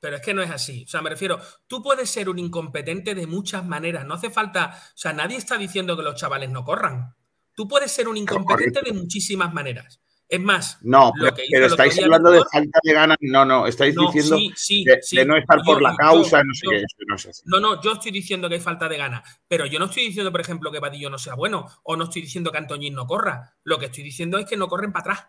[0.00, 0.84] pero es que no es así.
[0.84, 4.06] O sea, me refiero, tú puedes ser un incompetente de muchas maneras.
[4.06, 4.74] No hace falta.
[4.88, 7.14] O sea, nadie está diciendo que los chavales no corran.
[7.54, 10.00] Tú puedes ser un incompetente de muchísimas maneras.
[10.26, 13.16] Es más, No, pero, estáis hablando de falta de ganas.
[13.20, 15.16] No, no, estáis No, diciendo sí, sí, de, sí.
[15.16, 16.76] de no estar Yo- por la yo- causa, no sé yo- qué.
[16.78, 17.28] Eso no así.
[17.44, 20.32] No, no, yo estoy diciendo que hay falta de ganas, pero yo no estoy diciendo,
[20.32, 23.54] por ejemplo, que Vadillo no sea bueno, o no estoy diciendo que Antoñín no corra.
[23.64, 25.26] Lo que estoy diciendo es que no corren para atrás.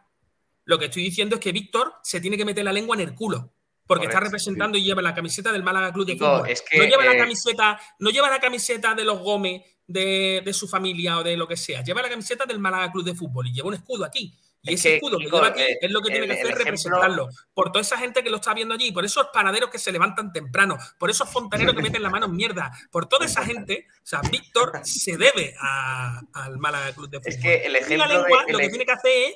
[0.63, 3.13] Lo que estoy diciendo es que Víctor se tiene que meter la lengua en el
[3.13, 3.51] culo.
[3.87, 6.49] Porque está representando y lleva la camiseta del Málaga Club de Fútbol.
[6.49, 10.41] es que, no lleva eh, la camiseta, no lleva la camiseta de los Gómez, de,
[10.43, 11.83] de su familia o de lo que sea.
[11.83, 14.33] Lleva la camiseta del Málaga Club de Fútbol y lleva un escudo aquí.
[14.67, 16.45] Y Es ese que, escudo que lleva aquí eh, es lo que tiene que hacer
[16.47, 17.29] ejemplo- representarlo.
[17.53, 20.33] Por toda esa gente que lo está viendo allí, por esos panaderos que se levantan
[20.33, 24.05] temprano, por esos fontaneros que meten la mano en mierda, por toda esa gente, o
[24.05, 27.33] sea, Víctor se debe a- al Málaga Club de Fútbol.
[27.33, 29.35] Es que el Y la ejemplo lengua de- lo que tiene que hacer es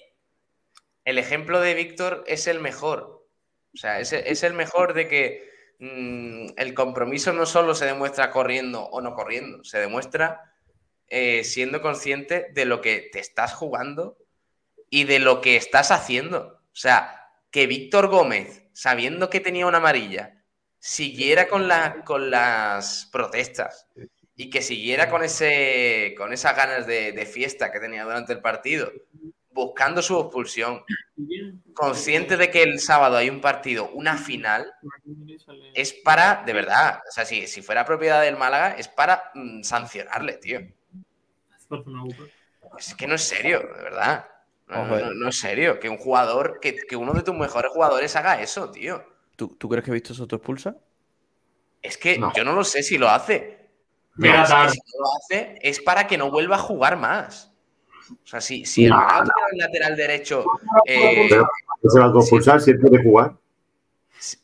[1.06, 3.28] el ejemplo de Víctor es el mejor.
[3.74, 5.49] O sea, es, es el mejor de que
[5.80, 10.54] mm, el compromiso no solo se demuestra corriendo o no corriendo, se demuestra
[11.08, 14.18] eh, siendo consciente de lo que te estás jugando
[14.90, 16.62] y de lo que estás haciendo.
[16.72, 20.44] O sea, que Víctor Gómez, sabiendo que tenía una amarilla,
[20.78, 21.70] siguiera con,
[22.06, 23.88] con las protestas
[24.36, 28.42] y que siguiera con, ese, con esas ganas de, de fiesta que tenía durante el
[28.42, 28.92] partido,
[29.52, 30.84] buscando su expulsión,
[31.74, 34.72] consciente de que el sábado hay un partido, una final,
[35.74, 39.64] es para, de verdad, o sea, si, si fuera propiedad del Málaga, es para mm,
[39.64, 40.60] sancionarle, tío.
[42.78, 44.26] Es que no es serio, de verdad.
[44.68, 45.80] No, no, no- no es serio.
[45.80, 49.04] Que un jugador, que, que uno de tus mejores jugadores haga eso, tío.
[49.36, 50.76] ¿Tú, tú crees que Visto Soto expulsa?
[51.82, 52.32] Es que No.
[52.34, 53.58] yo no lo sé si lo hace.
[54.22, 54.72] Tarde.
[54.72, 57.49] si no lo hace, es para que no vuelva a jugar más.
[58.12, 60.46] O sea, si, si el un lateral derecho.
[60.86, 61.48] eh, Pero
[61.82, 63.34] ¿qué se va a compulsar si él puede jugar?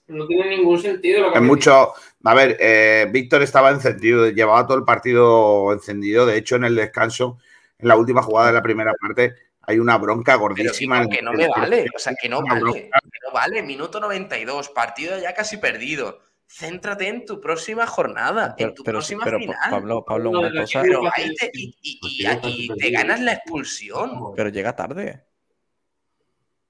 [0.07, 1.93] No tiene ningún sentido lo que Es mucho.
[2.23, 6.25] A ver, eh, Víctor estaba encendido, llevaba todo el partido encendido.
[6.25, 7.37] De hecho, en el descanso,
[7.77, 11.07] en la última jugada de la primera parte, hay una bronca Pero gordísima.
[11.07, 12.89] que no me vale, o sea, que no vale, que
[13.25, 13.63] no vale.
[13.63, 16.19] Minuto 92, partido ya casi perdido.
[16.47, 19.57] Céntrate en tu próxima jornada, Pero, en tu pero, próxima pero, final.
[19.69, 24.33] Pablo, Pablo, una cosa, Pero ahí te, y, y- y aquí te ganas la expulsión.
[24.35, 25.25] pero llega tarde.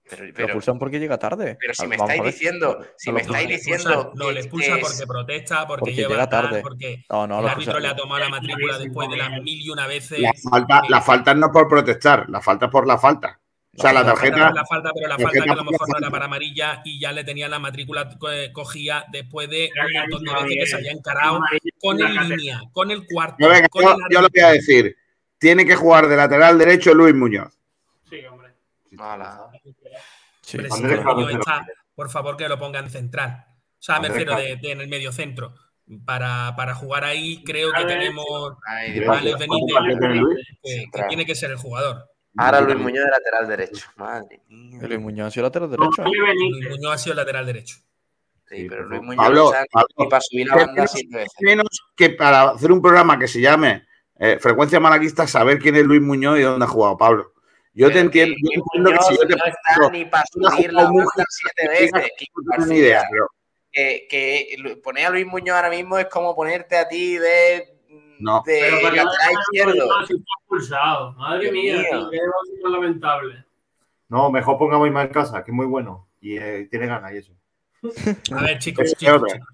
[0.07, 1.57] Pero, Lo expulsan porque llega tarde.
[1.59, 3.91] pero si me vamos estáis diciendo, si me lo estáis expulsan.
[3.91, 6.61] Diciendo no, le que- expulsa que porque es- protesta, porque, Porque lleva tal, tarde.
[6.61, 7.81] porque No, no, el árbitro expulsan.
[7.81, 10.19] le ha tomado la matrícula después de las mil y una veces.
[10.19, 13.39] La falta, que- la falta no es por protestar, la falta es por la falta.
[13.77, 14.51] O sea, la La La falta tarjeta.
[14.53, 16.99] la falta, pero la la falta que a lo mejor no era para amarilla y
[16.99, 19.69] ya le tenían la matrícula eh, cogida después de
[20.09, 21.39] un montón de veces que se haya encarado
[21.81, 24.51] con el línea, con el cuarto, Yo, venga, con yo, el yo lo voy a
[24.51, 24.95] decir.
[25.37, 27.53] Tiene que jugar de lateral derecho Luis Muñoz.
[28.09, 28.53] Sí, hombre.
[28.89, 31.39] Sí, Hombre, Andrés Cabecero.
[31.39, 31.65] está,
[31.95, 33.45] por favor que lo pongan central.
[33.49, 35.53] O sea, me refiero de, de en el medio centro.
[36.03, 39.03] Para, para jugar ahí creo que tenemos Sí.
[39.03, 42.09] Alex ¿Cuánto Benítez, que, que tiene que ser el jugador.
[42.37, 43.87] Ahora Luis Muñoz de lateral derecho.
[43.95, 44.79] Madre mía.
[44.81, 46.01] Luis Muñoz ha sido lateral derecho.
[46.01, 46.05] ¿eh?
[46.05, 47.77] Luis Muñoz ha sido lateral derecho.
[48.47, 51.33] Sí, pero Luis Muñoz Pablo, Pablo, ni para subir la ¿qué banda menos- siete veces.
[51.41, 53.85] Menos que para hacer un programa que se llame
[54.19, 57.33] eh, Frecuencia Malaguista, saber quién es Luis Muñoz y dónde ha jugado Pablo.
[57.73, 60.05] Yo te entiendo, yo Luis entiendo que si yo Muñoz te no está pongo- ni
[60.05, 61.91] para subir la banda siete veces.
[61.91, 63.27] No tengo ni idea, pero
[63.71, 67.74] Que, poner a Luis Muñoz ahora mismo es como ponerte a ti de,
[68.19, 68.43] No.
[68.45, 69.87] de Pero para lateral izquierdo.
[70.59, 71.11] está.
[71.17, 72.09] Madre Dios mía, mío.
[72.11, 73.45] qué lamentable.
[74.09, 76.07] No, mejor pongamos Ismael Casa, que es muy bueno.
[76.21, 77.33] Y eh, tiene ganas y eso.
[78.35, 79.47] A ver, chicos, chicos, chicos.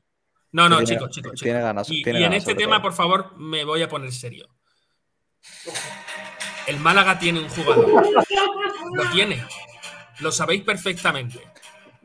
[0.54, 1.64] No, no, Tiene- chicos, chicos, tiene chicos.
[1.68, 2.84] ganas, Y, tiene y en ganas, este sobre tema, todo.
[2.84, 4.48] por favor, me voy a poner serio.
[6.68, 8.04] El Málaga tiene un jugador.
[8.94, 9.44] Lo tiene.
[10.20, 11.40] Lo sabéis perfectamente.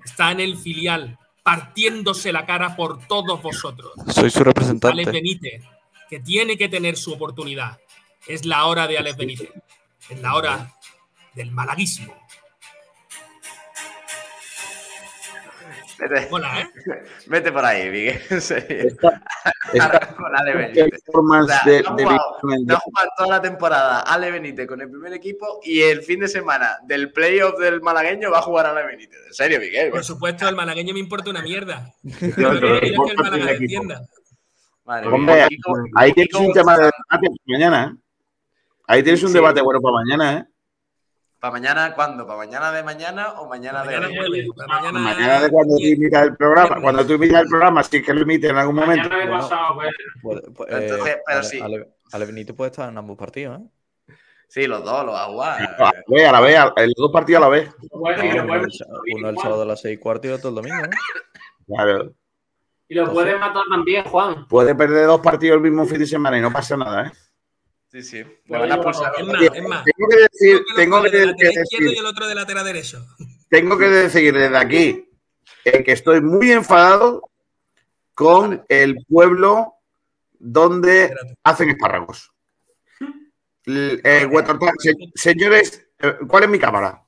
[0.05, 3.93] Está en el filial, partiéndose la cara por todos vosotros.
[4.07, 5.05] Soy su Alex representante.
[5.11, 5.65] Benítez,
[6.09, 7.79] que tiene que tener su oportunidad.
[8.27, 9.51] Es la hora de Alex Benítez.
[10.09, 10.75] Es la hora
[11.35, 12.15] del malaguismo.
[15.99, 16.69] Vete, Hola, ¿eh?
[17.27, 18.21] vete por ahí, Miguel.
[19.81, 21.03] Ahora con Ale Benítez.
[21.07, 24.91] O sea, de, no ha jugado, No jugado toda la temporada Ale Benítez con el
[24.91, 28.85] primer equipo y el fin de semana del playoff del malagueño va a jugar Ale
[28.85, 29.19] Benítez.
[29.27, 29.91] En serio, Miguel.
[29.91, 31.95] Por supuesto, el malagueño me importa una mierda.
[32.03, 33.07] Yo lo que el equipo.
[33.07, 34.03] descienda.
[34.87, 38.03] Madre Hombre, mía, Kiko- ahí tienes Kiko un tema de debate para mañana, ¿eh?
[38.87, 39.35] Ahí tienes un Sí.
[39.35, 40.45] debate bueno para mañana, ¿eh?
[41.41, 42.27] ¿Para mañana cuándo?
[42.27, 44.17] ¿Para mañana de mañana o mañana de Mañana hoy?
[44.17, 46.81] jueves, mañana, Mañana de cuando tú imitas el programa.
[46.81, 49.09] Cuando tú imitas el programa, si es que lo imites en algún momento.
[49.09, 49.43] Mañana he Bueno.
[49.43, 49.91] pasado, pues.
[50.23, 51.61] Puede- puede- Entonces, eh, pero sí.
[51.61, 54.15] Ale, Ale Benito puede estar en ambos partidos, ¿eh?
[54.49, 57.45] Sí, los dos los va a la vez, a la vez, los dos partidos a
[57.47, 57.69] la vez.
[57.93, 58.41] No, el,
[59.17, 60.91] uno el sábado a las seis y cuarto y otro el domingo, ¿eh?
[61.67, 62.13] Claro.
[62.89, 64.47] Y lo puede matar también, Juan.
[64.49, 67.13] Puede perder dos partidos el mismo fin de semana y no pasa nada, ¿eh?
[67.89, 68.17] Sí, sí.
[68.19, 69.13] Le Puede van a llevar pulsar.
[69.17, 69.85] Es más, es más.
[69.85, 73.07] Tengo que decir, tengo que, de que decir, y el otro de lateral derecho.
[73.49, 75.09] tengo que decir desde aquí
[75.65, 77.23] eh, que estoy muy enfadado
[78.15, 78.65] con Vale.
[78.69, 79.75] el pueblo
[80.39, 81.39] donde Espérate.
[81.45, 82.33] hacen espárragos.
[83.67, 84.29] Eh,
[85.15, 87.03] señores, eh, ¿cuál es mi cámara?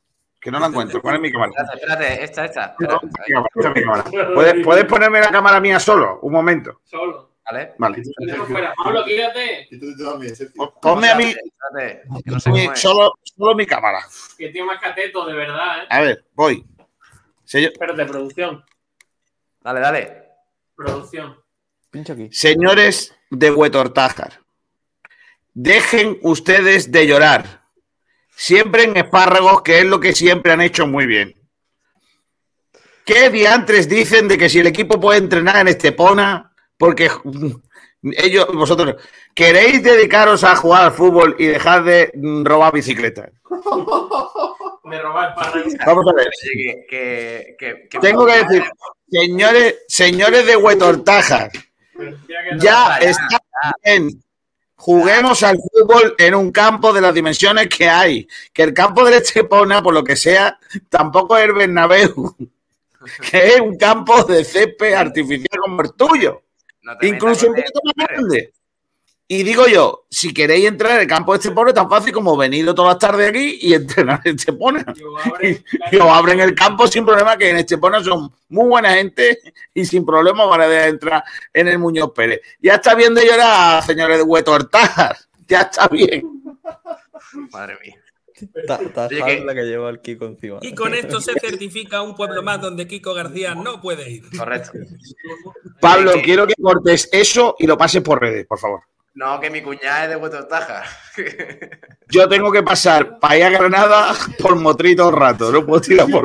[0.48, 1.02] Que no la encuentro.
[1.02, 1.52] ¿Cuál es mi cámara?
[1.54, 2.74] Espérate, espérate, esta, esta.
[4.34, 6.20] ¿Puedes, puedes ponerme la cámara mía solo?
[6.22, 6.80] Un momento.
[6.84, 7.34] Solo.
[7.44, 7.74] ¿Vale?
[7.76, 8.02] Vale.
[8.82, 9.68] Pablo, quítate.
[10.80, 11.34] Ponme a mí
[12.76, 13.98] solo, solo mi cámara.
[14.38, 15.86] Que tío más cateto, de verdad, ¿eh?
[15.90, 16.64] A ver, voy.
[17.44, 18.64] Señor- Espérate, producción.
[19.60, 20.22] Dale, dale.
[20.74, 21.36] Producción.
[21.90, 22.30] Pincha aquí.
[22.32, 24.40] Señores de Huetortájar,
[25.52, 27.67] dejen ustedes de llorar.
[28.40, 31.35] Siempre en espárragos, que es lo que siempre han hecho muy bien.
[33.05, 36.52] ¿Qué diantres dicen de que si el equipo puede entrenar en Estepona?
[36.77, 37.10] Porque
[38.02, 38.94] ellos, vosotros,
[39.35, 42.12] queréis dedicaros a jugar al fútbol y dejar de
[42.44, 43.31] robar bicicletas.
[44.85, 45.77] Me roba el.
[45.85, 46.28] Vamos a ver.
[46.55, 48.62] Que, que, que- que- Tengo que decir,
[49.10, 51.51] señores, señores de Huetortájar,
[52.60, 53.40] ya está
[53.85, 54.23] bien.
[54.78, 58.28] Juguemos al fútbol en un campo de las dimensiones que hay.
[58.52, 60.56] Que el campo del Estepona, por lo que sea,
[60.88, 62.36] tampoco es el Bernabéu.
[63.30, 66.42] Que es un campo de césped artificial como el tuyo.
[66.82, 68.52] no Incluso un poquito más grande.
[69.30, 72.34] Y digo yo, si queréis entrar en el campo de Estepona, es tan fácil como
[72.34, 74.84] venido todas las tardes aquí y entrenar en Estepona.
[75.92, 79.38] Y os abren el campo sin problema, que en Estepona son muy buena gente
[79.74, 82.40] y sin problema van a dejar entrar en el Muñoz Pérez.
[82.62, 85.16] Ya está bien de llorar, señores de Hueto Hortar.
[85.50, 86.42] Ya está bien.
[87.52, 87.96] Madre mía.
[88.66, 90.59] Ta- que- la que lleva el Kiko encima.
[90.60, 94.24] Y con esto se certifica un pueblo más donde Kiko García no puede ir.
[94.36, 94.72] Correcto.
[95.80, 98.82] Pablo, quiero que cortes eso y lo pases por redes, por favor.
[99.18, 100.84] No, que mi cuñada es de Huetortaja.
[102.08, 105.50] Yo tengo que pasar para ir a Granada por Motril todo el rato.
[105.50, 106.22] No puedo tirar por,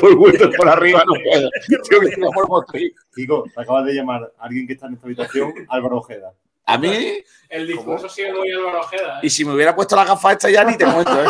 [0.00, 1.50] por por arriba, no puedo.
[1.90, 2.94] Tengo que tirar por Motril.
[3.14, 6.32] Kiko, te acabas de llamar a alguien que está en esta habitación, Álvaro Ojeda.
[6.64, 9.18] A mí, El discurso sigue muy Álvaro Ojeda.
[9.22, 11.28] y si me hubiera puesto la gafa esta ya ni te cuento, ¿eh?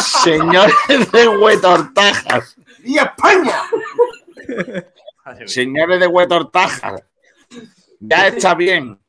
[0.24, 2.56] Señores de Huetortajas.
[2.82, 3.60] ¡Y España!
[5.44, 7.02] Señores de Huetortajas.
[8.00, 9.03] Ya está bien.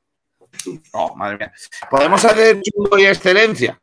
[0.94, 1.54] Oh, madre mía.
[1.90, 3.80] ¿Podemos hacer chungo y excelencia?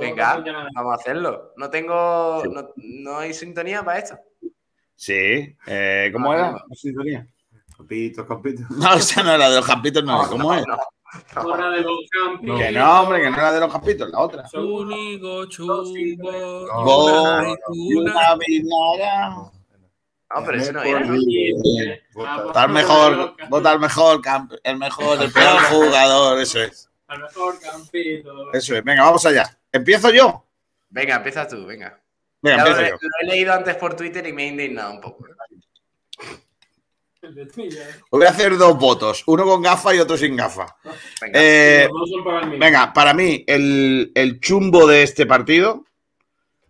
[0.00, 1.52] Venga, no vamos a hacerlo.
[1.56, 2.42] No tengo.
[2.50, 4.18] No, no hay sintonía para esto.
[4.96, 5.56] Sí.
[5.66, 6.50] Eh, ¿Cómo Ah, era?
[6.52, 6.74] no.
[6.74, 7.26] sintonía?
[7.76, 8.66] Campitos, campitos.
[8.70, 10.28] No, esa no era de los campitos, no.
[10.28, 10.64] ¿Cómo es?
[10.66, 10.76] No,
[11.70, 12.46] de los Campi.
[12.56, 14.44] Que no, hombre, que no era de los campitos, la otra.
[14.54, 15.84] Único chumbo.
[20.34, 21.00] No, pero ese no era.
[22.26, 24.20] Ah, Votar mejor, votar mejor,
[24.64, 26.88] el mejor, el peor jugador, eso es.
[27.08, 28.52] Al mejor Campito.
[28.52, 28.82] Eso es.
[28.84, 29.56] Venga, vamos allá.
[29.70, 30.44] ¿Empiezo yo?
[30.90, 32.00] Venga, empieza tú, venga.
[32.42, 32.96] Lo, he- yo.
[33.00, 35.24] lo he leído antes por Twitter y me he indignado un poco.
[35.26, 35.34] El.
[38.10, 40.76] Voy a hacer dos votos, uno con gafa y otro sin gafa.
[41.22, 41.40] Venga.
[41.42, 45.84] Eh, el venga, para mí, el, el chumbo de este partido,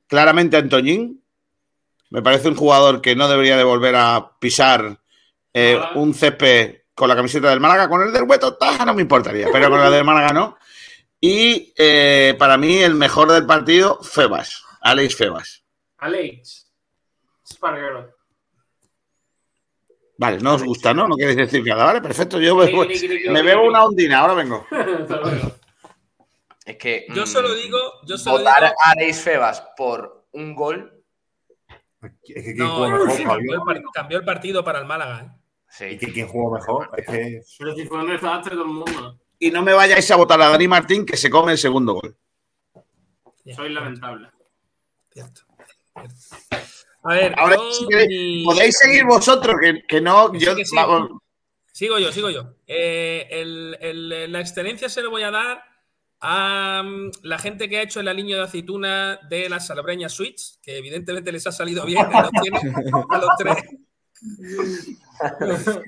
[0.06, 1.23] claramente Antoñín.
[2.14, 5.00] Me parece un jugador que no debería de volver a pisar
[5.52, 7.88] eh, un césped con la camiseta del Málaga.
[7.88, 10.56] Con el del Hueto Taja no me importaría, pero con la del Málaga no.
[11.20, 15.64] Y eh, para mí, el mejor del partido, Febas, Alex Febas.
[15.98, 16.70] Alex.
[17.44, 18.14] Spargaro.
[20.16, 21.08] Vale, no os gusta, ¿no?
[21.08, 22.00] No queréis decir nada, ¿vale?
[22.00, 24.64] Perfecto, yo me, cri, bebo una ondina, ahora vengo.
[24.70, 25.50] Hasta luego.
[26.64, 27.06] Es que.
[27.08, 28.74] Yo mm, solo digo, yo solo Votar digo.
[28.84, 31.03] a Alex Febas por un gol.
[32.06, 35.20] Es que quién No, jugó mejor, cambió, el par- cambió el partido para el Málaga.
[35.20, 35.40] ¿eh?
[35.68, 35.98] Sí.
[35.98, 36.90] Que quién jugó mejor.
[36.96, 39.20] Es que Pero si fue un desastre todo el mundo.
[39.38, 42.16] Y no me vayáis a votar a Dani Martín, que se come el segundo gol.
[43.54, 44.28] Soy lamentable.
[45.12, 45.42] Cierto.
[45.94, 46.66] cierto.
[47.02, 50.32] A ver, Ahora, yo si queréis, mi- podéis seguir vosotros, que, que no.
[50.32, 50.76] Que Yo, sí, que sí.
[50.76, 51.10] vamos,
[51.72, 52.54] Sigo yo, sigo yo.
[52.66, 55.62] Eh, el- el- la excelencia se lo voy a dar
[56.26, 60.58] a mm, la gente que ha hecho el aliño de aceituna de las salobreñas Switch,
[60.62, 62.58] que evidentemente les ha salido bien, que los tiene
[63.10, 63.56] a los tres.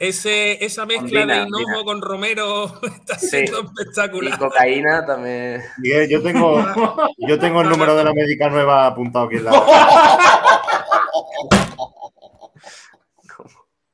[0.00, 3.28] Ese, esa mezcla de hinojo con romero está Sí.
[3.28, 4.36] siendo Y espectacular.
[4.38, 5.62] cocaína también.
[5.78, 6.66] Miguel, yo tengo,
[7.18, 9.52] yo tengo el número de la médica nueva apuntado aquí en la.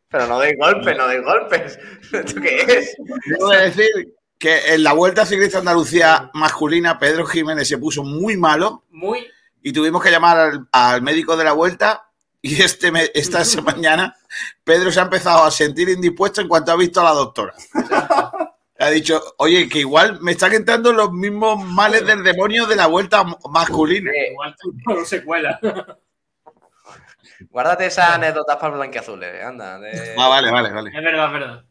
[0.08, 1.78] Pero no de golpes, no de golpes.
[2.12, 2.96] ¿Esto qué es?
[3.26, 8.36] Debo de decir que en la Vuelta Ciclista Andalucía masculina, Pedro Jiménez se puso muy
[8.38, 9.26] malo Muy.
[9.62, 12.06] y tuvimos que llamar al, al médico de la Vuelta.
[12.42, 14.16] Y este me- esta mañana
[14.64, 17.52] Pedro se ha empezado a sentir indispuesto en cuanto ha visto a la doctora.
[18.78, 22.86] Ha dicho, oye, que igual me están entrando los mismos males del demonio de la
[22.86, 24.10] vuelta masculina.
[24.10, 24.56] Eh, Igual
[24.86, 25.60] no se cuela.
[27.50, 29.78] guárdate esas anécdotas para blanqueazules, anda.
[29.78, 30.90] de- Ah, vale, vale, vale.
[30.96, 31.64] Es verdad, es verdad.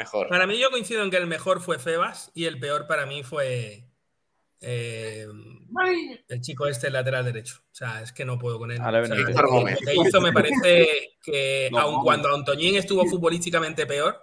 [0.00, 0.28] Mejor.
[0.28, 3.22] Para mí yo coincido en que el mejor fue Febas y el peor para mí
[3.22, 3.84] fue
[4.62, 5.26] eh,
[6.28, 7.56] el chico este el lateral derecho.
[7.70, 8.80] O sea, es que no puedo con él.
[8.80, 14.22] O sea, lo que- hizo me parece que No, aun cuando Antoñín estuvo futbolísticamente peor,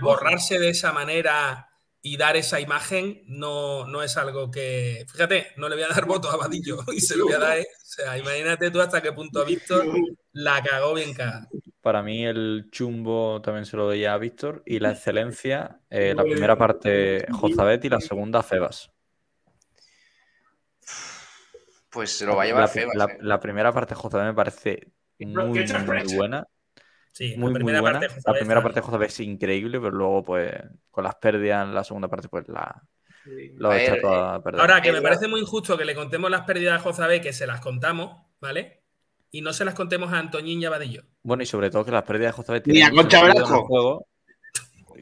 [0.00, 1.68] borrarse de esa manera
[2.04, 5.06] y dar esa imagen no, no es algo que.
[5.10, 7.58] Fíjate, no le voy a dar voto a Vadillo y se lo voy a dar.
[7.58, 7.66] ¿eh?
[7.70, 9.86] O sea, imagínate tú hasta qué punto Víctor
[10.32, 11.48] la cagó bien cagada.
[11.82, 16.22] Para mí el chumbo también se lo doy a Víctor y la excelencia, eh, la
[16.22, 18.90] primera parte Jozabet y la segunda Febas.
[21.90, 22.94] Pues se lo va a llevar la, Febas.
[22.94, 23.18] la- eh.
[23.20, 26.46] la primera parte Jozabet me parece muy, muy buena.
[27.12, 28.00] Sí, Muy, la muy primera buena.
[28.00, 28.14] parte.
[28.24, 30.50] la primera parte de Jozabet es increíble, pero luego, pues,
[30.90, 32.82] con las pérdidas en la segunda parte, pues la
[33.24, 34.60] lo A echa ver, toda a perder.
[34.62, 37.46] Ahora, que me parece muy injusto que le contemos las pérdidas a Jozabé, que se
[37.46, 38.81] las contamos, ¿vale?
[39.34, 41.02] Y no se las contemos a Antoñín y a Vadillo.
[41.22, 43.32] Bueno, y sobre todo que las pérdidas de Jozabet Ni tienen a un Concha sentido
[43.32, 43.66] en el Velasco.
[43.66, 44.06] juego.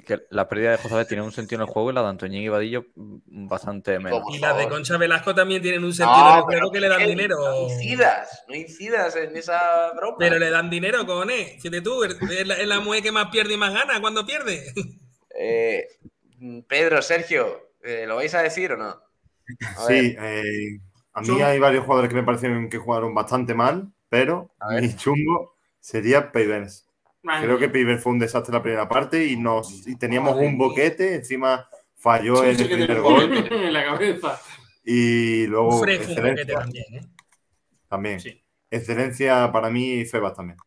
[0.07, 2.43] Que la pérdida de Jozabet tiene un sentido en el juego y la de Antoñín
[2.43, 4.23] y Vadillo mm, bastante menos.
[4.32, 4.69] Y las de.
[4.69, 7.36] Concha Velasco también tienen un sentido No, en el pero juego que le dan dinero.
[7.39, 10.16] No incidas, no incidas en esa broma.
[10.19, 11.55] Pero le dan dinero, cojones.
[11.61, 14.73] Fíjate tú, es la, es la mujer que más pierde y más gana cuando pierde.
[15.36, 15.85] Eh,
[16.69, 18.89] Pedro, Sergio, eh, ¿lo vais a decir o no?
[19.77, 20.78] A Sí, eh,
[21.12, 24.51] a mí hay varios jugadores que me parecieron que jugaron bastante mal, pero
[24.81, 26.31] mi chumbo sería.
[27.23, 27.45] Vale.
[27.47, 30.59] Creo que Peyvens fue un desastre la primera parte y nos y teníamos Madre un
[30.59, 30.66] mía.
[30.69, 34.41] boquete, encima falló el primer gol en la cabeza.
[34.85, 37.07] y luego un boquete excelencia también, ¿eh?
[37.89, 38.20] también.
[38.20, 38.43] Sí.
[38.70, 40.59] Excelencia para mí y Febas también.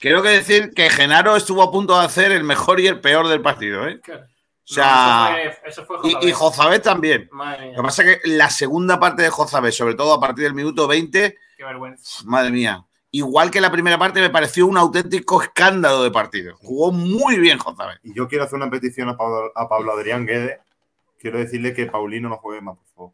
[0.00, 3.26] Quiero que decir que Genaro estuvo a punto de hacer el mejor y el peor
[3.28, 4.00] del partido, ¿eh?
[4.00, 4.22] Claro.
[4.24, 7.28] O sea, No, eso fue- eso fue y, y Jozabet también.
[7.32, 10.44] Madre Lo que pasa es que la segunda parte de Jozabet, sobre todo a partir
[10.44, 12.22] del minuto 20, qué vergüenza.
[12.24, 12.84] madre mía.
[13.10, 16.56] Igual que la primera parte, me pareció un auténtico escándalo de partido.
[16.58, 17.98] Jugó muy bien Jozabet.
[18.04, 20.58] Y yo quiero hacer una petición a Pablo, a Pablo Adrián Guedes.
[21.18, 23.12] Quiero decirle que Paulino no juegue más, por favor.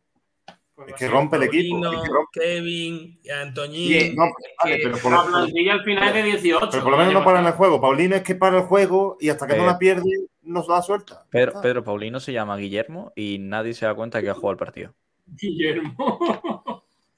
[0.74, 1.80] Pues Es que rompe el equipo.
[1.80, 4.16] Paulino, es que rompe- Kevin, Y- Antoñín.
[4.16, 4.24] No,
[4.62, 6.68] vale, pero por, al final es de 18.
[6.72, 7.80] pero por lo menos no para en el juego.
[7.80, 10.10] Paulino es que para el juego y hasta que no la pierde,
[10.42, 11.24] nos la suelta.
[11.30, 14.58] Pedro, Pedro Paulino se llama Guillermo y nadie se da cuenta que ha jugado el
[14.58, 14.92] partido.
[15.26, 16.73] Guillermo.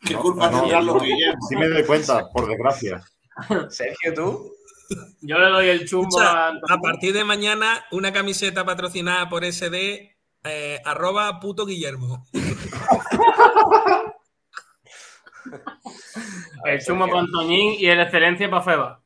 [0.06, 1.00] ¿Qué No, culpa no, tendrán los no.
[1.02, 1.46] Guillermo?
[1.48, 3.02] Sí me doy cuenta, por desgracia.
[3.68, 4.52] Sergio, tú.
[5.20, 9.44] Yo le doy el chumbo Escucha, a a partir de mañana, una camiseta patrocinada por
[9.44, 12.24] SD, eh, arroba puto Guillermo.
[16.64, 19.02] el chumbo para Antoñín y el excelencia para Feba.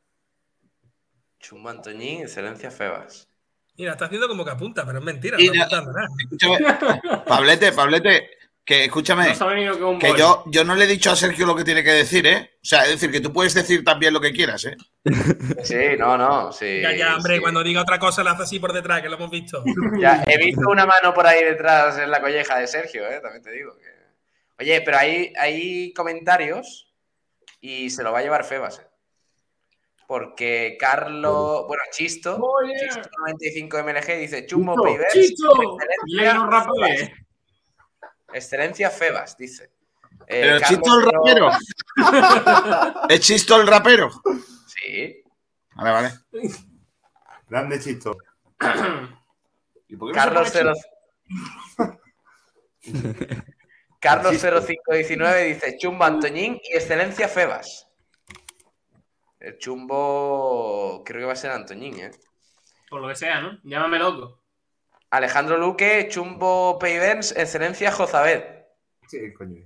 [1.39, 3.29] Chumbo Antoñín, excelencia Febas.
[3.77, 7.25] Mira, está haciendo como que apunta, pero es mentira, Y no ya- nada.
[7.27, 8.29] Pablete, Pablete,
[8.65, 11.83] que escúchame, No que yo, yo no le he dicho a Sergio lo que tiene
[11.83, 12.53] que decir, ¿eh?
[12.57, 14.77] O sea, es decir, que tú puedes decir también lo que quieras, ¿eh?
[15.65, 16.53] Sí, no, no.
[16.53, 17.41] Sí, Ya, ya, hombre, sí.
[17.41, 19.65] cuando diga otra cosa la hace así por detrás, que lo hemos visto.
[20.01, 23.21] Ya, he visto una mano por ahí detrás en la colleja de Sergio, ¿eh?
[23.21, 23.77] También te digo.
[23.77, 24.01] que-
[24.61, 26.93] Oye, pero hay, hay comentarios
[27.61, 28.87] y se lo va a llevar Febas, ¿eh?
[30.07, 32.41] Porque Carlos, bueno, Chisto.
[32.79, 35.49] Chisto 95 MLG dice Chumbo Chisto, Pibers, ¡Chicho!
[36.05, 36.51] Dile que no
[38.33, 38.91] excelencia.
[38.91, 39.37] Febas.
[39.37, 39.71] dice.
[40.27, 41.51] Eh, Pero Carlos Chisto el rapero.
[43.09, 44.11] ¿Es Chisto el rapero?
[44.67, 45.23] Sí.
[45.75, 46.13] Vale, vale.
[47.49, 48.17] Grande chisto.
[49.89, 50.73] ¿Y por qué no se Carlos pone
[52.87, 53.45] 0
[54.01, 57.87] Carlos 0519 dice Chumbo Antoñín y excelencia Febas.
[59.39, 62.11] El chumbo creo que va a ser Antoñín, ¿eh?
[62.89, 63.59] Por lo que sea, ¿no?
[63.63, 64.40] Llámame loco.
[65.11, 68.45] Alejandro Luque, Chumbo Peivens, excelencia Jozabed.
[69.09, 69.65] Sí, coño.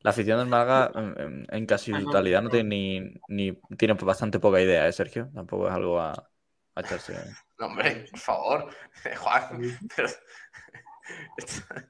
[0.00, 4.86] La afición del Málaga en, casi totalidad no tiene ni, ni tiene bastante poca idea,
[4.88, 5.28] ¿eh, Sergio?
[5.34, 7.14] Tampoco es algo a, a echarse.
[7.58, 8.68] No, hombre, por favor,
[9.18, 9.78] Juan.
[9.96, 10.08] pero-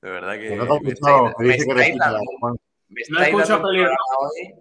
[0.00, 0.54] De verdad que.
[0.56, 2.20] No te has me escuchado, estáis- me estáis dando-
[2.88, 4.54] me estáis un hoy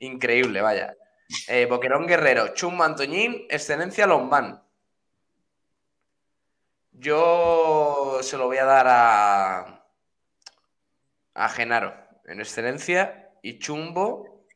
[0.00, 0.94] Increíble, vaya.
[1.48, 4.62] Eh, Boquerón Guerrero, Chumbo Antoñín, excelencia Lombán.
[6.98, 9.84] Yo se lo voy a dar a.
[11.34, 11.94] a Genaro,
[12.24, 14.46] en excelencia, y Chumbo,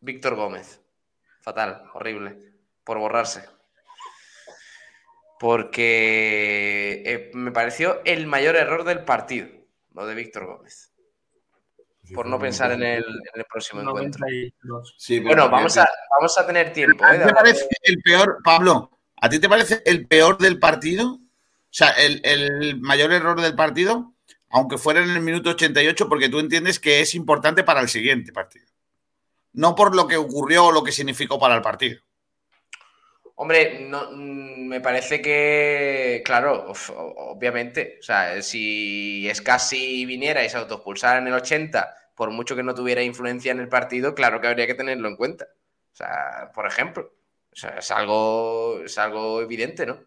[0.00, 0.80] Víctor Gómez.
[1.40, 2.38] Fatal, horrible,
[2.84, 3.44] por borrarse.
[5.40, 9.48] Porque eh, me pareció el mayor error del partido,
[9.92, 10.92] lo de Víctor Gómez.
[12.14, 14.20] Por no pensar en el, en el próximo encuentro.
[14.20, 14.94] 92.
[14.96, 17.04] Sí, pero Bueno, vamos a, vamos a tener tiempo.
[17.04, 17.18] ¿A ¿eh?
[17.18, 18.98] ti de te parece el peor, Pablo?
[19.20, 21.20] ¿A ti te parece el peor del partido?
[21.70, 24.14] O sea, el, mayor error del partido,
[24.48, 28.32] aunque fuera en el minuto 88, porque tú entiendes que es importante para el siguiente
[28.32, 28.66] partido.
[29.52, 32.00] No por lo que ocurrió o lo que significó para el partido.
[33.34, 40.48] Hombre, no, mm, me parece que, claro, obviamente, o sea, si es casi viniera y
[40.48, 44.40] se autoexpulsara en el 80, por mucho que no tuviera influencia en el partido, claro
[44.40, 45.46] que habría que tenerlo en cuenta.
[45.92, 47.12] O sea, por ejemplo,
[47.52, 50.00] es algo, es algo evidente, ¿no?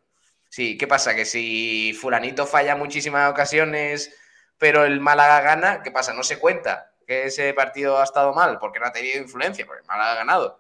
[0.52, 1.16] Sí, ¿qué pasa?
[1.16, 4.14] Que si fulanito falla muchísimas ocasiones,
[4.58, 6.14] pero el Málaga gana, ¿qué pasa?
[6.14, 9.82] No se cuenta que ese partido ha estado mal porque no ha tenido influencia, porque
[9.84, 10.60] el Málaga ha ganado.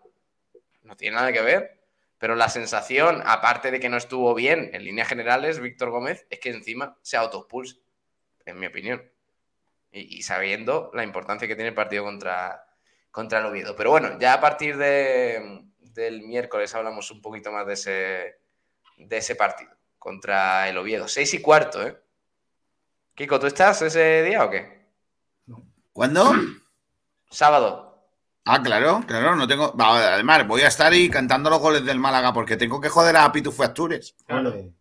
[0.84, 1.82] No tiene nada que ver.
[2.20, 6.40] Pero la sensación, aparte de que no estuvo bien en líneas generales, Víctor Gómez, es
[6.40, 7.76] que encima se autoexpulsa,
[8.46, 9.12] en mi opinión.
[9.92, 12.66] Y, sabiendo la importancia que tiene el partido contra,
[13.12, 13.76] contra el Oviedo.
[13.76, 18.40] Pero bueno, ya a partir de, del miércoles hablamos un poquito más de ese,
[18.96, 21.08] de ese partido contra el Oviedo.
[21.08, 21.96] Seis y cuarto, ¿eh?
[23.14, 24.88] Kiko, ¿tú estás ese día o qué?
[25.94, 26.34] ¿Cuándo?
[27.30, 28.08] Sábado.
[28.46, 29.78] Ah, claro, claro, no tengo.
[29.78, 33.16] va, Además, voy a estar ahí cantando los goles del Málaga porque tengo que joder
[33.16, 34.16] a Pitufo Astures.
[34.28, 34.74] Ole.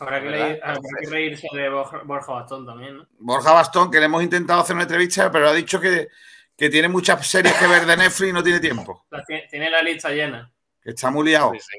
[0.00, 3.06] Habrá que, reír- habrá que reírse de Borja, Bastón también, ¿no?
[3.20, 6.08] Borja Bastón, que le hemos intentado hacer una entrevista, pero ha dicho que,
[6.56, 9.06] que tiene muchas series que ver de Netflix y no tiene tiempo.
[9.10, 10.50] La tiene, tiene la lista llena.
[10.82, 11.52] Que está muy liado.
[11.52, 11.78] Sí, sí.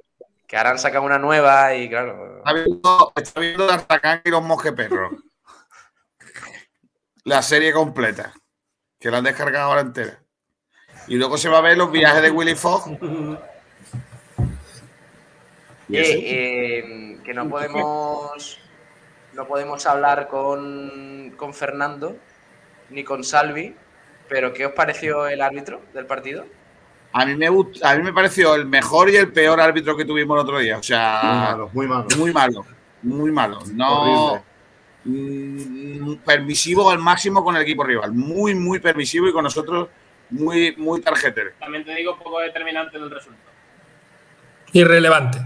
[0.51, 2.39] Que ahora han sacado una nueva y claro.
[2.39, 5.13] Está viendo, está viendo D'Artagnan y los mosqueperros.
[7.23, 8.33] La serie completa.
[8.99, 10.21] Que la han descargado ahora entera.
[11.07, 12.99] Y luego se va a ver los viajes de Willy Fogg.
[15.87, 18.59] Eh, eh, que no podemos
[19.31, 22.17] no podemos hablar con, con Fernando
[22.89, 23.73] ni con Salvi,
[24.27, 26.45] pero ¿qué os pareció el árbitro del partido?
[27.13, 30.05] A mí me gust- a mí me pareció el mejor y el peor árbitro que
[30.05, 30.77] tuvimos el otro día.
[30.77, 32.07] O sea, Muy malo, muy malo.
[32.17, 32.65] muy malo,
[33.03, 33.59] muy malo.
[33.73, 34.01] No
[34.33, 34.43] Horrible.
[35.05, 39.89] mm, permisivo al máximo con el equipo rival, muy muy permisivo y con nosotros
[40.29, 41.51] muy muy tarjetero.
[41.59, 43.51] También te digo poco determinante del resultado.
[44.73, 45.39] Irrelevante.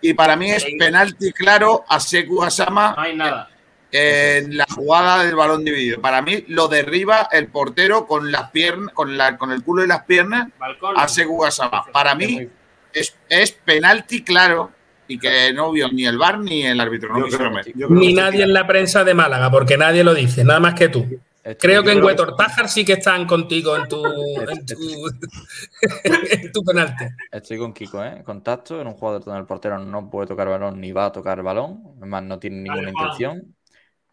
[0.00, 3.48] Y para mí es penalti claro a Seku Asama No hay nada.
[3.92, 6.00] En la jugada del balón dividido.
[6.00, 9.86] Para mí lo derriba el portero con las piernas, con, la, con el culo y
[9.86, 10.94] las piernas Balcón.
[10.96, 11.84] a.
[11.92, 12.48] Para mí
[12.92, 14.70] es, es penalti claro
[15.06, 17.10] y que no vio ni el VAR ni el árbitro.
[17.16, 20.42] No creo- creo Ni que nadie en la prensa de Málaga, porque nadie lo dice,
[20.42, 21.06] nada más que tú.
[21.44, 24.00] Estoy- Creo que en Huetortájar sí que están contigo en tu,
[24.48, 24.76] en tu,
[26.04, 27.04] en tu penalti.
[27.30, 28.22] Estoy con Kiko, ¿eh?
[28.24, 31.42] Contacto en un jugador donde el portero no puede tocar balón ni va a tocar
[31.42, 31.82] balón.
[31.98, 33.54] Además, no tiene ninguna intención.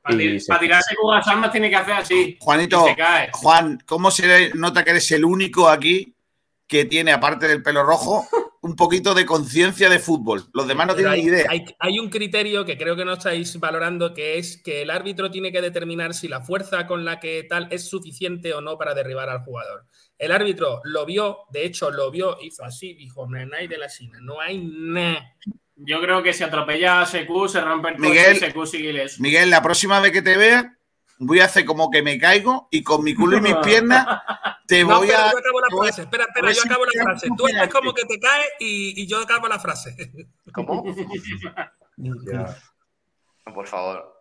[0.10, 2.38] Para, Y tir- se- para tirarse con las armas tiene que hacer así.
[2.40, 3.30] Juanito, Y se cae.
[3.34, 6.16] Juan, ¿cómo se nota que eres el único aquí
[6.68, 8.28] que tiene, aparte del pelo rojo,
[8.62, 10.46] un poquito de conciencia de fútbol?
[10.54, 11.52] Los demás no Pero tienen ni hay, idea.
[11.52, 15.32] hay- hay un criterio que creo que no estáis valorando, que es que el árbitro
[15.32, 18.94] tiene que determinar si la fuerza con la que tal es suficiente o no para
[18.94, 19.86] derribar al jugador.
[20.18, 23.88] El árbitro lo vio, de hecho lo vio, hizo así, dijo, no hay de la
[23.88, 25.34] China, no hay nada.
[25.82, 28.90] Yo creo que si atropella a Secu, se rompe el coche Miguel- y Secu sigue
[28.90, 29.22] ileso.
[29.22, 30.78] Miguel, la próxima vez que te vea,
[31.20, 34.06] voy a hacer como que me caigo y con mi culo y mis piernas
[34.68, 35.32] te No, voy pero a.
[35.32, 37.04] yo acabo la te voy a- frase, espera, te espera, voy a yo acabo la
[37.04, 37.28] frase.
[37.38, 39.96] Tú es un haces como que te caes y, y yo acabo la frase.
[40.54, 40.84] ¿Cómo?
[41.98, 42.58] Ya.
[43.46, 44.16] No, por favor.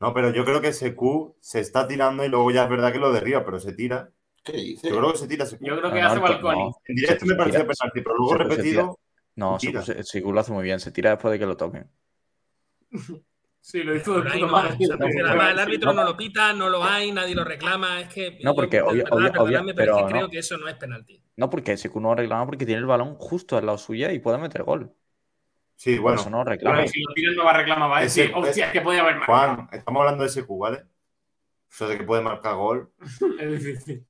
[0.00, 2.98] No, pero yo creo que Secu se está tirando y luego ya es verdad que
[2.98, 4.10] lo derriba, pero se tira.
[4.44, 4.90] ¿Qué dices?
[4.90, 5.64] Yo creo que se tira Secu.
[5.64, 6.58] Yo creo que No, hace balcón.
[6.58, 6.76] no.
[6.86, 8.98] En directo Se- me pareció se tira- penalti, pero luego se- se repetido.
[9.36, 10.80] No, se, lo hace muy bien.
[10.80, 11.88] Se tira después de que lo toquen.
[13.64, 17.34] Sí, lo hizo de no, además el árbitro no lo pita, no lo hay, nadie
[17.34, 17.98] lo reclama.
[18.02, 18.32] Es que.
[18.42, 20.74] No, yo, porque verdad, obvia- perdonadme, obvia- pero es que creo que eso no es
[20.74, 21.22] penalti.
[21.36, 24.36] No, porque Secu no reclama porque tiene el balón justo al lado suya y puede
[24.36, 24.92] meter gol.
[25.76, 26.20] Sí, bueno.
[26.20, 26.86] eso no reclama.
[26.86, 29.16] si lo tiran no va a reclamar, va a decir, hostia, es que podía haber
[29.16, 29.26] más.
[29.26, 30.84] Juan, estamos hablando de Secu, ¿vale?
[31.70, 32.92] Eso de que puede marcar gol.
[33.40, 34.06] Es difícil.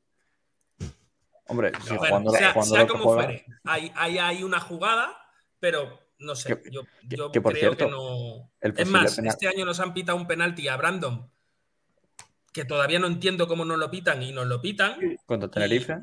[1.47, 2.55] Hombre, Bueno, sea,
[2.87, 5.15] como juega- fuere, hay, hay, hay una jugada,
[5.61, 6.57] pero no sé.
[6.63, 8.51] Que- yo que- yo que, por creo cierto, que no.
[8.61, 11.31] Es más, penal- este año nos han pitado un penalti a Brandon,
[12.53, 14.97] que todavía no entiendo cómo nos lo pitan y nos lo pitan.
[15.27, 15.99] contra Tenerife.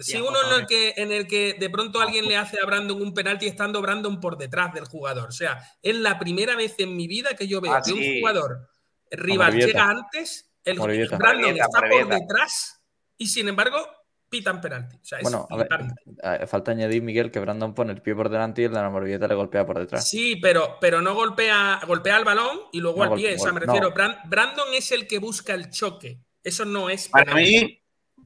[0.00, 3.00] Si uno en el, que, en el que de pronto alguien le hace a Brandon
[3.00, 5.28] un penalti estando Brandon por detrás del jugador.
[5.28, 7.98] O sea, es la primera vez en mi vida que yo veo Ah, que un
[8.00, 8.18] sí.
[8.20, 8.68] jugador
[9.12, 10.78] rival llega antes, el.
[10.78, 12.82] Brandon está por detrás
[13.18, 13.86] y sin embargo
[14.32, 14.96] pitan penalti.
[14.96, 16.46] O sea, es Bueno, a ver, flipante.
[16.46, 19.28] falta añadir, Miguel, que Brandon pone el pie por delante y el de la Morvieta
[19.28, 20.08] le golpea por detrás.
[20.08, 23.34] Sí, pero, pero no golpea, golpea el balón y luego No al pie.
[23.34, 23.66] O sea, me no.
[23.66, 26.18] refiero, Bran- Brandon es el que busca el choque.
[26.42, 27.50] Eso no es Para penalti.
[27.66, 27.78] mí,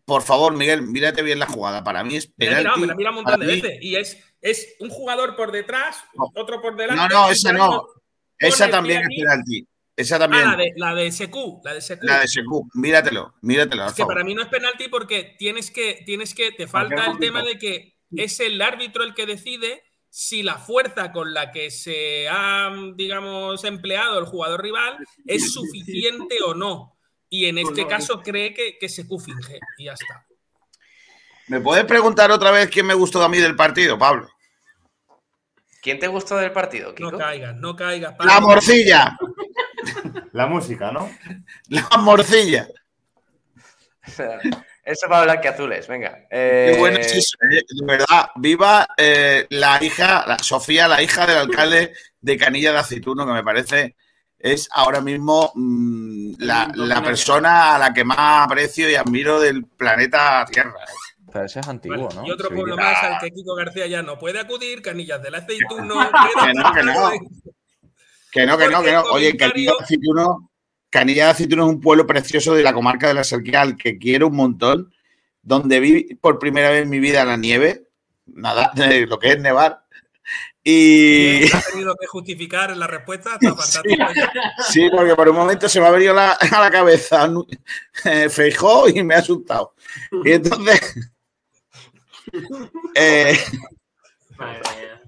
[0.04, 1.82] por favor, Miguel, mírate bien la jugada.
[1.82, 2.80] Para mí es penalti.
[2.80, 3.78] me la he mirado un Para montón de mí- veces.
[3.82, 6.30] Y es, es un jugador por detrás, No.
[6.36, 7.02] otro por delante.
[7.02, 7.84] No, no, esa no.
[8.38, 9.16] Esa también es aquí.
[9.22, 9.68] penalti.
[9.96, 10.44] Esa Ah, también.
[10.44, 12.02] la de, la de SQ, la de SQ.
[12.02, 12.68] La de Secu.
[12.74, 13.86] Míratelo, míratelo.
[13.86, 14.14] Es que favor.
[14.14, 17.58] para mí no es penalti porque tienes que, tienes que, te falta el tema de
[17.58, 22.70] que es el árbitro el que decide si la fuerza con la que se ha,
[22.94, 26.98] digamos, empleado el jugador rival es suficiente o no.
[27.28, 30.26] Y en este caso cree que, que SQ finge y ya está.
[31.48, 34.28] ¿Me puedes preguntar otra vez quién me gustó a mí del partido, Pablo?
[35.82, 38.14] ¿Quién te gustó del partido, No caigas, no caigas.
[38.18, 39.16] La morcilla.
[40.32, 41.10] La música, ¿no?
[41.68, 42.68] La morcilla.
[44.84, 46.14] Eso para blanqueazules, venga.
[46.30, 48.28] Qué Eh, bueno es eso, eh, de verdad.
[48.36, 53.32] Viva eh, la hija, la- Sofía, la hija del alcalde de Canilla de Aceituno, que
[53.32, 53.96] me parece
[54.38, 59.64] es ahora mismo mm, la, la persona a la que más aprecio y admiro del
[59.64, 60.70] planeta Tierra.
[60.86, 60.92] eh.
[61.32, 62.26] Pero ese es antiguo, Vale, ¿no?
[62.26, 65.96] Y otro pueblo más al que Kiko García ya no puede acudir, Canillas del Aceituno.
[66.46, 67.10] Que no, que no.
[68.36, 69.02] Que no, que no, que no.
[69.12, 70.50] Oye, Canilla de Aceituno,
[70.90, 73.98] Canilla de Aceituno es un pueblo precioso de la comarca de la Serquía al que
[73.98, 74.94] quiero un montón,
[75.42, 77.88] donde vi por primera vez en mi vida la nieve,
[78.26, 78.72] nada,
[79.08, 79.82] lo que es nevar.
[80.62, 84.04] Y Ha tenido que justificar la respuesta, está fantástico.
[84.68, 87.28] sí, porque por un momento se me ha venido la- a la cabeza
[88.04, 89.74] eh, Feijó y me ha asustado.
[90.24, 90.80] Y entonces,
[92.94, 93.38] eh,
[94.36, 95.02] Madre mía.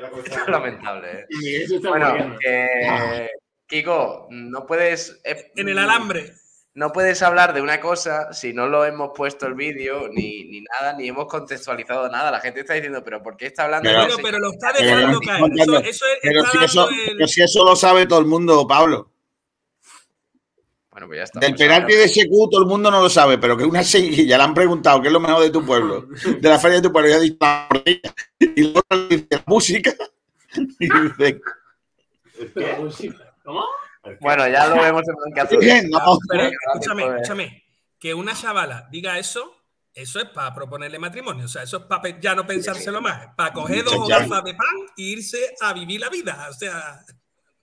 [0.48, 1.26] lamentable, ¿eh?
[1.30, 3.28] Miguel se está Bueno, que-
[3.66, 5.20] Kiko, no puedes.
[5.24, 6.32] eh, En el alambre.
[6.72, 10.60] No puedes hablar de una cosa si no lo hemos puesto el vídeo, ni, ni
[10.62, 12.30] nada, ni hemos contextualizado nada.
[12.30, 14.72] La gente está diciendo, pero ¿por qué está hablando Pero- de ese- pero lo está
[14.76, 15.40] Pero dejando caer.
[15.40, 15.78] contando.
[15.78, 18.20] Eso, eso es- pero, está si eso, dando el- pero si eso lo sabe todo
[18.20, 19.10] el mundo, Pablo.
[21.00, 21.40] Bueno, pues ya está.
[21.40, 24.36] Del Pues penalti de SQ todo el mundo no lo sabe, pero que una seguilla
[24.36, 26.92] le han preguntado qué es lo mejor de tu pueblo, de la feria de tu
[26.92, 27.66] pueblo, y ha dicho la.
[28.38, 29.94] Y luego le dice la música.
[30.80, 31.40] Y dice,
[33.44, 33.64] ¿Cómo?
[34.20, 35.58] Bueno, ya lo vemos en.
[35.60, 37.64] Bien, no, Pero escúchame, gracias, escúchame.
[38.00, 39.54] Que una chavala diga eso,
[39.94, 41.44] eso es para proponerle matrimonio.
[41.44, 43.28] O sea, eso es para ya no pensárselo más.
[43.36, 46.48] Para coger dos hogazas de pan e irse a vivir la vida.
[46.50, 47.00] O sea,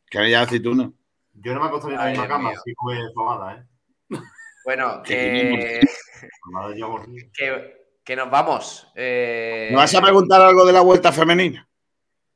[0.09, 0.93] que ya aceituno.
[1.39, 4.18] Yo no me acostaría en la misma cama, así como fabada, ¿eh?
[4.65, 5.88] Bueno, Que que,
[7.34, 8.88] que, que nos vamos.
[8.95, 11.68] Eh, ¿Me vas a preguntar algo de la vuelta femenina?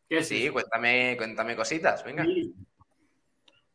[0.07, 2.25] ¿Qué Sí, cuéntame, cuéntame cositas, venga.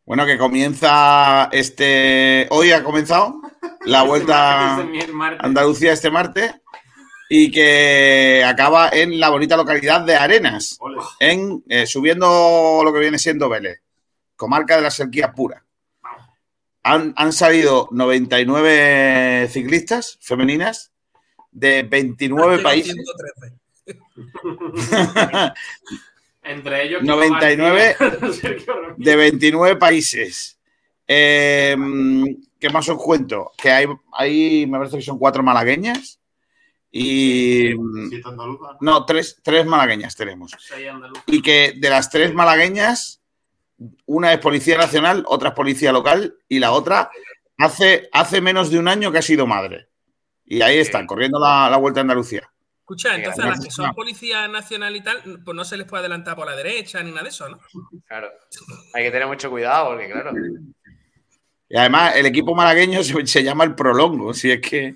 [0.05, 2.47] Bueno, que comienza este.
[2.51, 3.41] Hoy ha comenzado
[3.87, 4.89] la vuelta a
[5.41, 6.55] Andalucía este martes
[7.29, 10.79] y que acaba en la bonita localidad de Arenas,
[11.19, 13.81] en eh, subiendo lo que viene siendo Vélez,
[14.37, 15.65] comarca de la Serquía pura.
[16.83, 20.93] Han, han salido 99 ciclistas femeninas
[21.51, 22.95] de 29 llega países.
[22.95, 23.57] 113.
[26.43, 27.03] Entre ellos.
[27.03, 27.97] 99
[28.33, 28.97] Sergio Ramírez.
[28.99, 30.59] de 29 países.
[31.09, 31.77] Eh,
[32.59, 33.53] ¿Qué más os cuento?
[33.57, 36.21] Que hay, hay, me parece que son cuatro malagueñas
[36.91, 37.75] y...
[38.81, 40.57] No, tres, tres malagueñas tenemos.
[41.27, 43.21] Y que de las tres malagueñas,
[44.07, 47.11] una es policía nacional, otra es policía local y la otra
[47.59, 49.89] hace, hace menos de un año que ha sido madre.
[50.45, 52.49] Y ahí están, corriendo la, la vuelta a Andalucía.
[52.81, 56.03] escucha, entonces a las que son policía nacional y tal, pues no se les puede
[56.03, 57.59] adelantar por la derecha ni nada de eso, ¿no?
[58.07, 58.31] Claro.
[58.95, 60.33] Hay que tener mucho cuidado porque, claro.
[61.69, 64.95] Y además, el equipo malagueño se, se llama el Prolongo, si es que,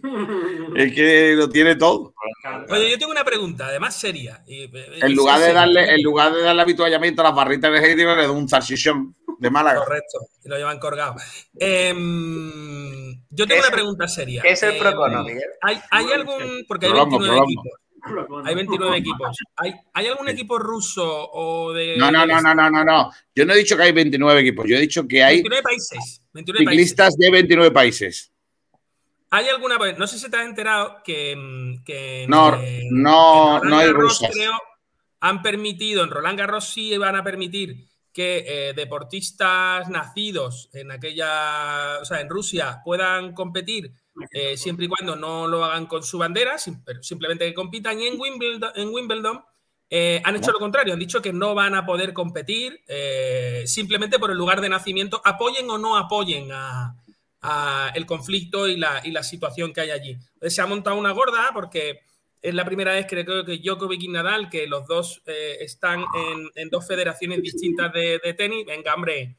[0.77, 2.15] es que lo tiene todo.
[2.69, 4.43] Oye, yo tengo una pregunta, además seria.
[4.47, 4.71] y- y-
[5.01, 5.55] En lugar, sí, de sí.
[5.55, 9.17] darle, en lugar de darle habituallamiento a las barritas de Heidegger, le da un salchichón
[9.39, 9.81] de Málaga.
[9.85, 11.17] Correcto, y lo llevan colgado.
[11.59, 14.43] Em, yo ¿Qué tengo una pregunta seria.
[14.43, 15.43] ¿Qué es el Em, Procono, Miguel?
[15.63, 16.65] ¿Hay, hay algún.?
[16.69, 17.63] Porque hay Prolongo, 29 prolongo.
[17.63, 17.81] equipos.
[18.47, 19.39] Hay 29 equipos.
[19.57, 21.97] ¿Hay, ¿Hay algún equipo ruso o de.?
[21.99, 23.11] No, no, no, no, no, no, no.
[23.35, 26.20] Yo no he dicho que hay 29 equipos, yo he dicho que hay 29 países.
[26.33, 26.89] 29 países.
[26.89, 28.33] ciclistas de 29 países.
[29.31, 29.79] ¿Hay alguna.?
[29.97, 31.37] No sé si te has enterado que.
[31.37, 34.31] mm, que No, eh, no, no hay Garros, rusas.
[34.33, 34.53] creo,
[35.21, 41.99] han permitido, en Roland Garros sí van a permitir que eh, deportistas nacidos en aquella,
[42.01, 43.93] o sea, en Rusia puedan competir
[44.33, 48.21] eh, siempre y cuando no lo hagan con su bandera, simplemente que compitan y en
[48.21, 49.45] Wimbledon, en Wimbledon
[49.91, 54.21] eh, han hecho lo contrario, han dicho que no van a poder competir eh, simplemente
[54.21, 56.95] por el lugar de nacimiento, apoyen o no apoyen a,
[57.43, 60.11] a el conflicto y la, y la situación que hay allí.
[60.13, 62.03] Entonces, se ha montado una gorda porque
[62.41, 66.05] es la primera vez que creo que Djokovic y Nadal, que los dos eh, están
[66.15, 69.37] en, en dos federaciones distintas de, de tenis, venga, hombre,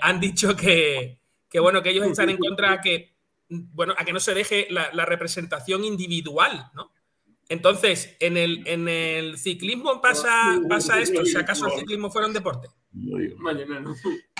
[0.00, 1.18] han dicho que,
[1.50, 3.14] que, bueno, que ellos están en contra a que,
[3.50, 6.90] bueno, a que no se deje la, la representación individual, ¿no?
[7.48, 12.32] Entonces, en el, en el ciclismo pasa, pasa esto, si acaso el ciclismo fuera un
[12.34, 12.68] deporte.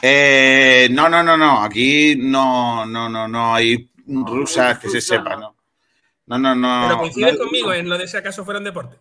[0.03, 1.62] Eh, no, no, no, no.
[1.62, 5.55] Aquí no, no, no, no hay rusas que se sepa, ¿no?
[6.27, 6.85] No, no, no.
[6.89, 7.39] Pero coincides no.
[7.39, 8.97] conmigo en lo de si acaso fuera un deporte.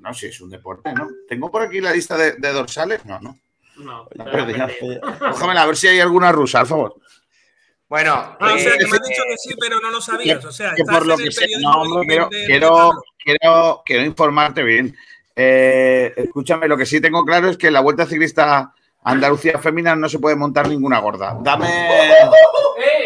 [0.00, 1.08] No, si es un deporte, ¿no?
[1.28, 3.04] Tengo por aquí la lista de, de dorsales.
[3.04, 3.36] No, no.
[3.78, 4.54] No, La perdí.
[4.54, 6.94] a ver si hay alguna rusa, al favor.
[7.88, 10.44] Bueno, Ah, o sea, eh, que me has dicho que sí, pero no lo sabías.
[10.44, 14.04] O sea, que por lo que sé, no, no, quiero, de- de quiero, quiero, quiero
[14.04, 14.96] informarte bien.
[15.36, 18.72] Eh, escúchame, lo que sí tengo claro es que en la Vuelta Ciclista
[19.04, 21.36] Andalucía Femina no se puede montar ninguna gorda.
[21.42, 21.68] Dame.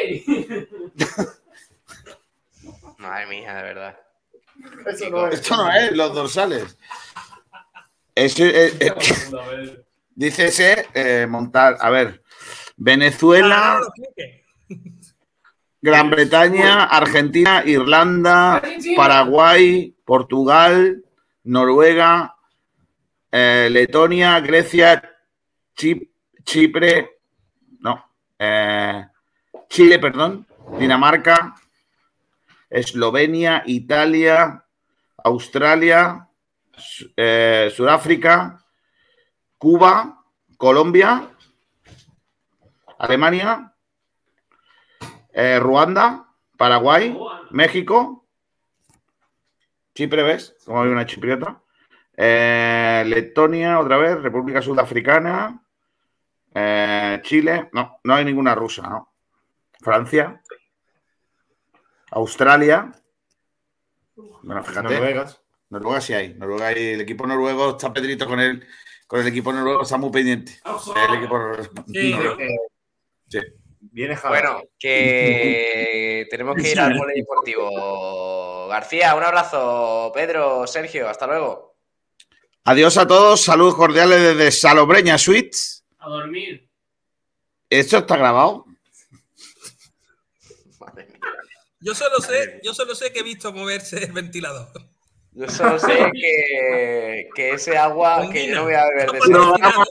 [0.03, 0.25] ¡Ey!
[2.99, 3.99] Madre mía, de verdad.
[5.33, 6.77] Esto no es los dorsales.
[8.15, 9.83] Ese, eh, eh,
[10.15, 11.77] dice ese eh, montar.
[11.81, 12.23] A ver,
[12.77, 14.40] Venezuela, Ah, no, no, explique.
[15.83, 18.61] Gran Bretaña, Argentina, Irlanda,
[18.97, 21.03] Paraguay, Portugal,
[21.45, 22.37] Noruega,
[23.33, 25.03] eh, Letonia, Grecia,
[25.75, 26.11] Chip-
[26.45, 27.11] Chipre,
[27.79, 28.05] no,
[28.39, 29.07] eh,
[29.69, 30.47] Chile, perdón,
[30.79, 31.55] Dinamarca,
[32.69, 34.63] Eslovenia, Italia,
[35.25, 36.29] Australia,
[37.17, 38.63] eh, Sudáfrica,
[39.59, 40.23] Cuba,
[40.57, 41.29] Colombia,
[42.99, 43.70] Alemania,
[45.33, 47.17] eh, Ruanda, Paraguay,
[47.51, 48.27] México,
[49.95, 50.57] Chipre, ¿ves?
[50.65, 51.63] Como hay una chipriota.
[52.17, 55.63] Eh, Letonia, otra vez, República Sudafricana,
[56.55, 59.13] eh, Chile, no, no hay ninguna rusa, ¿no?
[59.81, 60.43] Francia,
[62.11, 62.93] Australia,
[64.43, 65.43] bueno, fíjate, Noruegas.
[65.71, 68.67] Noruega sí hay, Noruega hay, el equipo noruego está Pedrito con el,
[69.07, 70.61] con el equipo noruego, está muy pendiente.
[70.65, 71.39] El equipo
[71.87, 72.37] Sí, noruego.
[73.29, 73.39] Sí.
[73.81, 74.53] Viene jalado.
[74.55, 78.69] Bueno, que tenemos que ir al polideportivo.
[78.69, 80.13] García, un abrazo.
[80.15, 81.77] Pedro, Sergio, hasta luego.
[82.65, 85.85] Adiós a todos, saludos cordiales desde Salobreña Suites.
[85.99, 86.69] A dormir.
[87.71, 88.67] ¿Esto está grabado?
[91.81, 94.90] Yo solo sé, yo solo sé que he visto moverse el ventilador.
[95.41, 99.31] Yo solo sé que, que ese agua que yo no voy a beber de ese
[99.31, 99.85] Programa,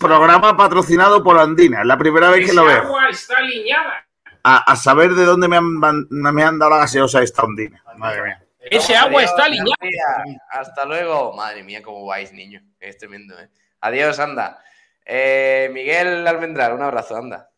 [0.00, 2.82] programa patrocinado por Andina, es la primera vez que lo Ese veo.
[2.88, 4.04] agua está aliñada.
[4.42, 5.78] A, a saber de dónde me han,
[6.10, 7.82] me han dado la gaseosa esta Andina.
[7.96, 8.44] Madre mía.
[8.60, 9.76] Ese agua está aliñada.
[9.80, 10.40] García.
[10.50, 11.32] Hasta luego.
[11.36, 12.60] Madre mía, cómo vais, niño.
[12.80, 13.48] Es tremendo, ¿eh?
[13.80, 14.58] Adiós, anda.
[15.06, 17.48] Eh, Miguel Almendral, un abrazo, anda.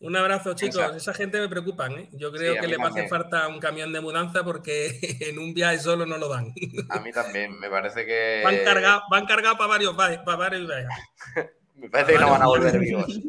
[0.00, 0.76] Un abrazo, chicos.
[0.76, 0.96] Exacto.
[0.96, 2.08] Esa gente me preocupan, ¿eh?
[2.12, 3.22] Yo creo Sí, que le va a hacer también.
[3.30, 6.52] falta un camión de mudanza porque en un viaje solo no lo dan.
[6.88, 8.40] A mí también, me parece que.
[8.42, 10.88] Van cargados van cargados para varios, va- para varios viajes.
[11.74, 13.20] Me parece que no van a volver vivos.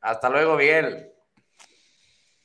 [0.00, 1.10] Hasta luego, Miguel.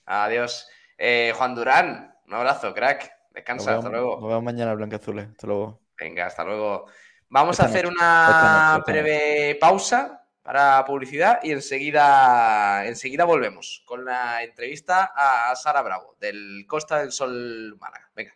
[0.05, 0.67] Adiós.
[0.97, 3.11] Eh, Juan Durán, un abrazo, crack.
[3.31, 4.19] Descansa, hasta luego.
[4.19, 5.29] nos vemos mañana, Blancazules.
[5.29, 5.81] Hasta luego.
[5.97, 6.87] Venga, hasta luego.
[7.29, 10.18] Vamos Esta a hacer noche, una esta noche, esta breve pausa
[10.49, 17.11] para publicidad y enseguida, enseguida volvemos con la entrevista a Sara Bravo del Costa del
[17.11, 18.09] Sol Málaga.
[18.15, 18.35] Venga.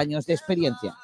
[0.09, 0.95] de experiencia.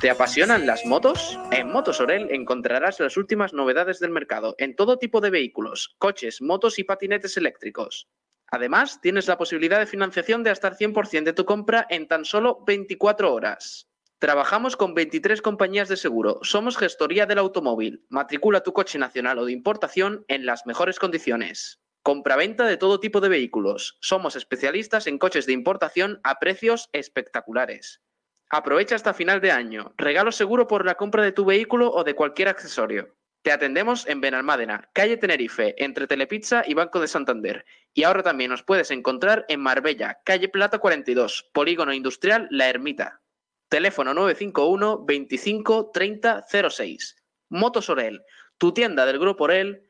[0.00, 1.38] ¿Te apasionan las motos?
[1.52, 6.40] En Motos Orel encontrarás las últimas novedades del mercado en todo tipo de vehículos, coches,
[6.40, 8.08] motos y patinetes eléctricos.
[8.50, 12.24] Además, tienes la posibilidad de financiación de hasta el 100% de tu compra en tan
[12.24, 13.88] solo 24 horas.
[14.18, 16.40] Trabajamos con 23 compañías de seguro.
[16.42, 18.04] Somos gestoría del automóvil.
[18.08, 21.79] Matricula tu coche nacional o de importación en las mejores condiciones.
[22.02, 23.98] Compraventa de todo tipo de vehículos.
[24.00, 28.00] Somos especialistas en coches de importación a precios espectaculares.
[28.48, 29.92] Aprovecha hasta final de año.
[29.98, 33.14] Regalo seguro por la compra de tu vehículo o de cualquier accesorio.
[33.42, 37.64] Te atendemos en Benalmádena, calle Tenerife, entre Telepizza y Banco de Santander.
[37.94, 43.20] Y ahora también nos puedes encontrar en Marbella, calle Plata 42, Polígono Industrial La Ermita.
[43.68, 47.16] Teléfono 951 25 30 06.
[47.50, 48.22] Motos Orel,
[48.58, 49.89] tu tienda del Grupo Orel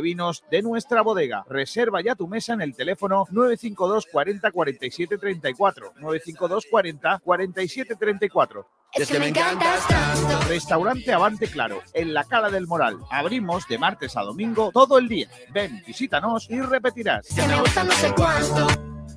[0.01, 1.45] vinos de nuestra bodega.
[1.47, 5.93] Reserva ya tu mesa en el teléfono 952 40 47 34.
[5.97, 8.67] 952 40 47 34.
[8.93, 10.47] Es que me encantas tanto.
[10.49, 12.97] Restaurante Avante Claro, en la Cala del Moral.
[13.09, 15.29] Abrimos de martes a domingo todo el día.
[15.53, 17.27] Ven, visítanos y repetirás.
[17.33, 18.90] Que me gusta no sé cuánto.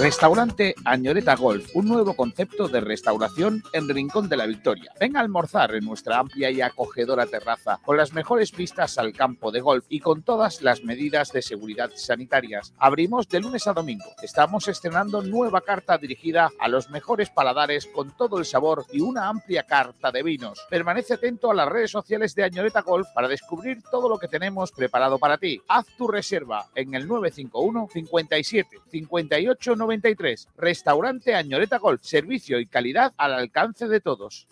[0.00, 4.90] Restaurante Añoreta Golf, un nuevo concepto de restauración en Rincón de la Victoria.
[4.98, 9.52] Ven a almorzar en nuestra amplia y acogedora terraza, con las mejores vistas al campo
[9.52, 12.72] de golf y con todas las medidas de seguridad sanitarias.
[12.78, 14.06] Abrimos de lunes a domingo.
[14.22, 19.28] Estamos estrenando nueva carta dirigida a los mejores paladares con todo el sabor y una
[19.28, 20.64] amplia carta de vinos.
[20.70, 24.72] Permanece atento a las redes sociales de Añoreta Golf para descubrir todo lo que tenemos
[24.72, 25.60] preparado para ti.
[25.68, 30.48] Haz tu reserva en el 951 57 58 93.
[30.56, 32.02] Restaurante Añoreta Golf.
[32.02, 34.46] Servicio y calidad al alcance de todos.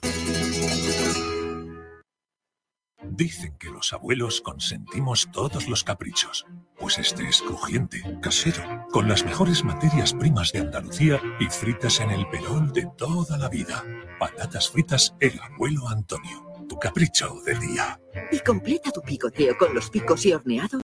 [3.11, 6.47] Dicen que los abuelos consentimos todos los caprichos.
[6.79, 12.11] Pues este es crujiente, casero, con las mejores materias primas de Andalucía y fritas en
[12.11, 13.85] el perol de toda la vida.
[14.19, 16.45] Patatas fritas El Abuelo Antonio.
[16.69, 18.01] Tu capricho del día.
[18.31, 20.81] Y completa tu picoteo con los picos y horneado.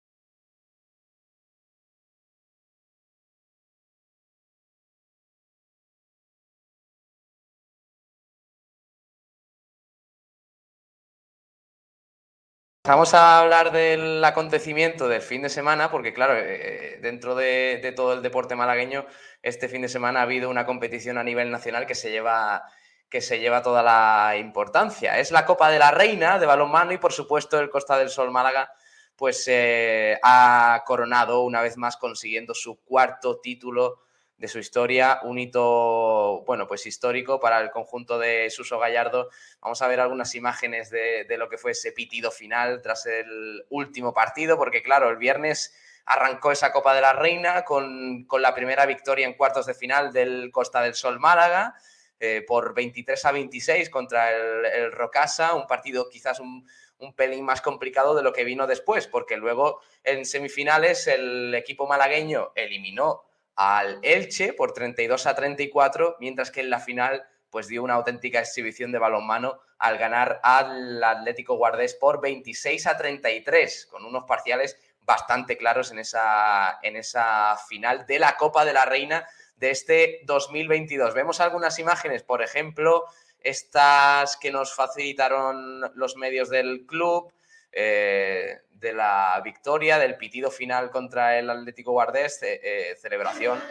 [12.90, 17.92] Vamos a hablar del acontecimiento del fin de semana, porque claro, eh, dentro de, de
[17.92, 19.06] todo el deporte malagueño,
[19.44, 22.64] este fin de semana ha habido una competición a nivel nacional que se lleva,
[23.08, 25.20] que se lleva toda la importancia.
[25.20, 28.32] Es la Copa de la Reina de balonmano y por supuesto el Costa del Sol
[28.32, 28.74] Málaga
[29.16, 34.00] pues eh, ha coronado una vez más consiguiendo su cuarto título
[34.40, 39.30] de su historia, un hito, bueno, pues histórico para el conjunto de Suso Gallardo.
[39.60, 43.66] Vamos a ver algunas imágenes de, de lo que fue ese pitido final tras el
[43.70, 45.76] último partido, porque claro, el viernes
[46.06, 50.14] arrancó esa Copa de la Reina con, con la primera victoria en cuartos de final
[50.14, 51.76] del Costa del Sol Málaga.
[52.22, 56.68] eh, por 23 a 26 contra el, el Rocasa, un partido quizás un,
[57.00, 61.88] un pelín más complicado de lo que vino después, porque luego en semifinales el equipo
[61.88, 63.24] malagueño eliminó
[63.60, 68.40] al Elche por 32 a 34, mientras que en la final pues dio una auténtica
[68.40, 74.78] exhibición de balonmano al ganar al Atlético Guardés por 26 a 33, con unos parciales
[75.02, 79.28] bastante claros en esa, en esa final de la Copa de la Reina
[79.58, 81.14] de este 2022.
[81.14, 83.04] Vemos algunas imágenes, por ejemplo,
[83.42, 87.34] estas que nos facilitaron los medios del club,
[87.72, 93.62] eh, de la victoria, del pitido final contra el Atlético Guardés, eh, celebración.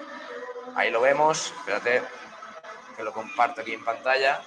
[0.75, 2.03] Ahí lo vemos, espérate
[2.99, 4.43] que lo comparto aquí en pantalla.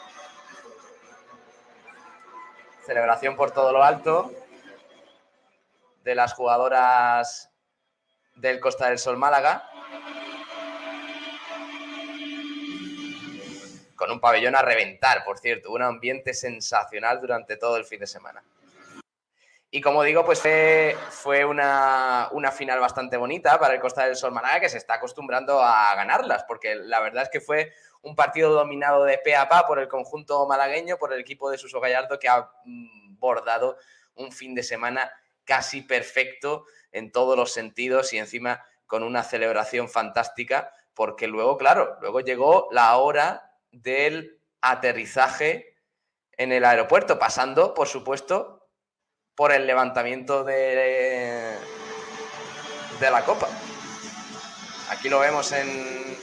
[2.85, 4.29] Celebración por todo lo alto
[6.03, 7.49] de las jugadoras
[8.35, 9.69] del Costa del Sol Málaga.
[13.95, 18.07] Con un pabellón a reventar, por cierto, un ambiente sensacional durante todo el fin de
[18.07, 18.43] semana.
[19.73, 20.43] Y como digo, pues
[21.11, 24.95] fue, una, una final bastante bonita para el Costa del Sol Málaga que se está
[24.95, 27.72] acostumbrando a ganarlas, porque la verdad es que fue
[28.02, 31.57] un partido dominado de pe a pa por el conjunto malagueño, por el equipo de
[31.57, 33.77] Suso Gallardo que ha mm, bordado
[34.15, 35.10] un fin de semana
[35.45, 41.98] casi perfecto en todos los sentidos y encima con una celebración fantástica, porque luego, claro,
[42.02, 45.77] luego llegó la hora del aterrizaje
[46.34, 48.60] en el aeropuerto, pasando, por supuesto,
[49.35, 51.55] por el levantamiento de,
[52.99, 53.47] de la copa.
[54.89, 56.17] Aquí lo vemos en,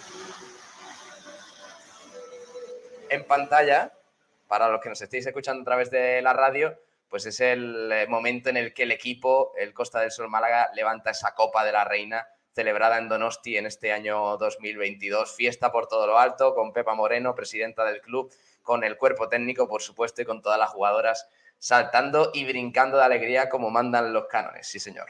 [3.11, 3.93] en pantalla.
[4.47, 6.79] Para los que nos estéis escuchando a través de la radio,
[7.09, 10.71] pues es el eh, momento en el que el equipo, el Costa del Sol Málaga,
[10.75, 15.35] levanta esa Copa de la Reina celebrada en Donosti en este año 2022.
[15.35, 18.33] Fiesta por todo lo alto, con Pepa Moreno, presidenta del club,
[18.63, 21.29] con el cuerpo técnico, por supuesto, y con todas las jugadoras
[21.59, 24.67] saltando y brincando de alegría como mandan los cánones.
[24.67, 25.07] Sí, señor.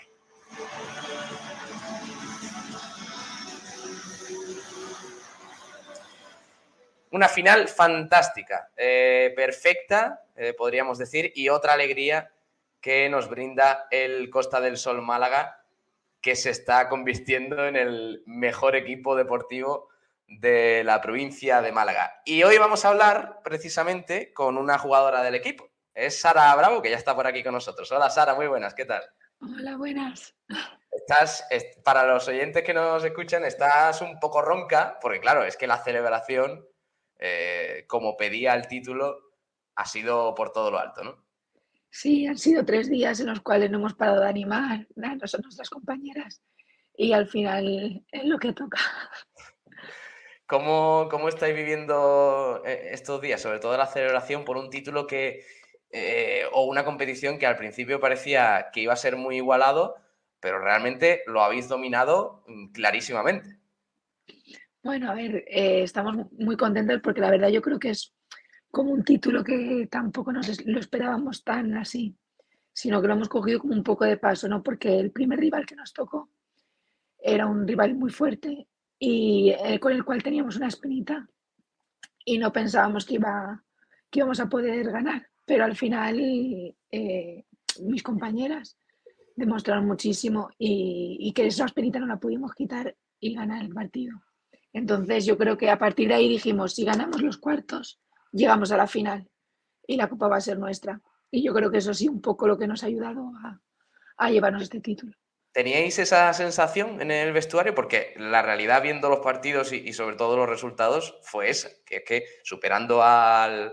[7.10, 12.30] Una final fantástica, eh, perfecta, eh, podríamos decir, y otra alegría
[12.80, 15.64] que nos brinda el Costa del Sol Málaga,
[16.20, 19.88] que se está convirtiendo en el mejor equipo deportivo
[20.26, 22.20] de la provincia de Málaga.
[22.26, 25.67] Y hoy vamos a hablar precisamente con una jugadora del equipo.
[25.98, 27.90] Es Sara Bravo, que ya está por aquí con nosotros.
[27.90, 29.02] Hola Sara, muy buenas, ¿qué tal?
[29.40, 30.32] Hola, buenas.
[30.92, 35.56] Estás, es- para los oyentes que nos escuchan, estás un poco ronca, porque claro, es
[35.56, 36.64] que la celebración,
[37.18, 39.18] eh, como pedía el título,
[39.74, 41.24] ha sido por todo lo alto, ¿no?
[41.90, 45.68] Sí, han sido tres días en los cuales no hemos parado de animar a nuestras
[45.68, 46.40] compañeras
[46.94, 48.78] y al final es lo que toca.
[50.46, 53.42] ¿Cómo, cómo estáis viviendo eh, estos días?
[53.42, 55.44] Sobre todo la celebración por un título que,
[55.90, 59.97] eh, o una competición que al principio parecía que iba a ser muy igualado,
[60.40, 63.59] pero realmente lo habéis dominado mm, clarísimamente.
[64.82, 68.15] Bueno, a ver, eh, estamos muy contentos porque la verdad yo creo que es
[68.70, 72.16] como un título que tampoco nos lo esperábamos tan así,
[72.73, 74.62] sino que lo hemos cogido como un poco de paso, ¿no?
[74.62, 76.31] Porque el primer rival que nos tocó
[77.19, 81.27] era un rival muy fuerte y eh, con el cual teníamos una espinita
[82.24, 83.65] y no pensábamos que, iba,
[84.10, 86.20] que íbamos a poder ganar, pero al final
[86.92, 87.44] eh,
[87.80, 88.76] mis compañeras
[89.34, 94.20] demostraron muchísimo y, que esa espinita no la pudimos quitar y ganar el partido.
[94.72, 97.98] Entonces yo creo que a partir de ahí dijimos, si ganamos los cuartos,
[98.30, 99.26] llegamos a la final
[99.86, 101.00] y la copa va a ser nuestra.
[101.30, 103.58] Y yo creo que eso sí, un poco lo que nos ha ayudado a,
[104.18, 105.14] a llevarnos este título.
[105.52, 107.74] ¿Teníais esa sensación en el vestuario?
[107.74, 111.96] Porque la realidad, viendo los partidos y, y sobre todo los resultados, fue esa, que
[111.96, 113.72] es que superando al,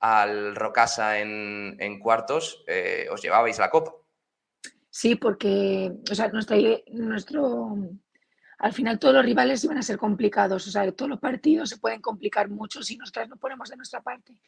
[0.00, 3.94] al Rocasa en, en cuartos, eh, os llevabais la copa.
[4.90, 7.76] Sí, porque, o sea, nuestro,
[8.58, 11.78] al final todos los rivales iban a ser complicados, o sea, todos los partidos se
[11.78, 14.40] pueden complicar mucho si nosotras no ponemos de nuestra parte.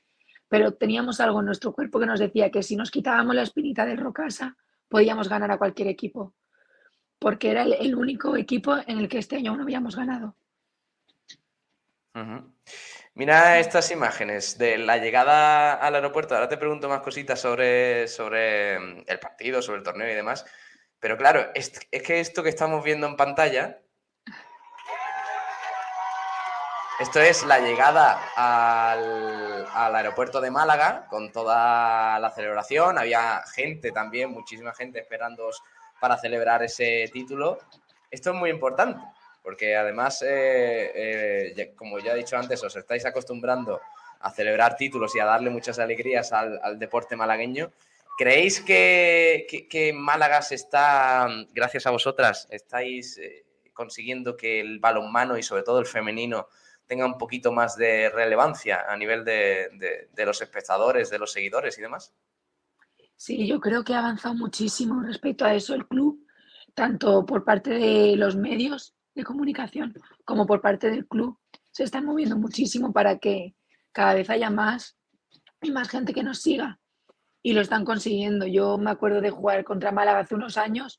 [0.48, 3.84] Pero teníamos algo en nuestro cuerpo que nos decía que si nos quitábamos la espinita
[3.84, 4.56] del Rocasa,
[4.88, 6.34] podíamos ganar a cualquier equipo,
[7.18, 10.36] porque era el, el único equipo en el que este año no habíamos ganado.
[13.16, 16.34] Mira estas imágenes de la llegada al aeropuerto.
[16.34, 20.44] Ahora te pregunto más cositas sobre, sobre mm, el partido, sobre el torneo y demás.
[21.00, 23.80] Pero claro, es, es que esto que estamos viendo en pantalla,
[27.00, 32.98] esto es la llegada al, al aeropuerto de Málaga con toda la celebración.
[32.98, 35.62] Había gente también, muchísima gente esperándoos
[36.02, 37.60] para celebrar ese título.
[38.10, 39.00] Esto es muy importante,
[39.46, 43.80] porque además, eh, eh, como ya he dicho antes, os estáis acostumbrando
[44.18, 47.70] a celebrar títulos y a darle muchas alegrías al, deporte malagueño.
[48.18, 55.38] ¿Creéis que, que- Málaga se está, gracias a vosotras, estáis eh, consiguiendo que el balonmano
[55.38, 56.48] y sobre todo el femenino
[56.84, 61.82] tenga un poquito más de relevancia a nivel de los espectadores, de los seguidores y
[61.82, 62.12] demás?
[63.14, 66.26] Sí, yo creo que ha avanzado muchísimo respecto a eso el club,
[66.74, 69.94] tanto por parte de los medios de comunicación
[70.24, 71.38] como por parte del club.
[71.72, 73.56] Se están moviendo muchísimo para que
[73.90, 74.96] cada vez haya más
[75.62, 76.78] y más gente que nos siga.
[77.42, 78.46] Y lo están consiguiendo.
[78.46, 80.98] Yo me acuerdo de jugar contra Málaga hace unos años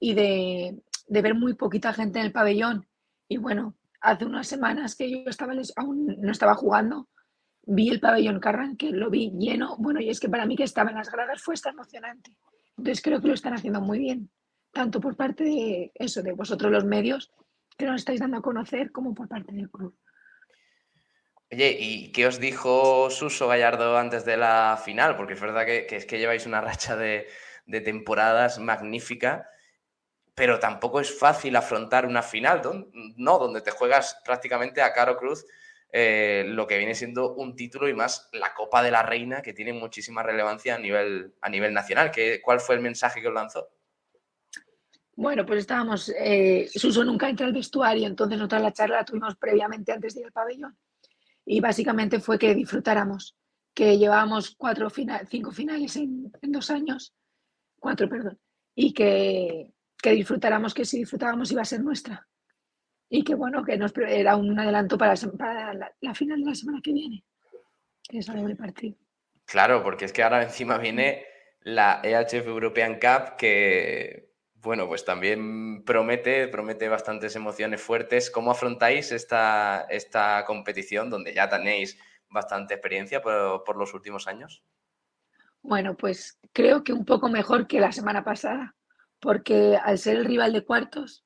[0.00, 2.86] y de, de ver muy poquita gente en el pabellón.
[3.28, 7.08] Y bueno, hace unas semanas que yo estaba, aún no estaba jugando,
[7.62, 9.76] vi el pabellón Carran, que lo vi lleno.
[9.78, 12.36] Bueno, y es que para mí que estaba en las gradas fue hasta emocionante.
[12.76, 14.30] Entonces creo que lo están haciendo muy bien,
[14.72, 17.30] tanto por parte de eso, de vosotros los medios,
[17.76, 19.96] que nos estáis dando a conocer, como por parte del club.
[21.52, 25.16] Oye, ¿y qué os dijo Suso Gallardo antes de la final?
[25.16, 27.28] Porque es verdad que, es que lleváis una racha de,
[27.66, 29.50] temporadas magnífica,
[30.34, 32.62] pero tampoco es fácil afrontar una final,
[33.16, 33.38] ¿no?
[33.38, 35.44] Donde te juegas prácticamente a Caro Cruz
[35.94, 39.52] eh, lo que viene siendo un título y más la Copa de la Reina, que
[39.52, 42.10] tiene muchísima relevancia a nivel, a nivel nacional.
[42.10, 43.68] ¿Qué, ¿Cuál fue el mensaje que os lanzó?
[45.14, 49.36] Bueno, pues estábamos, eh, Suso nunca entra al vestuario, entonces nosotros la charla la tuvimos
[49.36, 50.78] previamente antes de ir al pabellón.
[51.44, 53.36] Y básicamente fue que disfrutáramos,
[53.74, 57.14] que llevábamos cuatro fina- cinco finales en, dos años,
[57.78, 58.38] cuatro, perdón,
[58.74, 62.26] y que, que disfrutáramos, que si disfrutábamos iba a ser nuestra.
[63.10, 65.14] Y que bueno, que nos era un adelanto para,
[66.00, 67.24] la final de la semana que viene,
[68.08, 68.96] que es doble partido.
[69.44, 71.26] Claro, porque es que ahora encima viene
[71.60, 74.31] la EHF European Cup que,
[74.62, 78.30] bueno, pues también promete, promete bastantes emociones fuertes.
[78.30, 81.98] ¿Cómo afrontáis esta, esta competición donde ya tenéis
[82.30, 84.62] bastante experiencia por, por los últimos años?
[85.62, 88.74] Bueno, pues creo que un poco mejor que la semana pasada,
[89.20, 91.24] porque al ser el rival de cuartos,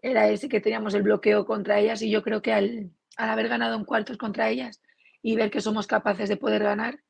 [0.00, 3.48] era ese que teníamos el bloqueo contra ellas y yo creo que al, al haber
[3.48, 4.80] ganado en cuartos contra ellas
[5.20, 7.00] y ver que somos capaces de poder ganar,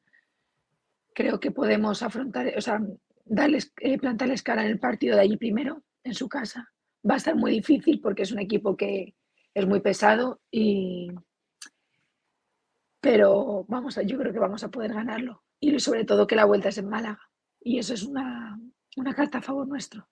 [1.15, 2.81] creo que podemos afrontar, o sea,
[3.34, 6.68] darles, eh, plantarles cara en el partido de allí primero, en su casa.
[7.09, 9.14] Va a estar muy difícil porque es un equipo que
[9.54, 11.10] es muy pesado y...
[13.00, 15.42] Pero vamos a, yo creo que vamos a poder ganarlo.
[15.60, 17.20] Y sobre todo que la vuelta es en Málaga.
[17.60, 18.59] Y eso es una,
[18.96, 20.09] una carta a favor nuestro.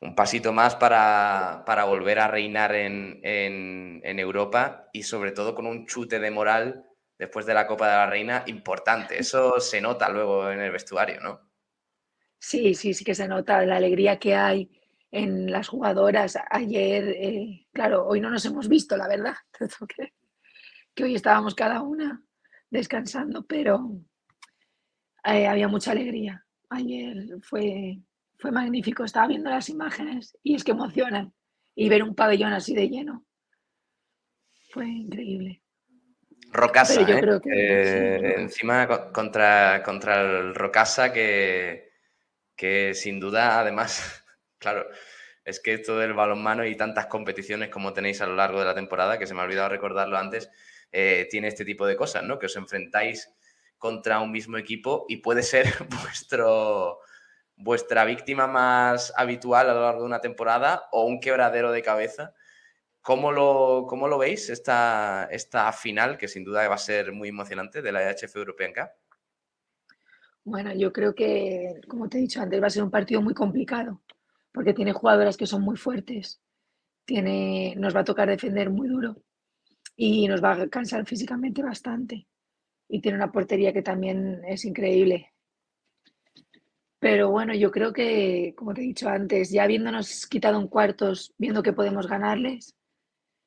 [0.00, 5.54] Un pasito más para, para volver a reinar en, en- en Europa y sobre todo
[5.54, 6.84] con un chute de moral
[7.18, 9.18] después de la Copa de la Reina importante.
[9.18, 11.40] Eso se nota luego en el vestuario, ¿no?
[12.38, 14.70] Sí, sí, sí que se nota la alegría que hay
[15.10, 16.36] en las jugadoras.
[16.50, 19.34] Ayer, eh, claro, hoy no nos hemos visto, la verdad.
[20.94, 22.22] que hoy estábamos cada una
[22.68, 23.92] descansando, pero
[25.24, 26.44] eh, había mucha alegría.
[26.68, 28.00] Ayer fue,
[28.36, 29.04] fue magnífico.
[29.04, 31.32] Estaba viendo las imágenes y es que emocionan.
[31.74, 33.24] Y ver un pabellón así de lleno
[34.70, 35.63] fue increíble.
[36.54, 37.20] Rocasa, yo ¿eh?
[37.20, 41.90] creo que Eh, sí, encima co- contra, contra el Rocasa que,
[42.56, 44.24] que sin duda, además,
[44.58, 44.86] claro,
[45.44, 48.74] es que esto del balonmano y tantas competiciones como tenéis a lo largo de la
[48.74, 50.50] temporada, que se me ha olvidado recordarlo antes,
[50.92, 52.38] eh, tiene este tipo de cosas, ¿no?
[52.38, 53.30] Que os enfrentáis
[53.78, 55.66] contra un mismo equipo y puede ser
[56.02, 57.00] vuestro,
[57.56, 62.34] vuestra víctima más habitual a lo largo de una temporada o un quebradero de cabeza.
[63.04, 67.28] ¿Cómo lo, cómo lo veis esta, esta final, que sin duda va a ser muy
[67.28, 68.88] emocionante, de la EHF European Cup?
[70.42, 73.34] Bueno, yo creo que, como te he dicho antes, va a ser un partido muy
[73.34, 74.00] complicado,
[74.50, 76.40] porque tiene jugadoras que son muy fuertes,
[77.04, 79.16] tiene, nos va a tocar defender muy duro
[79.94, 82.26] y nos va a cansar físicamente bastante.
[82.88, 85.34] Y tiene una portería que también es increíble.
[86.98, 91.34] Pero bueno, yo creo que, como te he dicho antes, ya habiéndonos quitado en cuartos,
[91.36, 92.74] viendo que podemos ganarles,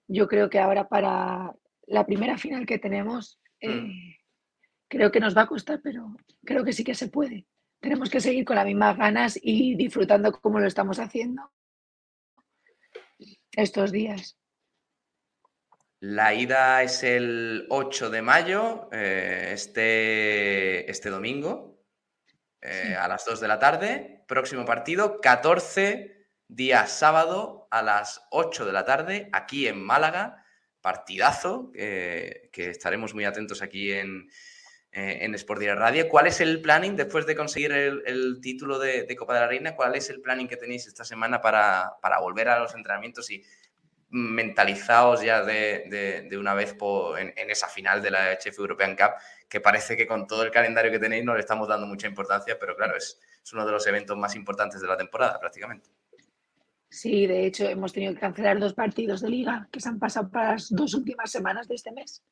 [0.08, 1.54] yo creo que ahora para
[1.86, 4.18] la primera final que tenemos, eh,
[4.88, 6.16] creo que nos va a costar, pero
[6.46, 7.46] creo que sí que se puede.
[7.80, 11.52] Tenemos que seguir con las mismas ganas y disfrutando como lo estamos haciendo
[13.52, 14.38] estos días.
[16.00, 21.84] La ida es el 8 de mayo, eh, este, este domingo,
[22.62, 24.24] eh, a las 2 de la tarde.
[24.28, 26.17] Próximo partido, 14
[26.48, 30.44] días sábado a las 8 de la tarde, aquí en Málaga.
[30.82, 34.30] Partidazo, eh, que estaremos muy atentos aquí en,
[34.92, 36.08] eh, en Sport Direct Radio.
[36.08, 39.76] ¿Cuál es el planning después de conseguir el, título de, Copa de la Reina?
[39.76, 43.44] ¿Cuál es el planning que tenéis esta semana para, para volver a los entrenamientos y
[44.10, 46.76] mentalizados ya de, de, una vez
[47.18, 49.16] en, esa final de la HF European Cup,
[49.50, 52.58] que parece que con todo el calendario que tenéis no le estamos dando mucha importancia,
[52.58, 55.90] pero claro, es, es uno de los eventos más importantes de la temporada prácticamente.
[56.90, 60.30] Sí, de hecho hemos tenido que cancelar dos partidos de liga que se han pasado
[60.30, 62.24] para las dos últimas semanas de este mes.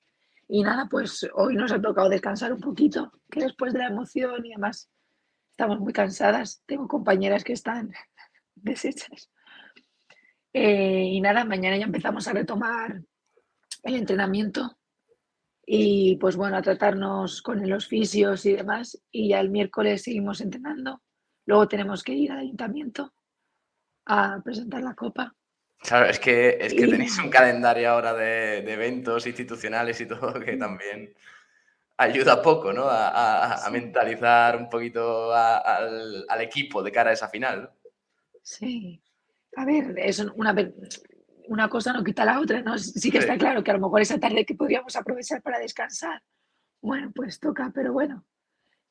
[0.47, 4.45] Y nada, pues hoy nos ha tocado descansar un poquito, que después de la emoción
[4.45, 4.89] y demás
[5.51, 6.63] estamos muy cansadas.
[6.65, 7.91] Tengo compañeras que están
[8.55, 9.29] deshechas.
[10.53, 13.01] Eh, y nada, mañana ya empezamos a retomar
[13.83, 14.77] el entrenamiento
[15.65, 19.01] y pues bueno, a tratarnos con los fisios y demás.
[19.11, 21.01] Y ya el miércoles seguimos entrenando.
[21.45, 23.13] Luego tenemos que ir al ayuntamiento
[24.05, 25.33] a presentar la copa.
[25.79, 30.33] Claro, es que, es que tenéis un calendario ahora de, de, eventos institucionales y todo
[30.39, 31.13] que también
[31.97, 32.85] ayuda poco, ¿no?
[32.85, 37.71] A, a, a mentalizar un poquito a, al, al, equipo de cara a esa final.
[38.41, 39.01] Sí.
[39.55, 40.53] A ver, es una,
[41.47, 42.77] una cosa no quita la otra, ¿no?
[42.77, 46.21] Sí que está claro que a lo mejor esa tarde que podríamos aprovechar para descansar.
[46.81, 48.25] Bueno, pues toca, pero bueno,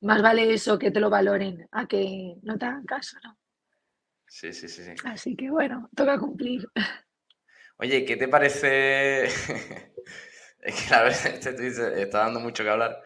[0.01, 3.36] más vale eso que te lo valoren a que no te hagan caso, ¿no?
[4.35, 4.94] Sí, sí, sí, sí.
[5.05, 6.69] Así que bueno, toca cumplir.
[7.77, 9.27] Oye, ¿qué te parece?
[9.27, 9.94] es
[10.59, 13.01] que la verdad, este tweet está dando mucho que hablar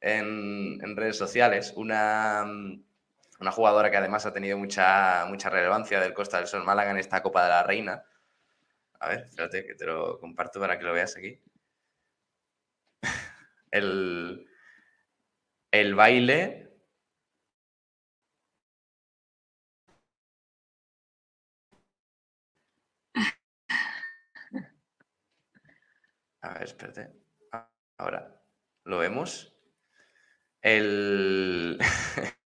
[0.00, 1.72] en, en, redes sociales.
[1.76, 2.44] Una,
[3.38, 6.98] una jugadora que además ha tenido mucha, mucha relevancia del Costa del Sol Málaga en
[6.98, 8.04] esta Copa de la Reina.
[8.98, 11.40] A ver, espérate que te lo comparto para que lo veas aquí.
[13.70, 14.48] El,
[15.70, 16.69] el baile
[26.42, 27.12] A ver, espérate.
[27.98, 28.42] Ahora,
[28.84, 29.54] ¿lo vemos?
[30.62, 31.78] El...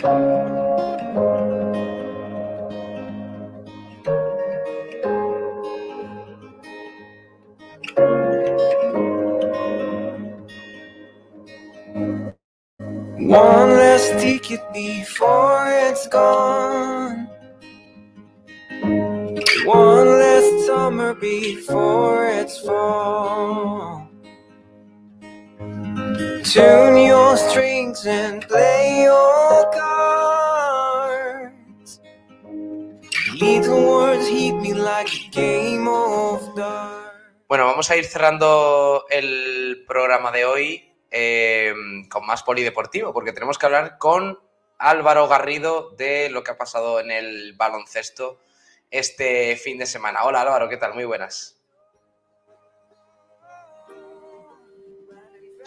[0.00, 0.10] One
[13.26, 17.28] less ticket before it's gone.
[19.64, 24.08] One less summer before it's fall.
[26.44, 29.37] Tune your strings and play your
[37.48, 41.72] Bueno, vamos a ir cerrando el programa de hoy eh,
[42.10, 44.38] con más polideportivo, porque tenemos que hablar con
[44.76, 48.38] Álvaro Garrido de lo que ha pasado en el baloncesto
[48.90, 50.24] este fin de semana.
[50.24, 50.92] Hola Álvaro, ¿qué tal?
[50.92, 51.58] Muy buenas.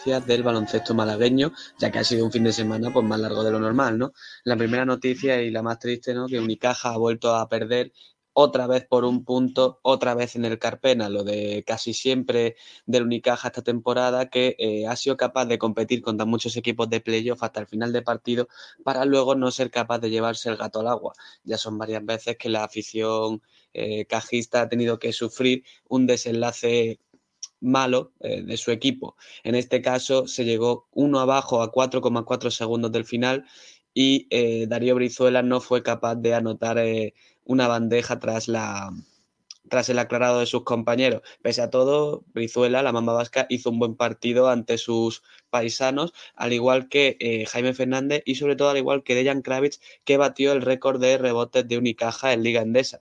[0.04, 3.52] del baloncesto malagueño, ya que ha sido un fin de semana pues más largo de
[3.52, 4.12] lo normal, ¿no?
[4.42, 6.26] La primera noticia y la más triste, ¿no?
[6.26, 7.92] Que Unicaja ha vuelto a perder
[8.34, 12.56] otra vez por un punto, otra vez en el Carpena, lo de casi siempre
[12.86, 17.00] del Unicaja esta temporada, que eh, ha sido capaz de competir contra muchos equipos de
[17.00, 18.48] playoff hasta el final de partido
[18.84, 21.14] para luego no ser capaz de llevarse el gato al agua.
[21.44, 23.42] Ya son varias veces que la afición
[23.74, 27.00] eh, cajista ha tenido que sufrir un desenlace
[27.60, 29.16] malo eh, de su equipo.
[29.44, 33.44] En este caso se llegó uno abajo a 4,4 segundos del final
[33.94, 34.26] y
[34.66, 36.78] Darío Brizuela no fue capaz de anotar
[37.44, 38.92] una bandeja tras la
[39.68, 41.22] tras el aclarado de sus compañeros.
[41.40, 46.52] Pese a todo, Brizuela, la mamba vasca, hizo un buen partido ante sus paisanos, al
[46.52, 50.52] igual que eh, Jaime Fernández y sobre todo al igual que Dejan Kravitz, que batió
[50.52, 53.00] el récord de rebotes de Unicaja en Liga Endesa.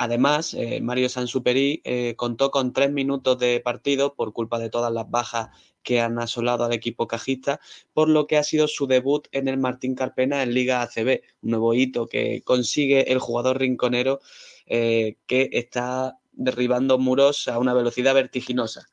[0.00, 4.92] Además, eh, Mario Sansuperi eh, contó con tres minutos de partido por culpa de todas
[4.92, 5.48] las bajas
[5.82, 7.60] que han asolado al equipo cajista,
[7.94, 11.50] por lo que ha sido su debut en el Martín Carpena en Liga ACB, un
[11.50, 14.20] nuevo hito que consigue el jugador rinconero
[14.66, 18.86] eh, que está derribando muros a una velocidad vertiginosa.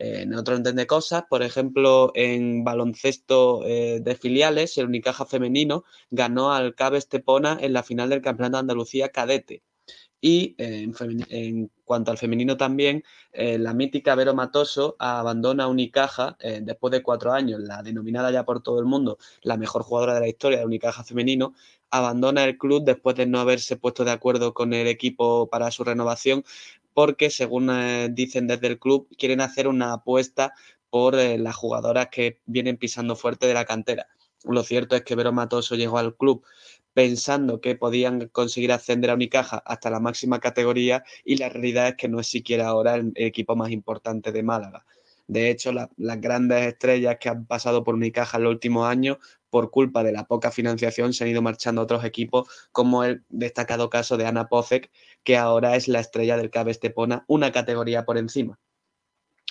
[0.00, 6.52] En otro orden de cosas, por ejemplo, en baloncesto de filiales, el Unicaja femenino ganó
[6.52, 9.62] al Cabe Estepona en la final del Campeonato de Andalucía cadete.
[10.20, 16.90] Y en, cuanto al femenino también, eh, la mítica Vero Matoso abandona Unicaja eh, después
[16.90, 20.28] de cuatro años, la denominada ya por todo el mundo la mejor jugadora de la
[20.28, 21.54] historia de Unicaja femenino,
[21.90, 25.84] abandona el club después de no haberse puesto de acuerdo con el equipo para su
[25.84, 26.44] renovación,
[26.94, 30.52] porque según eh, dicen desde el club, quieren hacer una apuesta
[30.90, 34.08] por las jugadoras que vienen pisando fuerte de la cantera.
[34.44, 36.44] Lo cierto es que Vero Matoso llegó al club
[36.98, 41.94] pensando que podían conseguir ascender a Unicaja hasta la máxima categoría y la realidad es
[41.94, 44.84] que no es siquiera ahora el equipo más importante de Málaga.
[45.28, 49.18] De hecho, la- las grandes estrellas que han pasado por Unicaja en los últimos años,
[49.48, 53.22] por culpa de la poca financiación, se han ido marchando a otros equipos, como el
[53.28, 54.90] destacado caso de Ana Pozek,
[55.22, 58.58] que ahora es la estrella del Cabe Estepona, una categoría por encima.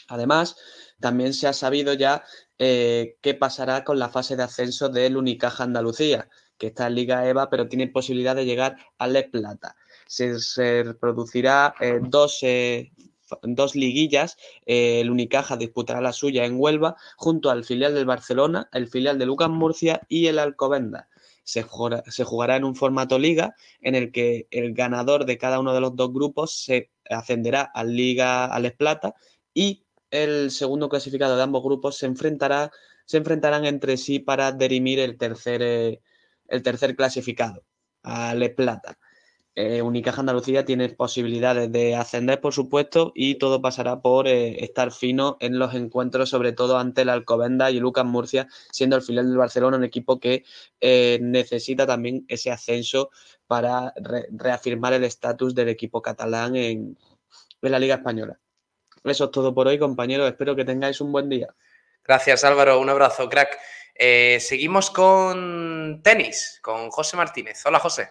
[0.09, 0.57] Además,
[0.99, 2.23] también se ha sabido ya
[2.57, 7.27] eh, qué pasará con la fase de ascenso del Unicaja Andalucía, que está en Liga
[7.27, 9.75] EVA, pero tiene posibilidad de llegar a Les Plata.
[10.07, 12.91] Se, producirá eh, dos, eh,
[13.43, 14.37] dos liguillas.
[14.65, 19.17] Eh, el Unicaja disputará la suya en Huelva, junto al filial del Barcelona, el filial
[19.19, 21.09] de Lucas Murcia y el Alcobenda.
[21.43, 25.59] Se jugará, se jugará en un formato liga en el que el ganador de cada
[25.59, 29.15] uno de los dos grupos se ascenderá a Liga a Les Plata
[29.53, 32.71] y el segundo clasificado de ambos grupos se enfrentará,
[33.05, 36.01] se enfrentarán entre sí para dirimir el tercer,
[36.47, 37.63] el tercer clasificado,
[38.03, 38.97] a Les Plata.
[39.59, 44.91] Eh, Unicaja Andalucía tiene posibilidades de ascender, por supuesto, y todo pasará por eh, estar
[44.91, 49.27] fino en los encuentros, sobre todo ante el Alcobenda y Lucas Murcia, siendo el filial
[49.27, 50.45] del Barcelona un equipo que
[50.79, 53.09] eh, necesita también ese ascenso
[53.47, 56.95] para re- reafirmar el estatus del equipo catalán en,
[57.63, 58.37] en la Liga Española.
[59.03, 60.29] Eso es todo por hoy, compañeros.
[60.29, 61.47] Espero que tengáis un buen día.
[62.03, 63.57] Gracias Álvaro, un abrazo, crack.
[63.99, 67.65] Eh, seguimos con tenis, con José Martínez.
[67.65, 68.09] Hola José.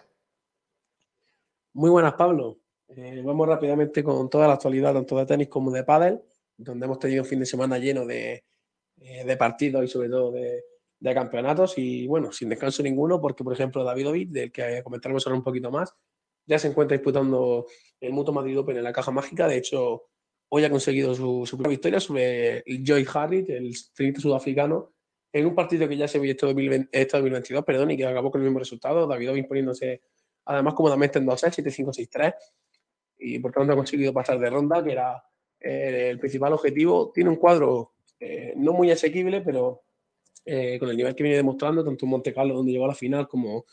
[1.73, 2.59] Muy buenas, Pablo.
[2.89, 6.21] Eh, vamos rápidamente con toda la actualidad, tanto de tenis como de pádel,
[6.57, 8.43] donde hemos tenido un fin de semana lleno de,
[8.99, 10.63] eh, partidos y sobre todo de,
[11.13, 15.43] campeonatos y bueno, sin descanso ninguno, porque por ejemplo Davidovic, del que comentaremos ahora un
[15.43, 15.93] poquito más,
[16.45, 17.65] ya se encuentra disputando
[18.01, 19.47] el Mutuo Madrid Open en la caja mágica.
[19.47, 20.09] De hecho,
[20.49, 24.96] hoy ha conseguido su, primera victoria sobre Joy Harrit, el tenista sudafricano,
[25.39, 28.31] en un partido que ya se había hecho 2020 este 2022, perdón, y que acabó
[28.31, 29.07] con el mismo resultado.
[29.07, 30.01] Davidovic poniéndose
[30.45, 32.33] además cómodamente en 2-6, 7-5, 6-3
[33.19, 35.23] y por tanto ha conseguido pasar de ronda, que era
[35.59, 37.11] eh, el principal objetivo.
[37.13, 39.83] Tiene un cuadro eh, no muy asequible, pero
[40.45, 42.95] eh, con el nivel que viene demostrando, tanto en Monte Carlo, donde llegó a la
[42.95, 43.65] final, como,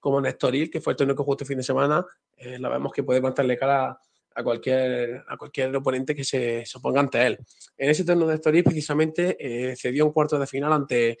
[0.00, 2.04] como en Estoril, que fue el torneo que jugó este fin de semana,
[2.36, 3.98] eh, la vemos que puede plantarle cara
[4.34, 7.38] a cualquier, a cualquier oponente que se, se oponga ante él.
[7.76, 11.18] En ese torneo de Estoril, precisamente, eh, cedió un cuarto de final ante,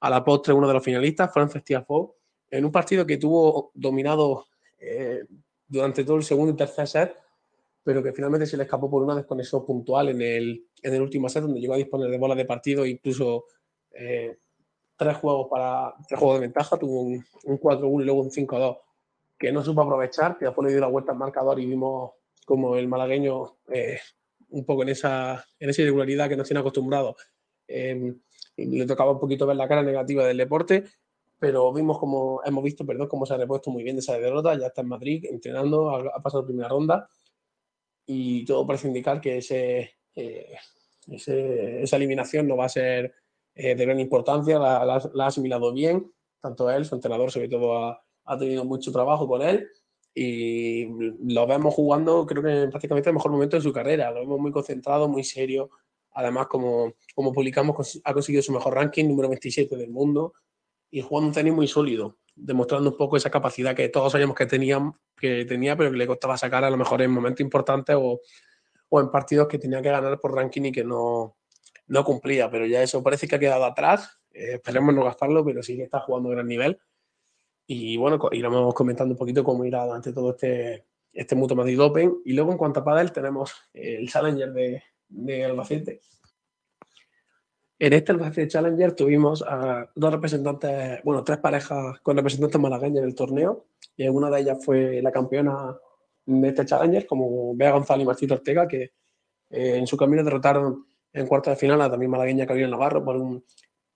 [0.00, 2.12] a la postre, uno de los finalistas, Frances Tiafoe,
[2.50, 4.46] en un partido que tuvo dominado
[4.78, 5.24] eh,
[5.66, 7.16] durante todo el segundo y tercer set,
[7.82, 11.28] pero que finalmente se le escapó por una desconexión puntual en el, en el último
[11.28, 13.44] set, donde llegó a disponer de bolas de partido, incluso
[13.92, 14.38] eh,
[14.96, 18.78] tres juegos para tres juegos de ventaja, tuvo un, un 4-1 y luego un 5-2
[19.38, 22.12] que no supo aprovechar, que después le dio la vuelta al marcador y vimos
[22.44, 23.98] como el malagueño eh,
[24.50, 27.16] un poco en esa, en esa irregularidad que nos tiene acostumbrado.
[27.68, 28.14] eh,
[28.56, 30.84] y le tocaba un poquito ver la cara negativa del deporte,
[31.40, 34.56] pero vimos como, hemos visto, perdón, cómo se ha repuesto muy bien de esa derrota,
[34.58, 37.08] ya está en Madrid entrenando, ha, ha pasado primera ronda.
[38.06, 40.54] Y todo parece indicar que ese, eh,
[41.08, 43.14] ese- esa eliminación no va a ser
[43.56, 47.48] eh, de gran importancia, la, la- la ha asimilado bien, tanto él, su entrenador sobre
[47.48, 49.68] todo ha, ha tenido mucho trabajo con él
[50.14, 50.86] y
[51.34, 54.38] lo vemos jugando creo que en prácticamente el mejor momento de su carrera, lo vemos
[54.38, 55.70] muy concentrado, muy serio,
[56.12, 60.34] además como, como publicamos ha conseguido su mejor ranking, número 27 del mundo
[60.90, 64.46] y jugando un tenis muy sólido, demostrando un poco esa capacidad que todos sabíamos que
[64.46, 64.80] tenía,
[65.16, 68.20] que tenía pero que le costaba sacar a lo mejor en momentos importantes o,
[68.88, 71.36] o en partidos que tenía que ganar por ranking y que no,
[71.88, 75.60] no cumplía, pero ya eso parece que ha quedado atrás, eh, esperemos no gastarlo, pero
[75.60, 76.78] sí que está jugando a gran nivel
[77.66, 82.16] y bueno, iremos comentando un poquito cómo irá durante todo este, este Mutuo Madrid Open.
[82.24, 86.00] Y luego en cuanto a pádel tenemos el Challenger de, de Albacete.
[87.78, 93.04] En este Albacete Challenger tuvimos a dos representantes, bueno, tres parejas con representantes malagueños en
[93.04, 93.66] el torneo.
[93.96, 95.76] Y una de ellas fue la campeona
[96.26, 98.92] de este Challenger, como Bea González y Martito Ortega, que
[99.50, 103.16] eh, en su camino derrotaron en cuarto de final a también malagueña Carolina Navarro por
[103.16, 103.44] un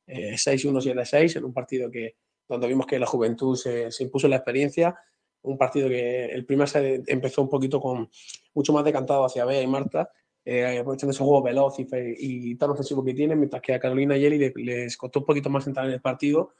[0.06, 2.16] eh, 6-1-7-6 en un partido que,
[2.48, 4.96] donde vimos que la juventud se, se impuso la experiencia.
[5.42, 8.10] Un partido que el primer set empezó un poquito con
[8.54, 10.10] mucho más decantado hacia Bea y Marta,
[10.44, 14.16] eh, aprovechando ese juego veloz y, y tan ofensivo que tienen, mientras que a Carolina
[14.16, 16.54] y Eli le- les costó un poquito más entrar en el partido,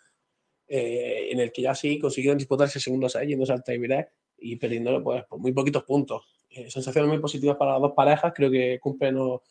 [0.69, 4.57] eh, en el que ya sí consiguieron disputar ese segundo set yéndose al tiebreak y
[4.57, 6.23] perdiéndolo pues, por muy poquitos puntos.
[6.51, 9.43] Eh, sensaciones muy positivas para las dos parejas, creo que cumplen lo,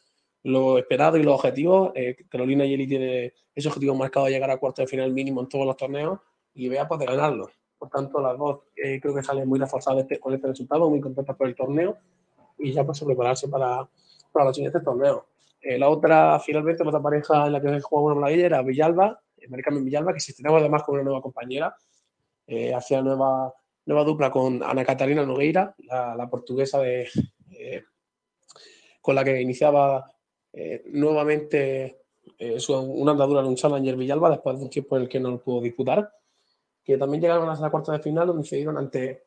[0.48, 1.92] lo esperado y los objetivos.
[1.94, 5.42] Eh, Carolina y Eli tiene ese objetivo marcado de llegar a cuarto de final mínimo
[5.42, 6.20] en todos los torneos
[6.54, 7.50] y Bea pues de ganarlo.
[7.78, 11.02] Por tanto, las dos eh, creo que salen muy reforzadas este- con este resultado, muy
[11.02, 11.98] contentas por el torneo
[12.58, 13.88] y ya pues prepararse para,
[14.32, 15.24] para los siguientes torneos.
[15.62, 19.20] Eh, la otra, finalmente, la otra pareja en la que jugaba una malagueña era Villalba,
[19.38, 21.76] eh, Mari Carmen Villalba, que se estrenaba además con una nueva compañera,
[22.48, 23.54] eh, hacía nueva,
[23.86, 27.10] nueva dupla con Ana Catarina Nogueira, la, la portuguesa de,
[27.52, 27.84] eh,
[29.02, 30.06] con la que iniciaba
[30.60, 32.00] eh, nuevamente
[32.40, 35.30] eh, una andadura en un Challenger Villalba después de un tiempo en el que no
[35.30, 36.12] lo pudo disputar,
[36.84, 39.26] que también llegaron hasta la cuarta de final donde se dieron ante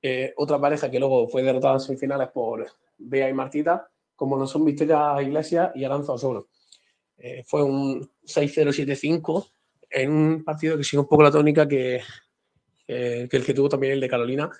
[0.00, 2.66] eh, otra pareja que luego fue derrotada en semifinales por
[2.96, 3.86] Bea y Martita,
[4.16, 6.48] como lo son Victoria Iglesias y Aranza Osoro.
[7.18, 9.46] Eh, fue un 6-0-7-5
[9.90, 12.00] en un partido que sigue un poco la tónica que,
[12.86, 14.50] que el que tuvo también el de Carolina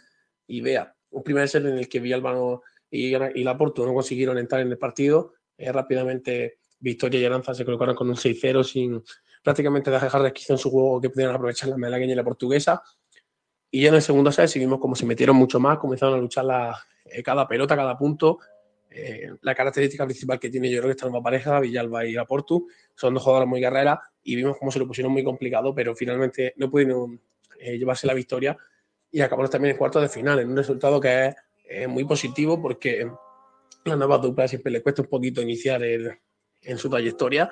[0.47, 0.95] y Bea.
[1.13, 4.69] Un primer set en el que Villalba no- y, y Laporto no consiguieron entrar en
[4.71, 5.33] el partido.
[5.63, 9.03] Eh, rápidamente Victoria y Aranza se colocaron con un 6-0 sin
[9.45, 12.83] prácticamente dejar resquicio en su juego que pudieran aprovechar la malagueña y la portuguesa.
[13.71, 16.75] Y ya en el segundo set seguimos como se metieron mucho más, comenzaron a luchar
[17.05, 18.41] eh, cada pelota, cada punto.
[18.91, 22.67] Eh, la característica principal que tiene yo creo que esta nueva pareja, Villalba y Aportu,
[22.97, 26.55] son dos jugadoras muy guerreras y vimos cómo se lo pusieron muy complicado, pero finalmente
[26.57, 27.21] no pudieron
[27.61, 28.57] eh, llevarse la victoria
[29.13, 31.35] y acabaron también en cuartos de final, en un resultado que
[31.65, 33.09] es muy positivo porque
[33.85, 36.13] la nueva dupla siempre le cuesta un poquito iniciar el-
[36.63, 37.51] en su trayectoria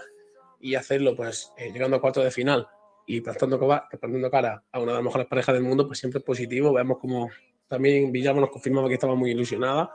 [0.61, 2.67] y hacerlo pues eh, llegando a cuartos de final
[3.07, 6.25] y plantando, plantando cara a una de las mejores parejas del mundo, pues siempre es
[6.25, 6.73] positivo.
[6.73, 7.29] Vemos como
[7.67, 9.91] también Villalba nos confirmaba que estaba muy ilusionada.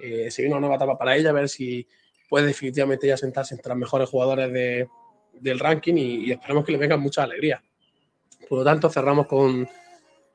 [0.00, 1.86] Eh, se viene una nueva etapa para ella, a ver si
[2.28, 4.88] puede definitivamente ya sentarse entre los mejores jugadores de-
[5.32, 7.62] del ranking y, y esperamos que le vengan mucha alegría.
[8.48, 9.66] Por lo tanto, cerramos con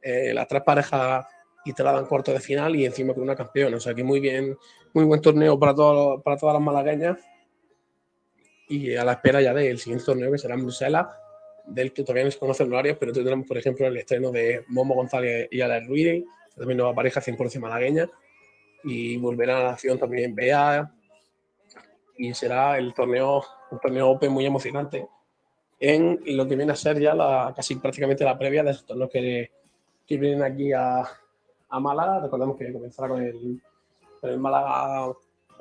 [0.02, 1.26] eh, las tres parejas
[1.66, 3.78] instaladas en cuartos de final y encima con una campeona.
[3.78, 4.58] O sea que muy bien,
[4.94, 7.18] muy buen torneo para, todos, para todas las malagueñas.
[8.68, 11.08] Y a la espera ya del siguiente torneo que será en Bruselas,
[11.66, 14.96] del que todavía no se conocen horarios, pero tendremos, por ejemplo, el estreno de Momo
[14.96, 16.24] González y Alex Ruiz,
[16.56, 18.10] también nueva pareja 100% malagueña,
[18.84, 20.92] y volverá a la acción también Bea,
[22.18, 25.08] y será el torneo, un torneo Open muy emocionante.
[25.80, 29.10] En lo que viene a ser ya la, casi prácticamente la previa de esos torneos
[29.10, 29.52] que,
[30.06, 31.02] que vienen aquí a,
[31.70, 32.20] a Málaga.
[32.20, 33.62] Recordemos que comenzará con el,
[34.22, 35.14] el Málaga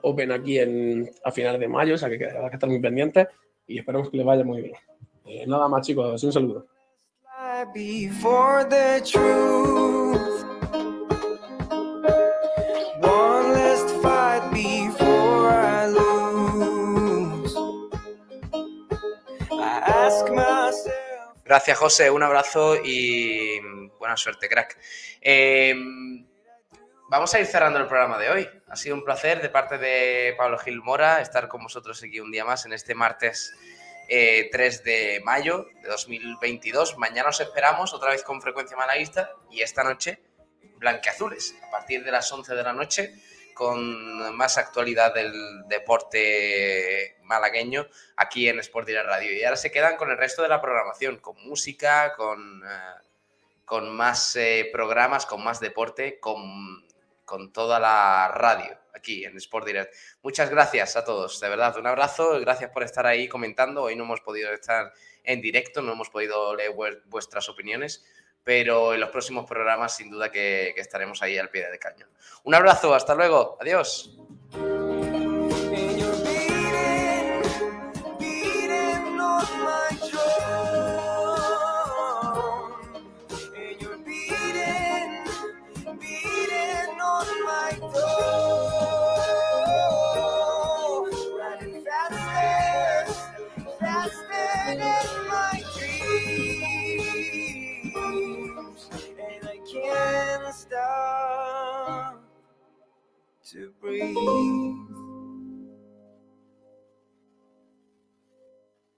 [0.02, 3.28] Open aquí en, a finales de mayo, o sea que habrá que estar muy pendientes
[3.66, 4.74] y esperemos que le vaya muy bien.
[5.26, 6.66] Eh, nada más, chicos, un saludo.
[21.44, 22.10] Gracias, José.
[22.10, 23.58] Un abrazo y
[23.98, 24.78] buena suerte, crack.
[25.20, 25.74] Eh,
[27.10, 28.48] vamos a ir cerrando el programa de hoy.
[28.68, 32.30] Ha sido un placer de parte de Pablo Gil Mora estar con vosotros aquí un
[32.30, 33.52] día más en este martes
[34.08, 36.98] eh, 3 de mayo de 2022.
[36.98, 40.22] Mañana os esperamos otra vez con frecuencia malaguista y esta noche
[40.76, 43.12] blanqueazules a partir de las 11 de la noche
[43.54, 49.32] con más actualidad del deporte malagueño aquí en Sport Direct Radio.
[49.32, 53.02] Y ahora se quedan con el resto de la programación, con música, con, eh,
[53.64, 56.88] con más eh, programas, con más deporte, con,
[57.30, 59.94] con toda la radio aquí en Sport Direct.
[60.20, 63.84] Muchas gracias a todos, de verdad, un abrazo, gracias por estar ahí comentando.
[63.84, 64.92] Hoy no hemos podido estar
[65.22, 68.04] en directo, no hemos podido leer vues- vuestras opiniones,
[68.42, 72.10] pero en los próximos programas sin duda que, estaremos ahí al pie del cañón.
[72.42, 74.18] Un abrazo, hasta luego, adiós.
[103.80, 104.79] Breathe.